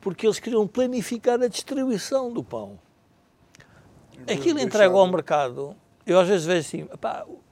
Porque 0.00 0.26
eles 0.26 0.38
queriam 0.38 0.66
planificar 0.66 1.40
a 1.42 1.48
distribuição 1.48 2.32
do 2.32 2.42
pão. 2.42 2.78
Aquilo 4.22 4.58
entregue 4.58 4.94
ao 4.94 5.06
mercado, 5.06 5.76
eu 6.06 6.18
às 6.18 6.26
vezes 6.26 6.46
vejo 6.46 6.66
assim, 6.66 6.88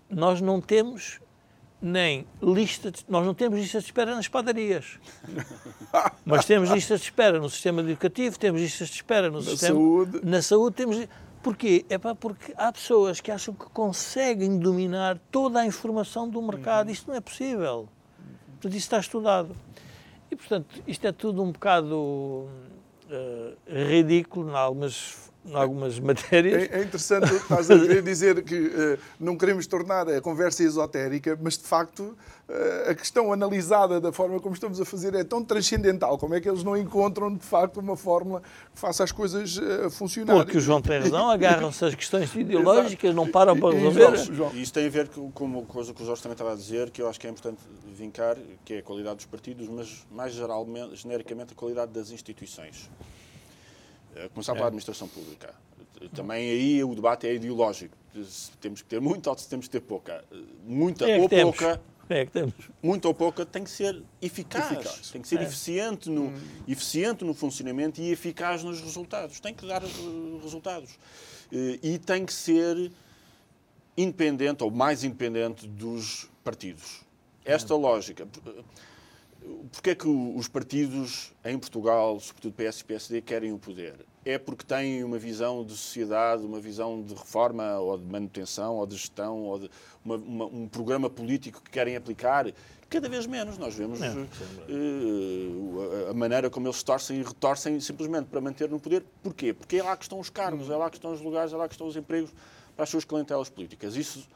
nós 0.08 0.40
não 0.40 0.60
temos 0.60 1.20
nem 1.80 2.26
lista, 2.42 2.90
de, 2.90 3.04
nós 3.08 3.24
não 3.26 3.34
temos 3.34 3.58
listas 3.58 3.82
de 3.82 3.88
espera 3.90 4.14
nas 4.14 4.28
padarias. 4.28 4.98
Mas 6.24 6.44
temos 6.44 6.70
listas 6.70 7.00
de 7.00 7.06
espera 7.06 7.38
no 7.38 7.48
sistema 7.48 7.80
educativo, 7.82 8.38
temos 8.38 8.60
listas 8.60 8.88
de 8.88 8.94
espera 8.94 9.28
no 9.30 9.38
na 9.38 9.42
sistema 9.42 9.74
saúde. 9.74 10.20
na 10.24 10.42
saúde, 10.42 10.76
temos 10.76 11.08
Porquê? 11.46 11.86
É 11.88 11.96
pá, 11.96 12.12
porque 12.12 12.52
há 12.56 12.72
pessoas 12.72 13.20
que 13.20 13.30
acham 13.30 13.54
que 13.54 13.66
conseguem 13.66 14.58
dominar 14.58 15.16
toda 15.30 15.60
a 15.60 15.64
informação 15.64 16.28
do 16.28 16.42
mercado. 16.42 16.88
Uhum. 16.88 16.92
Isto 16.92 17.08
não 17.08 17.14
é 17.14 17.20
possível. 17.20 17.88
Portanto, 18.54 18.72
isso 18.72 18.78
está 18.78 18.98
estudado. 18.98 19.56
E, 20.28 20.34
portanto, 20.34 20.82
isto 20.88 21.06
é 21.06 21.12
tudo 21.12 21.44
um 21.44 21.52
bocado 21.52 21.96
uh, 21.96 22.48
ridículo 23.68 24.50
em 24.50 24.54
algumas 24.56 25.30
em 25.46 25.54
algumas 25.54 25.98
matérias. 25.98 26.70
É, 26.70 26.80
é 26.80 26.82
interessante, 26.82 27.32
estás 27.34 27.70
a 27.70 27.78
querer 27.78 28.02
dizer 28.02 28.42
que 28.42 28.54
uh, 28.54 28.98
não 29.18 29.36
queremos 29.36 29.66
tornar 29.66 30.08
a 30.08 30.20
conversa 30.20 30.62
esotérica, 30.62 31.38
mas 31.40 31.56
de 31.56 31.64
facto 31.64 32.00
uh, 32.48 32.90
a 32.90 32.94
questão 32.94 33.32
analisada 33.32 34.00
da 34.00 34.12
forma 34.12 34.40
como 34.40 34.54
estamos 34.54 34.80
a 34.80 34.84
fazer 34.84 35.14
é 35.14 35.24
tão 35.24 35.44
transcendental. 35.44 36.18
Como 36.18 36.34
é 36.34 36.40
que 36.40 36.48
eles 36.48 36.62
não 36.62 36.76
encontram 36.76 37.34
de 37.34 37.44
facto 37.44 37.78
uma 37.78 37.96
fórmula 37.96 38.42
que 38.74 38.80
faça 38.80 39.04
as 39.04 39.12
coisas 39.12 39.56
uh, 39.58 39.90
funcionarem? 39.90 40.44
Porque 40.44 40.58
o 40.58 40.60
João 40.60 40.82
tem 40.82 40.98
razão, 40.98 41.30
agarram-se 41.30 41.84
às 41.84 41.94
questões 41.94 42.34
ideológicas, 42.36 43.14
não 43.14 43.28
param 43.28 43.58
para 43.58 43.74
resolver. 43.74 44.52
E 44.54 44.62
isso 44.62 44.72
tem 44.72 44.86
a 44.86 44.90
ver 44.90 45.08
com 45.08 45.44
uma 45.44 45.62
coisa 45.62 45.94
que 45.94 46.02
o 46.02 46.06
Jorge 46.06 46.22
também 46.22 46.34
estava 46.34 46.52
a 46.52 46.56
dizer, 46.56 46.90
que 46.90 47.00
eu 47.00 47.08
acho 47.08 47.20
que 47.20 47.26
é 47.26 47.30
importante 47.30 47.60
vincar, 47.86 48.36
que 48.64 48.74
é 48.74 48.78
a 48.78 48.82
qualidade 48.82 49.16
dos 49.16 49.26
partidos, 49.26 49.68
mas 49.68 50.04
mais 50.10 50.32
geralmente, 50.34 50.96
genericamente, 50.96 51.52
a 51.52 51.56
qualidade 51.56 51.92
das 51.92 52.10
instituições. 52.10 52.90
Eh, 54.16 54.28
começar 54.30 54.54
pela 54.54 54.66
é. 54.66 54.68
administração 54.68 55.06
pública. 55.06 55.54
Também 56.14 56.50
aí 56.50 56.84
o 56.84 56.94
debate 56.94 57.26
é 57.26 57.34
ideológico. 57.34 57.96
Se 58.24 58.50
temos 58.52 58.80
que 58.80 58.88
ter 58.88 59.00
muita 59.00 59.30
ou 59.30 59.36
se 59.36 59.48
temos 59.48 59.66
que 59.66 59.72
ter 59.72 59.80
pouca. 59.80 60.24
Muita 60.64 61.08
é 61.08 61.20
ou 61.20 61.28
temos. 61.28 61.56
pouca. 61.56 61.80
É 62.08 62.24
que 62.24 62.32
temos. 62.32 62.54
Muita 62.82 63.08
ou 63.08 63.14
pouca 63.14 63.44
tem 63.44 63.64
que 63.64 63.70
ser 63.70 64.02
eficaz, 64.22 64.72
eficaz. 64.72 65.10
tem 65.10 65.20
que 65.20 65.28
ser 65.28 65.40
é. 65.40 65.42
eficiente, 65.42 66.08
no, 66.08 66.26
hum. 66.26 66.34
eficiente 66.66 67.24
no 67.24 67.34
funcionamento 67.34 68.00
e 68.00 68.10
eficaz 68.10 68.62
nos 68.62 68.80
resultados. 68.80 69.40
Tem 69.40 69.52
que 69.52 69.66
dar 69.66 69.82
uh, 69.82 70.40
resultados. 70.42 70.92
Uh, 71.52 71.78
e 71.82 71.98
tem 71.98 72.24
que 72.24 72.32
ser 72.32 72.90
independente 73.96 74.62
ou 74.62 74.70
mais 74.70 75.04
independente 75.04 75.66
dos 75.66 76.28
partidos. 76.44 77.02
Esta 77.44 77.74
hum. 77.74 77.80
lógica. 77.80 78.26
Porquê 79.70 79.90
é 79.90 79.94
que 79.94 80.08
os 80.08 80.48
partidos 80.48 81.32
em 81.44 81.58
Portugal, 81.58 82.18
sobretudo 82.18 82.54
PS 82.54 82.80
e 82.80 82.84
PSD, 82.84 83.22
querem 83.22 83.52
o 83.52 83.58
poder? 83.58 84.04
É 84.24 84.38
porque 84.38 84.64
têm 84.64 85.04
uma 85.04 85.18
visão 85.18 85.64
de 85.64 85.72
sociedade, 85.72 86.44
uma 86.44 86.58
visão 86.58 87.00
de 87.00 87.14
reforma, 87.14 87.78
ou 87.78 87.96
de 87.96 88.04
manutenção, 88.04 88.74
ou 88.74 88.86
de 88.86 88.96
gestão, 88.96 89.38
ou 89.42 89.60
de 89.60 89.70
uma, 90.04 90.16
uma, 90.16 90.46
um 90.46 90.66
programa 90.66 91.08
político 91.08 91.62
que 91.62 91.70
querem 91.70 91.94
aplicar? 91.94 92.52
Cada 92.88 93.08
vez 93.08 93.26
menos. 93.26 93.56
Nós 93.56 93.74
vemos 93.74 94.00
uh, 94.00 94.28
a 96.10 96.14
maneira 96.14 96.50
como 96.50 96.66
eles 96.66 96.82
torcem 96.82 97.20
e 97.20 97.22
retorcem 97.22 97.78
simplesmente 97.78 98.26
para 98.26 98.40
manter 98.40 98.68
no 98.68 98.80
poder. 98.80 99.04
Porquê? 99.22 99.52
Porque 99.52 99.76
é 99.76 99.82
lá 99.82 99.96
que 99.96 100.04
estão 100.04 100.18
os 100.18 100.30
cargos, 100.30 100.70
é 100.70 100.76
lá 100.76 100.90
que 100.90 100.96
estão 100.96 101.12
os 101.12 101.20
lugares, 101.20 101.52
é 101.52 101.56
lá 101.56 101.68
que 101.68 101.74
estão 101.74 101.86
os 101.86 101.96
empregos 101.96 102.32
para 102.74 102.82
as 102.82 102.90
suas 102.90 103.04
clientelas 103.04 103.48
políticas. 103.48 103.94
Isso 103.94 104.26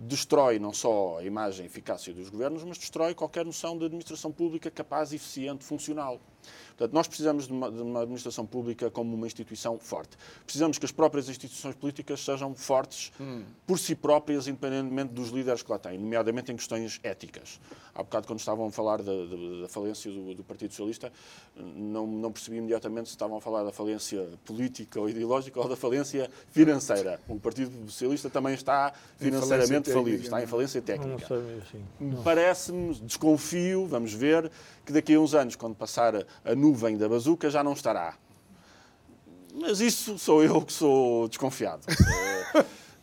destrói 0.00 0.60
não 0.60 0.72
só 0.72 1.18
a 1.18 1.24
imagem 1.24 1.64
e 1.64 1.66
eficácia 1.66 2.14
dos 2.14 2.30
governos, 2.30 2.62
mas 2.62 2.78
destrói 2.78 3.14
qualquer 3.14 3.44
noção 3.44 3.76
de 3.76 3.84
administração 3.84 4.30
pública 4.30 4.70
capaz, 4.70 5.12
eficiente, 5.12 5.64
funcional. 5.64 6.20
Portanto, 6.68 6.92
nós 6.92 7.08
precisamos 7.08 7.46
de 7.46 7.52
uma, 7.52 7.70
de 7.70 7.82
uma, 7.82 8.00
administração 8.02 8.46
pública 8.46 8.90
como 8.90 9.14
uma 9.14 9.26
instituição 9.26 9.78
forte. 9.78 10.16
Precisamos 10.44 10.78
que 10.78 10.84
as 10.84 10.92
próprias 10.92 11.28
instituições 11.28 11.74
políticas 11.74 12.24
sejam 12.24 12.54
fortes 12.54 13.12
hum. 13.20 13.42
por 13.66 13.78
si 13.78 13.94
próprias, 13.94 14.46
independentemente 14.46 15.12
dos 15.12 15.30
líderes 15.30 15.62
que 15.62 15.70
lá 15.70 15.78
têm, 15.78 15.98
nomeadamente 15.98 16.52
em 16.52 16.56
questões 16.56 17.00
éticas. 17.02 17.60
Há 17.98 18.02
bocado, 18.04 18.28
quando 18.28 18.38
estavam 18.38 18.66
a 18.66 18.70
falar 18.70 18.98
da, 18.98 19.12
da, 19.12 19.62
da 19.62 19.68
falência 19.68 20.08
do, 20.08 20.32
do, 20.32 20.44
Partido 20.44 20.70
Socialista, 20.70 21.12
não, 21.56 22.06
não, 22.06 22.30
percebi 22.30 22.58
imediatamente 22.58 23.08
se 23.08 23.14
estavam 23.14 23.36
a 23.38 23.40
falar 23.40 23.64
da 23.64 23.72
falência 23.72 24.24
política 24.44 25.00
ou 25.00 25.08
ideológica 25.08 25.58
ou 25.58 25.68
da 25.68 25.74
falência 25.74 26.30
financeira. 26.52 27.20
O 27.26 27.40
Partido 27.40 27.90
Socialista 27.90 28.30
também 28.30 28.54
está 28.54 28.92
financeiramente 29.16 29.90
falido, 29.90 30.22
está 30.22 30.40
em 30.40 30.46
falência 30.46 30.80
técnica. 30.80 31.26
Parece-me, 32.22 32.94
desconfio, 32.94 33.86
vamos 33.86 34.12
ver, 34.12 34.48
que 34.86 34.92
daqui 34.92 35.14
a 35.14 35.20
uns 35.20 35.34
anos, 35.34 35.56
quando 35.56 35.74
passar 35.74 36.24
a 36.44 36.54
nuvem 36.54 36.96
da 36.96 37.08
bazuca, 37.08 37.50
já 37.50 37.62
não 37.62 37.72
estará. 37.72 38.14
Mas 39.54 39.80
isso 39.80 40.18
sou 40.18 40.42
eu 40.42 40.62
que 40.62 40.72
sou 40.72 41.28
desconfiado. 41.28 41.82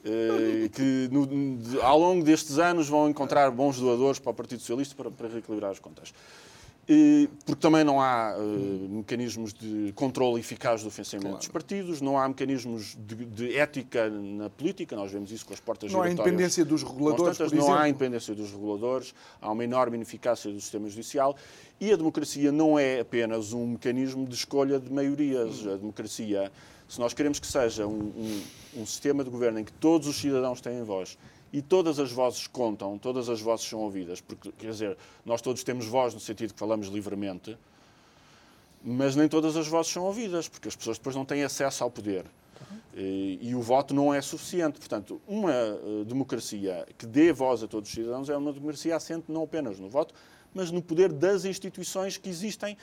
É, 0.04 0.64
é, 0.66 0.70
que 0.70 1.10
no, 1.12 1.82
ao 1.82 2.00
longo 2.00 2.24
destes 2.24 2.58
anos 2.60 2.88
vão 2.88 3.10
encontrar 3.10 3.52
bons 3.52 3.80
doadores 3.80 4.20
para 4.20 4.32
o 4.32 4.34
Partido 4.34 4.60
Socialista 4.60 4.96
para, 4.96 5.12
para 5.12 5.28
reequilibrar 5.28 5.72
as 5.72 5.80
contas 5.80 6.14
porque 7.46 7.62
também 7.62 7.84
não 7.84 8.00
há 8.00 8.36
uh, 8.38 8.90
mecanismos 8.90 9.54
de 9.54 9.92
controle 9.94 10.40
eficaz 10.40 10.84
do 10.84 10.92
financiamento 10.92 11.24
claro. 11.24 11.40
dos 11.40 11.48
partidos, 11.48 12.00
não 12.00 12.18
há 12.18 12.28
mecanismos 12.28 12.96
de, 13.00 13.26
de, 13.26 13.58
ética 13.58 14.08
na 14.10 14.52
política, 14.52 14.96
nós 14.96 15.12
vemos 15.12 15.32
isso 15.32 15.48
com 15.48 15.54
as 15.54 15.60
portas 15.60 15.92
Não 15.92 16.04
há 16.04 16.12
independência 16.12 16.64
dos 16.64 16.84
reguladores, 16.84 17.38
por 17.40 17.54
Não 17.56 17.74
há 17.74 17.90
independência 17.90 18.36
dos 18.36 18.52
reguladores, 18.52 19.16
há 19.42 19.52
uma 19.52 19.64
enorme 19.64 19.96
ineficácia 19.98 20.52
do 20.52 20.62
sistema 20.62 20.88
judicial 20.88 21.36
e 21.80 21.92
a 21.92 21.96
democracia 21.96 22.52
não 22.52 22.78
é 22.78 23.00
apenas 23.00 23.52
um 23.52 23.66
mecanismo 23.68 24.28
de 24.28 24.36
escolha 24.36 24.80
de 24.80 24.92
maiorias. 24.94 25.66
A 25.66 25.78
democracia, 25.78 26.52
se 26.88 27.00
nós 27.00 27.16
queremos 27.16 27.40
que 27.40 27.48
seja 27.48 27.88
um, 27.88 28.14
um, 28.16 28.42
um 28.82 28.86
sistema 28.86 29.24
de 29.24 29.32
governo 29.32 29.60
em 29.60 29.64
que 29.64 29.74
todos 29.74 30.08
os 30.08 30.16
cidadãos 30.16 30.62
têm 30.62 30.84
voz 30.84 31.18
e 31.56 31.62
todas 31.62 32.00
as 32.00 32.12
vozes 32.12 32.48
contam, 32.48 32.98
todas 32.98 33.30
as 33.30 33.40
vozes 33.40 33.66
são 33.66 33.80
ouvidas, 33.80 34.20
porque, 34.20 34.52
quer 34.52 34.72
dizer, 34.72 34.98
nós 35.26 35.42
todos 35.42 35.64
temos 35.64 35.86
voz 35.86 36.14
no 36.14 36.20
sentido 36.20 36.54
que 36.54 36.60
falamos 36.60 36.90
livremente, 36.90 37.58
mas 38.84 39.16
nem 39.16 39.30
todas 39.30 39.56
as 39.56 39.66
vozes 39.66 39.90
são 39.90 40.04
ouvidas, 40.04 40.50
porque 40.50 40.68
as 40.68 40.76
pessoas 40.76 40.98
depois 40.98 41.16
não 41.16 41.24
têm 41.24 41.46
acesso 41.46 41.82
ao 41.82 41.90
poder. 41.90 42.26
E, 42.94 43.40
e, 43.42 43.56
o 43.56 43.62
voto 43.62 43.94
não 43.94 44.14
é 44.14 44.22
suficiente. 44.22 44.80
Portanto, 44.80 45.22
uma 45.26 45.54
uh, 45.54 46.04
democracia 46.04 46.86
que 46.98 47.06
dê 47.06 47.32
voz 47.32 47.64
a 47.64 47.68
todos 47.68 47.90
os 47.90 47.96
cidadãos 47.96 48.30
é 48.30 48.36
uma 48.36 48.52
democracia 48.52 48.94
assente 48.94 49.32
não 49.32 49.44
apenas 49.44 49.80
no 49.80 49.88
voto, 49.88 50.14
mas 50.54 50.72
no 50.72 50.82
poder 50.82 51.14
das 51.14 51.46
instituições 51.46 52.18
que 52.18 52.28
existem 52.28 52.78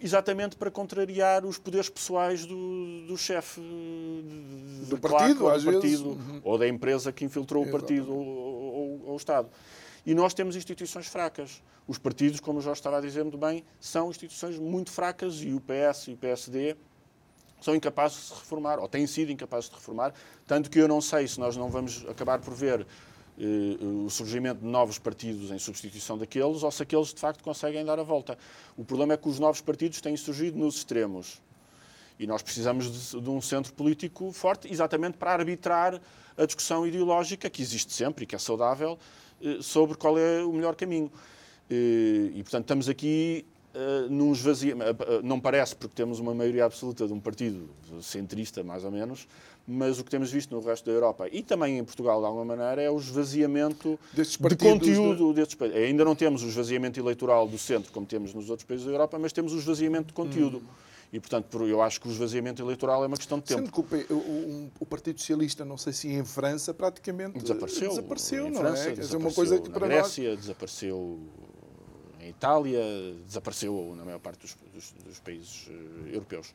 exatamente 0.00 0.56
para 0.56 0.70
contrariar 0.70 1.44
os 1.44 1.58
poderes 1.58 1.88
pessoais 1.88 2.44
do, 2.44 3.06
do 3.06 3.16
chefe 3.16 3.60
do 4.88 4.98
partido, 4.98 5.48
às 5.48 5.64
do 5.64 5.72
partido 5.72 6.14
vezes. 6.14 6.40
Ou 6.42 6.58
da 6.58 6.68
empresa 6.68 7.12
que 7.12 7.24
infiltrou 7.24 7.62
Exatamente. 7.62 7.84
o 7.84 7.88
partido 7.88 8.12
ou, 8.12 8.26
ou, 8.26 9.02
ou, 9.06 9.14
o 9.14 9.16
Estado. 9.16 9.48
E 10.04 10.14
nós 10.14 10.34
temos 10.34 10.56
instituições 10.56 11.06
fracas. 11.06 11.62
Os 11.86 11.98
partidos, 11.98 12.40
como 12.40 12.58
o 12.58 12.62
Jorge 12.62 12.80
estava 12.80 12.98
a 12.98 13.00
dizer 13.00 13.22
muito 13.22 13.38
bem, 13.38 13.64
são 13.80 14.10
instituições 14.10 14.58
muito 14.58 14.90
fracas 14.90 15.40
e 15.42 15.52
o 15.52 15.60
PS 15.60 16.08
e 16.08 16.12
o 16.12 16.16
PSD 16.16 16.76
são 17.60 17.74
incapazes 17.74 18.18
de 18.18 18.24
se 18.24 18.34
reformar, 18.34 18.78
ou 18.78 18.86
têm 18.86 19.06
sido 19.06 19.32
incapazes 19.32 19.70
de 19.70 19.76
reformar, 19.76 20.12
tanto 20.46 20.68
que 20.68 20.78
eu 20.78 20.86
não 20.86 21.00
sei 21.00 21.26
se 21.26 21.40
nós 21.40 21.56
não 21.56 21.70
vamos 21.70 22.04
acabar 22.06 22.38
por 22.38 22.52
ver 22.52 22.86
o 23.36 24.08
surgimento 24.10 24.60
de 24.60 24.66
novos 24.66 24.98
partidos 24.98 25.50
em 25.50 25.58
substituição 25.58 26.16
daqueles 26.16 26.62
ou 26.62 26.70
se 26.70 26.82
aqueles 26.82 27.12
de 27.12 27.20
facto 27.20 27.42
conseguem 27.42 27.84
dar 27.84 27.98
a 27.98 28.02
volta. 28.02 28.38
O 28.76 28.84
problema 28.84 29.14
é 29.14 29.16
que 29.16 29.28
os 29.28 29.38
novos 29.38 29.60
partidos 29.60 30.00
têm 30.00 30.16
surgido 30.16 30.58
nos 30.58 30.76
extremos. 30.76 31.42
E 32.18 32.26
nós 32.26 32.42
precisamos 32.42 33.10
de, 33.10 33.20
de 33.20 33.30
um 33.30 33.40
centro 33.40 33.72
político 33.72 34.30
forte, 34.30 34.72
exatamente 34.72 35.18
para 35.18 35.32
arbitrar 35.32 36.00
a 36.36 36.46
discussão 36.46 36.86
ideológica 36.86 37.50
que 37.50 37.60
existe 37.60 37.92
sempre 37.92 38.22
e 38.24 38.26
que 38.26 38.36
é 38.36 38.38
saudável 38.38 38.96
eh, 39.42 39.58
sobre 39.60 39.96
qual 39.96 40.16
é 40.16 40.44
o 40.44 40.52
melhor 40.52 40.76
caminho. 40.76 41.10
Eh, 41.68 42.30
e, 42.34 42.42
portanto, 42.42 42.64
estamos 42.64 42.88
aqui 42.88 43.44
uh, 43.74 44.08
num 44.10 44.32
esvaziamento. 44.32 45.04
Não 45.22 45.40
parece, 45.40 45.74
porque 45.74 45.94
temos 45.94 46.18
uma 46.18 46.34
maioria 46.34 46.64
absoluta 46.64 47.06
de 47.06 47.12
um 47.12 47.20
partido 47.20 47.68
centrista, 48.00 48.62
mais 48.62 48.84
ou 48.84 48.90
menos, 48.90 49.26
mas 49.66 49.98
o 49.98 50.04
que 50.04 50.10
temos 50.10 50.30
visto 50.30 50.54
no 50.54 50.60
resto 50.60 50.84
da 50.84 50.92
Europa 50.92 51.26
e 51.32 51.42
também 51.42 51.78
em 51.78 51.84
Portugal, 51.84 52.20
de 52.20 52.26
alguma 52.26 52.44
maneira, 52.44 52.82
é 52.82 52.90
o 52.90 52.98
esvaziamento 52.98 53.98
de 54.12 54.56
conteúdo 54.56 55.28
de... 55.28 55.34
destes 55.34 55.54
países. 55.56 55.76
Ainda 55.76 56.04
não 56.04 56.14
temos 56.14 56.42
o 56.42 56.48
esvaziamento 56.48 57.00
eleitoral 57.00 57.48
do 57.48 57.58
centro, 57.58 57.90
como 57.92 58.06
temos 58.06 58.34
nos 58.34 58.50
outros 58.50 58.66
países 58.66 58.86
da 58.86 58.92
Europa, 58.92 59.18
mas 59.18 59.32
temos 59.32 59.52
o 59.52 59.58
esvaziamento 59.58 60.08
de 60.08 60.12
conteúdo. 60.12 60.58
Hum. 60.58 60.84
E, 61.12 61.20
portanto, 61.20 61.64
eu 61.64 61.80
acho 61.80 62.00
que 62.00 62.08
o 62.08 62.10
esvaziamento 62.10 62.60
eleitoral 62.60 63.04
é 63.04 63.06
uma 63.06 63.16
questão 63.16 63.38
de 63.38 63.44
tempo. 63.44 63.60
Sendo 63.60 63.70
que 63.70 64.12
o, 64.12 64.16
o, 64.16 64.70
o, 64.80 64.86
Partido 64.86 65.20
Socialista, 65.20 65.64
não 65.64 65.78
sei 65.78 65.92
se 65.92 66.08
em 66.08 66.24
França, 66.24 66.74
praticamente 66.74 67.38
desapareceu. 67.38 67.90
Desapareceu, 67.90 68.48
em 68.48 68.50
não 68.50 68.60
França, 68.60 68.88
é? 68.88 68.92
Desapareceu 68.94 69.18
uma 69.20 69.32
coisa 69.32 69.60
que 69.60 69.70
para 69.70 69.86
Grécia, 69.86 70.30
nós... 70.30 70.40
desapareceu 70.40 71.20
Itália, 72.44 72.82
desapareceu 73.26 73.94
na 73.96 74.04
maior 74.04 74.20
parte 74.20 74.40
dos, 74.40 74.54
dos, 74.74 74.92
dos 75.02 75.18
países 75.18 75.66
uh, 75.66 76.08
europeus. 76.12 76.48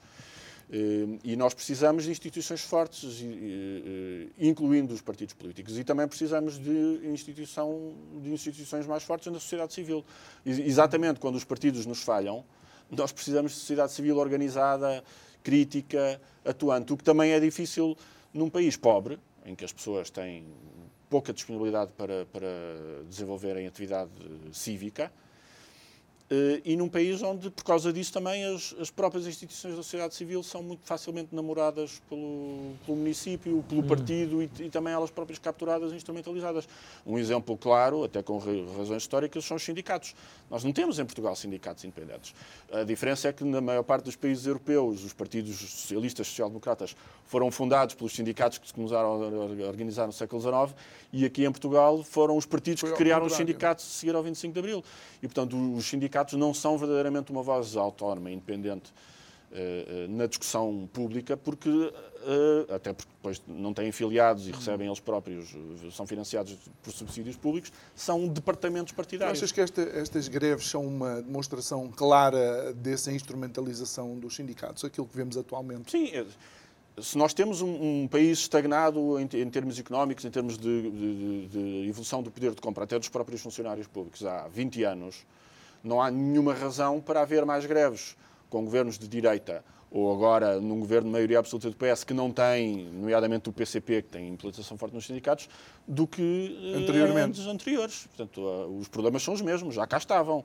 Uh, 0.69 1.17
e 1.23 1.35
nós 1.35 1.55
precisamos 1.55 2.03
de 2.03 2.11
instituições 2.11 2.61
fortes, 2.61 3.21
uh, 3.21 4.31
incluindo 4.37 4.93
os 4.93 5.01
partidos 5.01 5.33
políticos, 5.33 5.79
e 5.79 5.83
também 5.83 6.07
precisamos 6.07 6.59
de, 6.59 7.09
instituição, 7.11 7.95
de 8.21 8.29
instituições 8.31 8.85
mais 8.85 9.01
fortes 9.01 9.33
na 9.33 9.39
sociedade 9.39 9.73
civil. 9.73 10.05
exatamente 10.45 11.19
quando 11.19 11.37
os 11.37 11.43
partidos 11.43 11.87
nos 11.87 12.03
falham, 12.03 12.45
nós 12.91 13.11
precisamos 13.11 13.53
de 13.53 13.57
sociedade 13.57 13.91
civil 13.91 14.17
organizada, 14.17 15.03
crítica, 15.41 16.21
atuante, 16.45 16.93
o 16.93 16.97
que 16.97 17.03
também 17.03 17.31
é 17.31 17.39
difícil 17.39 17.97
num 18.31 18.47
país 18.47 18.77
pobre, 18.77 19.17
em 19.43 19.55
que 19.55 19.65
as 19.65 19.73
pessoas 19.73 20.11
têm 20.11 20.45
pouca 21.09 21.33
disponibilidade 21.33 21.91
para, 21.97 22.27
para 22.27 22.47
desenvolverem 23.07 23.65
atividade 23.65 24.11
cívica, 24.51 25.11
e 26.63 26.75
num 26.75 26.87
país 26.87 27.23
onde, 27.23 27.49
por 27.49 27.63
causa 27.63 27.91
disso, 27.91 28.13
também 28.13 28.45
as, 28.45 28.75
as, 28.79 28.91
próprias 28.91 29.25
instituições 29.25 29.75
da 29.75 29.81
sociedade 29.81 30.13
civil 30.13 30.43
são 30.43 30.61
muito 30.61 30.85
facilmente 30.85 31.33
namoradas 31.33 32.01
pelo, 32.07 32.73
pelo 32.85 32.97
município, 32.97 33.63
pelo 33.67 33.81
hum. 33.81 33.87
partido 33.87 34.43
e, 34.43 34.49
e, 34.59 34.69
também 34.69 34.93
elas 34.93 35.09
próprias 35.09 35.39
capturadas 35.39 35.91
e 35.91 35.95
instrumentalizadas. 35.95 36.69
Um 37.03 37.17
exemplo 37.17 37.57
claro, 37.57 38.03
até 38.03 38.21
com 38.21 38.37
razões 38.37 39.01
históricas, 39.01 39.43
são 39.43 39.57
os 39.57 39.63
sindicatos. 39.63 40.13
Nós 40.51 40.63
não 40.63 40.71
temos 40.71 40.99
em 40.99 41.05
Portugal 41.05 41.35
sindicatos 41.35 41.83
independentes. 41.83 42.35
A 42.71 42.83
diferença 42.83 43.27
é 43.27 43.33
que, 43.33 43.43
na 43.43 43.59
maior 43.59 43.83
parte 43.83 44.03
dos 44.03 44.15
países 44.15 44.45
europeus, 44.45 45.03
os 45.03 45.13
partidos 45.13 45.55
socialistas, 45.57 46.27
social-democratas, 46.27 46.95
foram 47.25 47.49
fundados 47.49 47.95
pelos 47.95 48.13
sindicatos 48.13 48.59
que 48.59 48.67
se 48.67 48.73
começaram 48.73 49.23
a 49.23 49.67
organizar 49.67 50.05
no 50.05 50.13
século 50.13 50.41
XIX 50.41 50.75
e 51.11 51.25
aqui 51.25 51.45
em 51.45 51.51
Portugal 51.51 52.03
foram 52.03 52.37
os 52.37 52.45
partidos 52.45 52.83
que 52.83 52.91
criaram 52.93 53.25
os 53.25 53.33
sindicatos 53.33 53.85
a 53.85 53.87
seguir 53.87 54.15
ao 54.15 54.21
25 54.21 54.53
de 54.53 54.59
Abril. 54.59 54.83
E, 55.21 55.27
portanto, 55.27 55.55
os 55.75 55.85
sindicatos 55.85 56.18
não 56.33 56.53
são 56.53 56.77
verdadeiramente 56.77 57.31
uma 57.31 57.43
voz 57.43 57.75
autónoma, 57.75 58.31
independente 58.31 58.91
uh, 59.51 60.07
na 60.09 60.25
discussão 60.25 60.89
pública, 60.93 61.35
porque, 61.35 61.69
uh, 61.69 62.73
até 62.73 62.93
porque 62.93 63.11
depois 63.11 63.41
não 63.47 63.73
têm 63.73 63.91
filiados 63.91 64.47
e 64.47 64.51
recebem 64.51 64.87
eles 64.87 64.99
próprios, 64.99 65.55
são 65.91 66.05
financiados 66.05 66.55
por 66.81 66.91
subsídios 66.91 67.35
públicos, 67.35 67.71
são 67.95 68.27
departamentos 68.27 68.93
partidários. 68.93 69.39
achas 69.39 69.51
que 69.51 69.61
esta, 69.61 69.81
estas 69.81 70.27
greves 70.27 70.67
são 70.67 70.85
uma 70.85 71.21
demonstração 71.21 71.89
clara 71.89 72.73
dessa 72.73 73.11
instrumentalização 73.11 74.17
dos 74.17 74.35
sindicatos, 74.35 74.83
aquilo 74.83 75.07
que 75.07 75.15
vemos 75.15 75.37
atualmente? 75.37 75.91
Sim, 75.91 76.11
se 77.01 77.17
nós 77.17 77.33
temos 77.33 77.61
um, 77.61 78.01
um 78.01 78.07
país 78.07 78.39
estagnado 78.39 79.19
em, 79.19 79.23
em, 79.23 79.49
termos 79.49 79.79
económicos, 79.79 80.25
em 80.25 80.29
termos 80.29 80.57
de, 80.57 80.91
de, 80.91 81.47
de, 81.47 81.89
evolução 81.89 82.21
do 82.21 82.31
poder 82.31 82.53
de 82.53 82.61
compra, 82.61 82.83
até 82.83 82.97
dos 82.97 83.09
próprios 83.09 83.41
funcionários 83.41 83.87
públicos, 83.87 84.25
há 84.25 84.47
20 84.47 84.83
anos, 84.83 85.25
não 85.83 86.01
há 86.01 86.11
nenhuma 86.11 86.53
razão 86.53 86.99
para 86.99 87.21
haver 87.21 87.45
mais 87.45 87.65
greves 87.65 88.15
com 88.49 88.63
governos 88.63 88.97
de 88.97 89.07
direita 89.07 89.63
ou 89.91 90.13
agora 90.13 90.59
num 90.59 90.79
governo 90.79 91.07
de 91.07 91.13
maioria 91.13 91.39
absoluta 91.39 91.69
do 91.69 91.75
PS 91.75 92.03
que 92.03 92.13
não 92.13 92.31
tem, 92.31 92.85
nomeadamente 92.91 93.49
o 93.49 93.53
PCP, 93.53 94.03
que 94.03 94.09
tem 94.09 94.27
implementação 94.29 94.77
forte 94.77 94.93
nos 94.93 95.05
sindicatos, 95.05 95.49
do 95.87 96.05
que 96.05 96.73
eh, 96.75 96.77
anteriormente. 96.77 97.41
anteriores. 97.47 98.07
Portanto, 98.07 98.41
os 98.79 98.87
problemas 98.87 99.23
são 99.23 99.33
os 99.33 99.41
mesmos, 99.41 99.75
já 99.75 99.87
cá 99.87 99.97
estavam. 99.97 100.43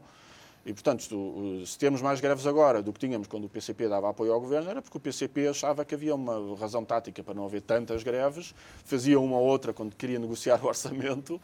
E, 0.65 0.73
portanto, 0.73 1.05
se 1.67 1.79
temos 1.79 2.01
mais 2.01 2.21
greves 2.21 2.47
agora 2.47 2.83
do 2.83 2.91
que 2.91 2.99
tínhamos 2.99 3.29
quando 3.29 3.45
o 3.45 3.49
PCP 3.51 3.87
dava 3.87 4.09
apoio 4.09 4.33
ao 4.33 4.41
governo, 4.41 4.71
era 4.71 4.81
porque 4.81 4.97
o 4.97 5.01
PCP 5.01 5.49
achava 5.49 5.85
que 5.85 5.95
havia 5.95 6.15
uma 6.15 6.57
razão 6.57 6.83
tática 6.83 7.23
para 7.23 7.35
não 7.35 7.45
haver 7.45 7.61
tantas 7.61 8.03
greves, 8.03 8.55
fazia 8.83 9.21
uma 9.21 9.37
ou 9.37 9.47
outra 9.47 9.75
quando 9.75 9.95
queria 9.95 10.19
negociar 10.19 10.65
o 10.65 10.67
orçamento, 10.67 11.39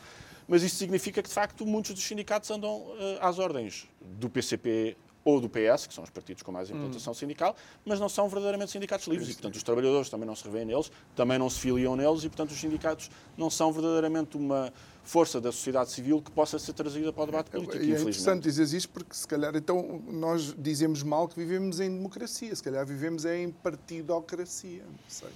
mas 0.50 0.64
isso 0.64 0.74
significa 0.74 1.22
que, 1.22 1.28
de 1.28 1.34
facto, 1.34 1.64
muitos 1.64 1.94
dos 1.94 2.02
sindicatos 2.02 2.50
andam 2.50 2.78
uh, 2.78 2.96
às 3.20 3.38
ordens 3.38 3.88
do 4.00 4.28
PCP 4.28 4.96
ou 5.24 5.40
do 5.40 5.48
PS, 5.48 5.86
que 5.86 5.94
são 5.94 6.02
os 6.02 6.10
partidos 6.10 6.42
com 6.42 6.50
mais 6.50 6.68
implantação 6.68 7.12
hum. 7.12 7.14
sindical, 7.14 7.54
mas 7.84 8.00
não 8.00 8.08
são 8.08 8.26
verdadeiramente 8.26 8.72
sindicatos 8.72 9.06
livres. 9.06 9.28
E, 9.28 9.32
portanto, 9.34 9.54
os 9.54 9.62
trabalhadores 9.62 10.10
também 10.10 10.26
não 10.26 10.34
se 10.34 10.42
revêem 10.42 10.64
neles, 10.64 10.90
também 11.14 11.38
não 11.38 11.48
se 11.48 11.60
filiam 11.60 11.94
neles, 11.94 12.24
e, 12.24 12.28
portanto, 12.28 12.50
os 12.50 12.58
sindicatos 12.58 13.10
não 13.36 13.48
são 13.48 13.70
verdadeiramente 13.72 14.36
uma 14.36 14.72
força 15.04 15.40
da 15.40 15.52
sociedade 15.52 15.92
civil 15.92 16.20
que 16.20 16.32
possa 16.32 16.58
ser 16.58 16.72
trazida 16.72 17.12
para 17.12 17.22
o 17.22 17.26
debate 17.26 17.50
político. 17.50 17.84
E 17.84 17.94
é 17.94 18.00
interessante 18.00 18.42
dizer 18.42 18.76
isto 18.76 18.88
porque, 18.88 19.14
se 19.14 19.28
calhar, 19.28 19.54
então 19.54 20.02
nós 20.08 20.52
dizemos 20.58 21.04
mal 21.04 21.28
que 21.28 21.36
vivemos 21.36 21.78
em 21.78 21.94
democracia, 21.94 22.56
se 22.56 22.62
calhar 22.62 22.84
vivemos 22.84 23.24
em 23.24 23.52
partidocracia. 23.52 24.82
Não 24.82 24.98
sei. 25.06 25.28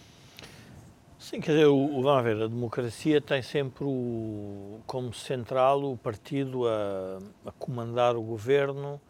Sim, 1.24 1.40
quer 1.40 1.52
dizer, 1.52 1.66
o, 1.68 2.02
vamos 2.02 2.22
ver, 2.22 2.36
a 2.42 2.46
democracia 2.46 3.18
tem 3.18 3.40
sempre 3.40 3.82
o, 3.82 4.78
como 4.86 5.14
central 5.14 5.82
o 5.82 5.96
partido 5.96 6.68
a, 6.68 7.18
a 7.46 7.52
comandar 7.52 8.14
o 8.14 8.20
governo. 8.20 9.00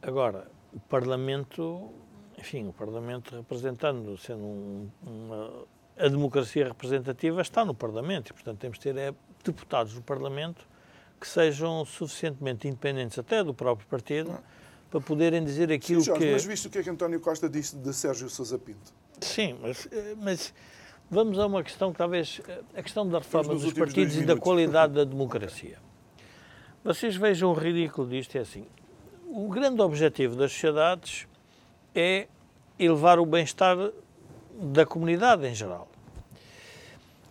Agora, 0.00 0.46
o 0.72 0.78
Parlamento, 0.78 1.90
enfim, 2.38 2.68
o 2.68 2.72
Parlamento 2.72 3.34
representando, 3.34 4.16
sendo 4.18 4.44
um, 4.44 4.88
uma, 5.02 5.64
a 5.98 6.06
democracia 6.06 6.68
representativa 6.68 7.42
está 7.42 7.64
no 7.64 7.74
Parlamento 7.74 8.30
e, 8.30 8.32
portanto, 8.34 8.58
temos 8.58 8.78
de 8.78 8.84
ter 8.84 8.96
é, 8.96 9.12
deputados 9.42 9.94
do 9.94 10.02
Parlamento 10.02 10.64
que 11.20 11.26
sejam 11.26 11.84
suficientemente 11.84 12.68
independentes 12.68 13.18
até 13.18 13.42
do 13.42 13.52
próprio 13.52 13.88
partido 13.88 14.30
não. 14.30 14.40
para 14.88 15.00
poderem 15.00 15.44
dizer 15.44 15.72
aquilo 15.72 16.02
Sim, 16.02 16.06
Jorge, 16.06 16.24
que... 16.24 16.32
mas 16.32 16.44
visto 16.44 16.66
o 16.66 16.70
que 16.70 16.78
é 16.78 16.84
que 16.84 16.90
António 16.90 17.18
Costa 17.18 17.48
disse 17.48 17.74
de 17.74 17.92
Sérgio 17.92 18.30
Sousa 18.30 18.60
Pinto? 18.60 18.94
Sim, 19.20 19.58
mas, 19.60 19.88
mas 20.22 20.54
vamos 21.10 21.38
a 21.38 21.46
uma 21.46 21.62
questão 21.62 21.92
que 21.92 21.98
talvez... 21.98 22.40
A 22.74 22.82
questão 22.82 23.08
da 23.08 23.18
reforma 23.18 23.54
dos 23.54 23.72
partidos 23.72 24.16
e 24.16 24.24
da 24.24 24.36
qualidade 24.36 24.94
da 24.94 25.04
democracia. 25.04 25.78
Vocês 26.84 27.16
vejam 27.16 27.50
o 27.50 27.54
ridículo 27.54 28.08
disto, 28.08 28.36
é 28.36 28.40
assim, 28.40 28.66
o 29.26 29.48
grande 29.48 29.82
objetivo 29.82 30.36
das 30.36 30.52
sociedades 30.52 31.26
é 31.94 32.28
elevar 32.78 33.18
o 33.18 33.26
bem-estar 33.26 33.76
da 34.54 34.86
comunidade 34.86 35.46
em 35.46 35.54
geral. 35.54 35.88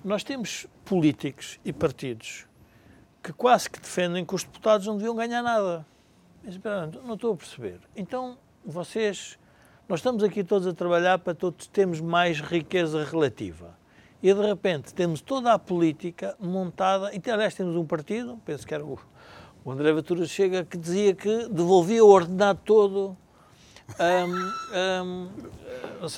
Nós 0.03 0.23
temos 0.23 0.67
políticos 0.85 1.59
e 1.65 1.73
partidos 1.73 2.45
que 3.23 3.33
quase 3.33 3.69
que 3.69 3.79
defendem 3.79 4.23
que 4.23 4.35
os 4.35 4.43
deputados 4.43 4.87
não 4.87 4.95
deviam 4.95 5.15
ganhar 5.15 5.41
nada. 5.41 5.85
Mas, 6.43 6.57
não 7.03 7.15
estou 7.15 7.33
a 7.33 7.35
perceber. 7.35 7.79
Então, 7.95 8.37
vocês, 8.63 9.37
nós 9.87 9.99
estamos 9.99 10.23
aqui 10.23 10.43
todos 10.43 10.67
a 10.67 10.73
trabalhar 10.73 11.19
para 11.19 11.33
todos 11.33 11.67
termos 11.67 12.01
mais 12.01 12.39
riqueza 12.39 13.03
relativa. 13.03 13.77
E, 14.21 14.33
de 14.33 14.41
repente, 14.41 14.93
temos 14.93 15.21
toda 15.21 15.53
a 15.53 15.59
política 15.59 16.35
montada. 16.39 17.11
E, 17.13 17.31
aliás, 17.31 17.55
temos 17.55 17.75
um 17.75 17.85
partido, 17.85 18.37
penso 18.45 18.65
que 18.65 18.73
era 18.73 18.83
o, 18.83 18.99
o 19.63 19.71
André 19.71 19.93
Ventura 19.93 20.25
Chega, 20.25 20.65
que 20.65 20.77
dizia 20.77 21.13
que 21.13 21.47
devolvia 21.49 22.03
o 22.03 22.09
ordenado 22.09 22.59
todo 22.65 23.15
um, 23.99 25.05
um, 25.05 25.29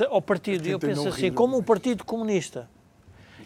ao 0.09 0.21
partido. 0.21 0.65
E 0.67 0.71
eu 0.71 0.79
penso 0.79 1.07
assim, 1.07 1.31
como 1.31 1.57
o 1.57 1.63
Partido 1.63 2.03
Comunista 2.03 2.69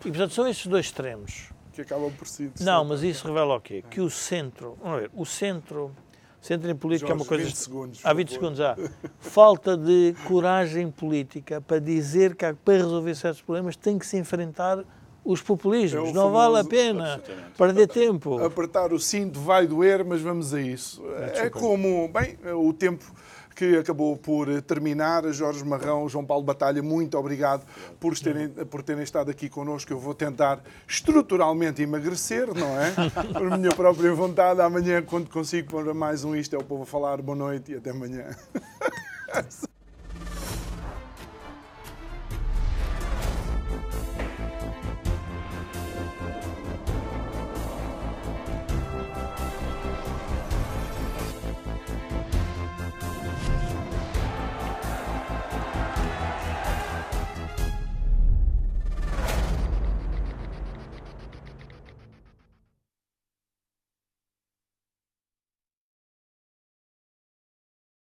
e, 0.06 0.10
portanto, 0.10 0.34
são 0.34 0.48
esses 0.48 0.68
dois 0.68 0.86
extremos. 0.86 1.50
Que 1.72 1.82
acabam 1.82 2.12
por 2.12 2.28
si. 2.28 2.52
Não, 2.60 2.86
mas 2.86 3.02
isso 3.02 3.26
revela 3.28 3.56
o 3.56 3.62
quê? 3.62 3.84
Que 3.90 4.02
o 4.02 4.10
centro, 4.10 4.78
vamos 4.82 5.02
ver, 5.02 5.12
o 5.14 5.26
centro, 5.26 5.96
centro 6.44 6.70
em 6.70 6.76
política 6.76 7.08
Jorge, 7.08 7.22
é 7.22 7.24
uma 7.24 7.28
coisa... 7.28 7.46
20 7.46 7.56
segundos. 7.56 8.00
Há 8.04 8.14
20 8.14 8.32
segundos, 8.32 8.58
já. 8.58 8.78
Falta 9.20 9.78
de 9.78 10.14
coragem 10.28 10.92
política 10.92 11.62
para 11.62 11.80
dizer 11.80 12.36
que 12.36 12.54
para 12.54 12.74
resolver 12.76 13.16
certos 13.16 13.42
problemas 13.42 13.76
tem 13.76 13.98
que 13.98 14.06
se 14.06 14.18
enfrentar 14.18 14.84
os 15.24 15.42
populismos. 15.42 16.10
É 16.10 16.14
não 16.14 16.32
vale 16.32 16.60
a 16.60 16.64
pena 16.64 17.22
perder 17.58 17.88
tempo. 17.88 18.44
Apertar 18.44 18.92
o 18.92 19.00
cinto 19.00 19.40
vai 19.40 19.66
doer, 19.66 20.04
mas 20.04 20.22
vamos 20.22 20.54
a 20.54 20.62
isso. 20.62 21.02
É, 21.18 21.46
é 21.46 21.50
como, 21.50 22.10
bem, 22.10 22.38
o 22.54 22.74
tempo 22.74 23.06
que 23.54 23.78
acabou 23.78 24.16
por 24.18 24.62
terminar. 24.62 25.24
Jorge 25.32 25.64
Marrão, 25.64 26.08
João 26.10 26.26
Paulo 26.26 26.44
Batalha, 26.44 26.82
muito 26.82 27.18
obrigado 27.18 27.66
por 28.00 28.18
terem, 28.18 28.50
por 28.50 28.84
terem 28.84 29.04
estado 29.04 29.30
aqui 29.32 29.50
connosco. 29.50 29.92
Eu 29.92 30.00
vou 30.00 30.14
tentar 30.14 30.62
estruturalmente 30.88 31.82
emagrecer, 31.82 32.54
não 32.54 32.80
é? 32.80 32.94
Por 33.34 33.58
minha 33.58 33.72
própria 33.72 34.14
vontade. 34.14 34.62
Amanhã, 34.62 35.02
quando 35.02 35.30
consigo 35.30 35.70
pôr 35.70 35.94
mais 35.94 36.24
um 36.24 36.36
Isto 36.36 36.56
é 36.56 36.60
o 36.60 36.64
Povo 36.64 36.84
a 36.84 36.86
Falar, 36.86 37.22
boa 37.22 37.38
noite 37.38 37.72
e 37.72 37.76
até 37.76 37.92
amanhã. 37.92 38.26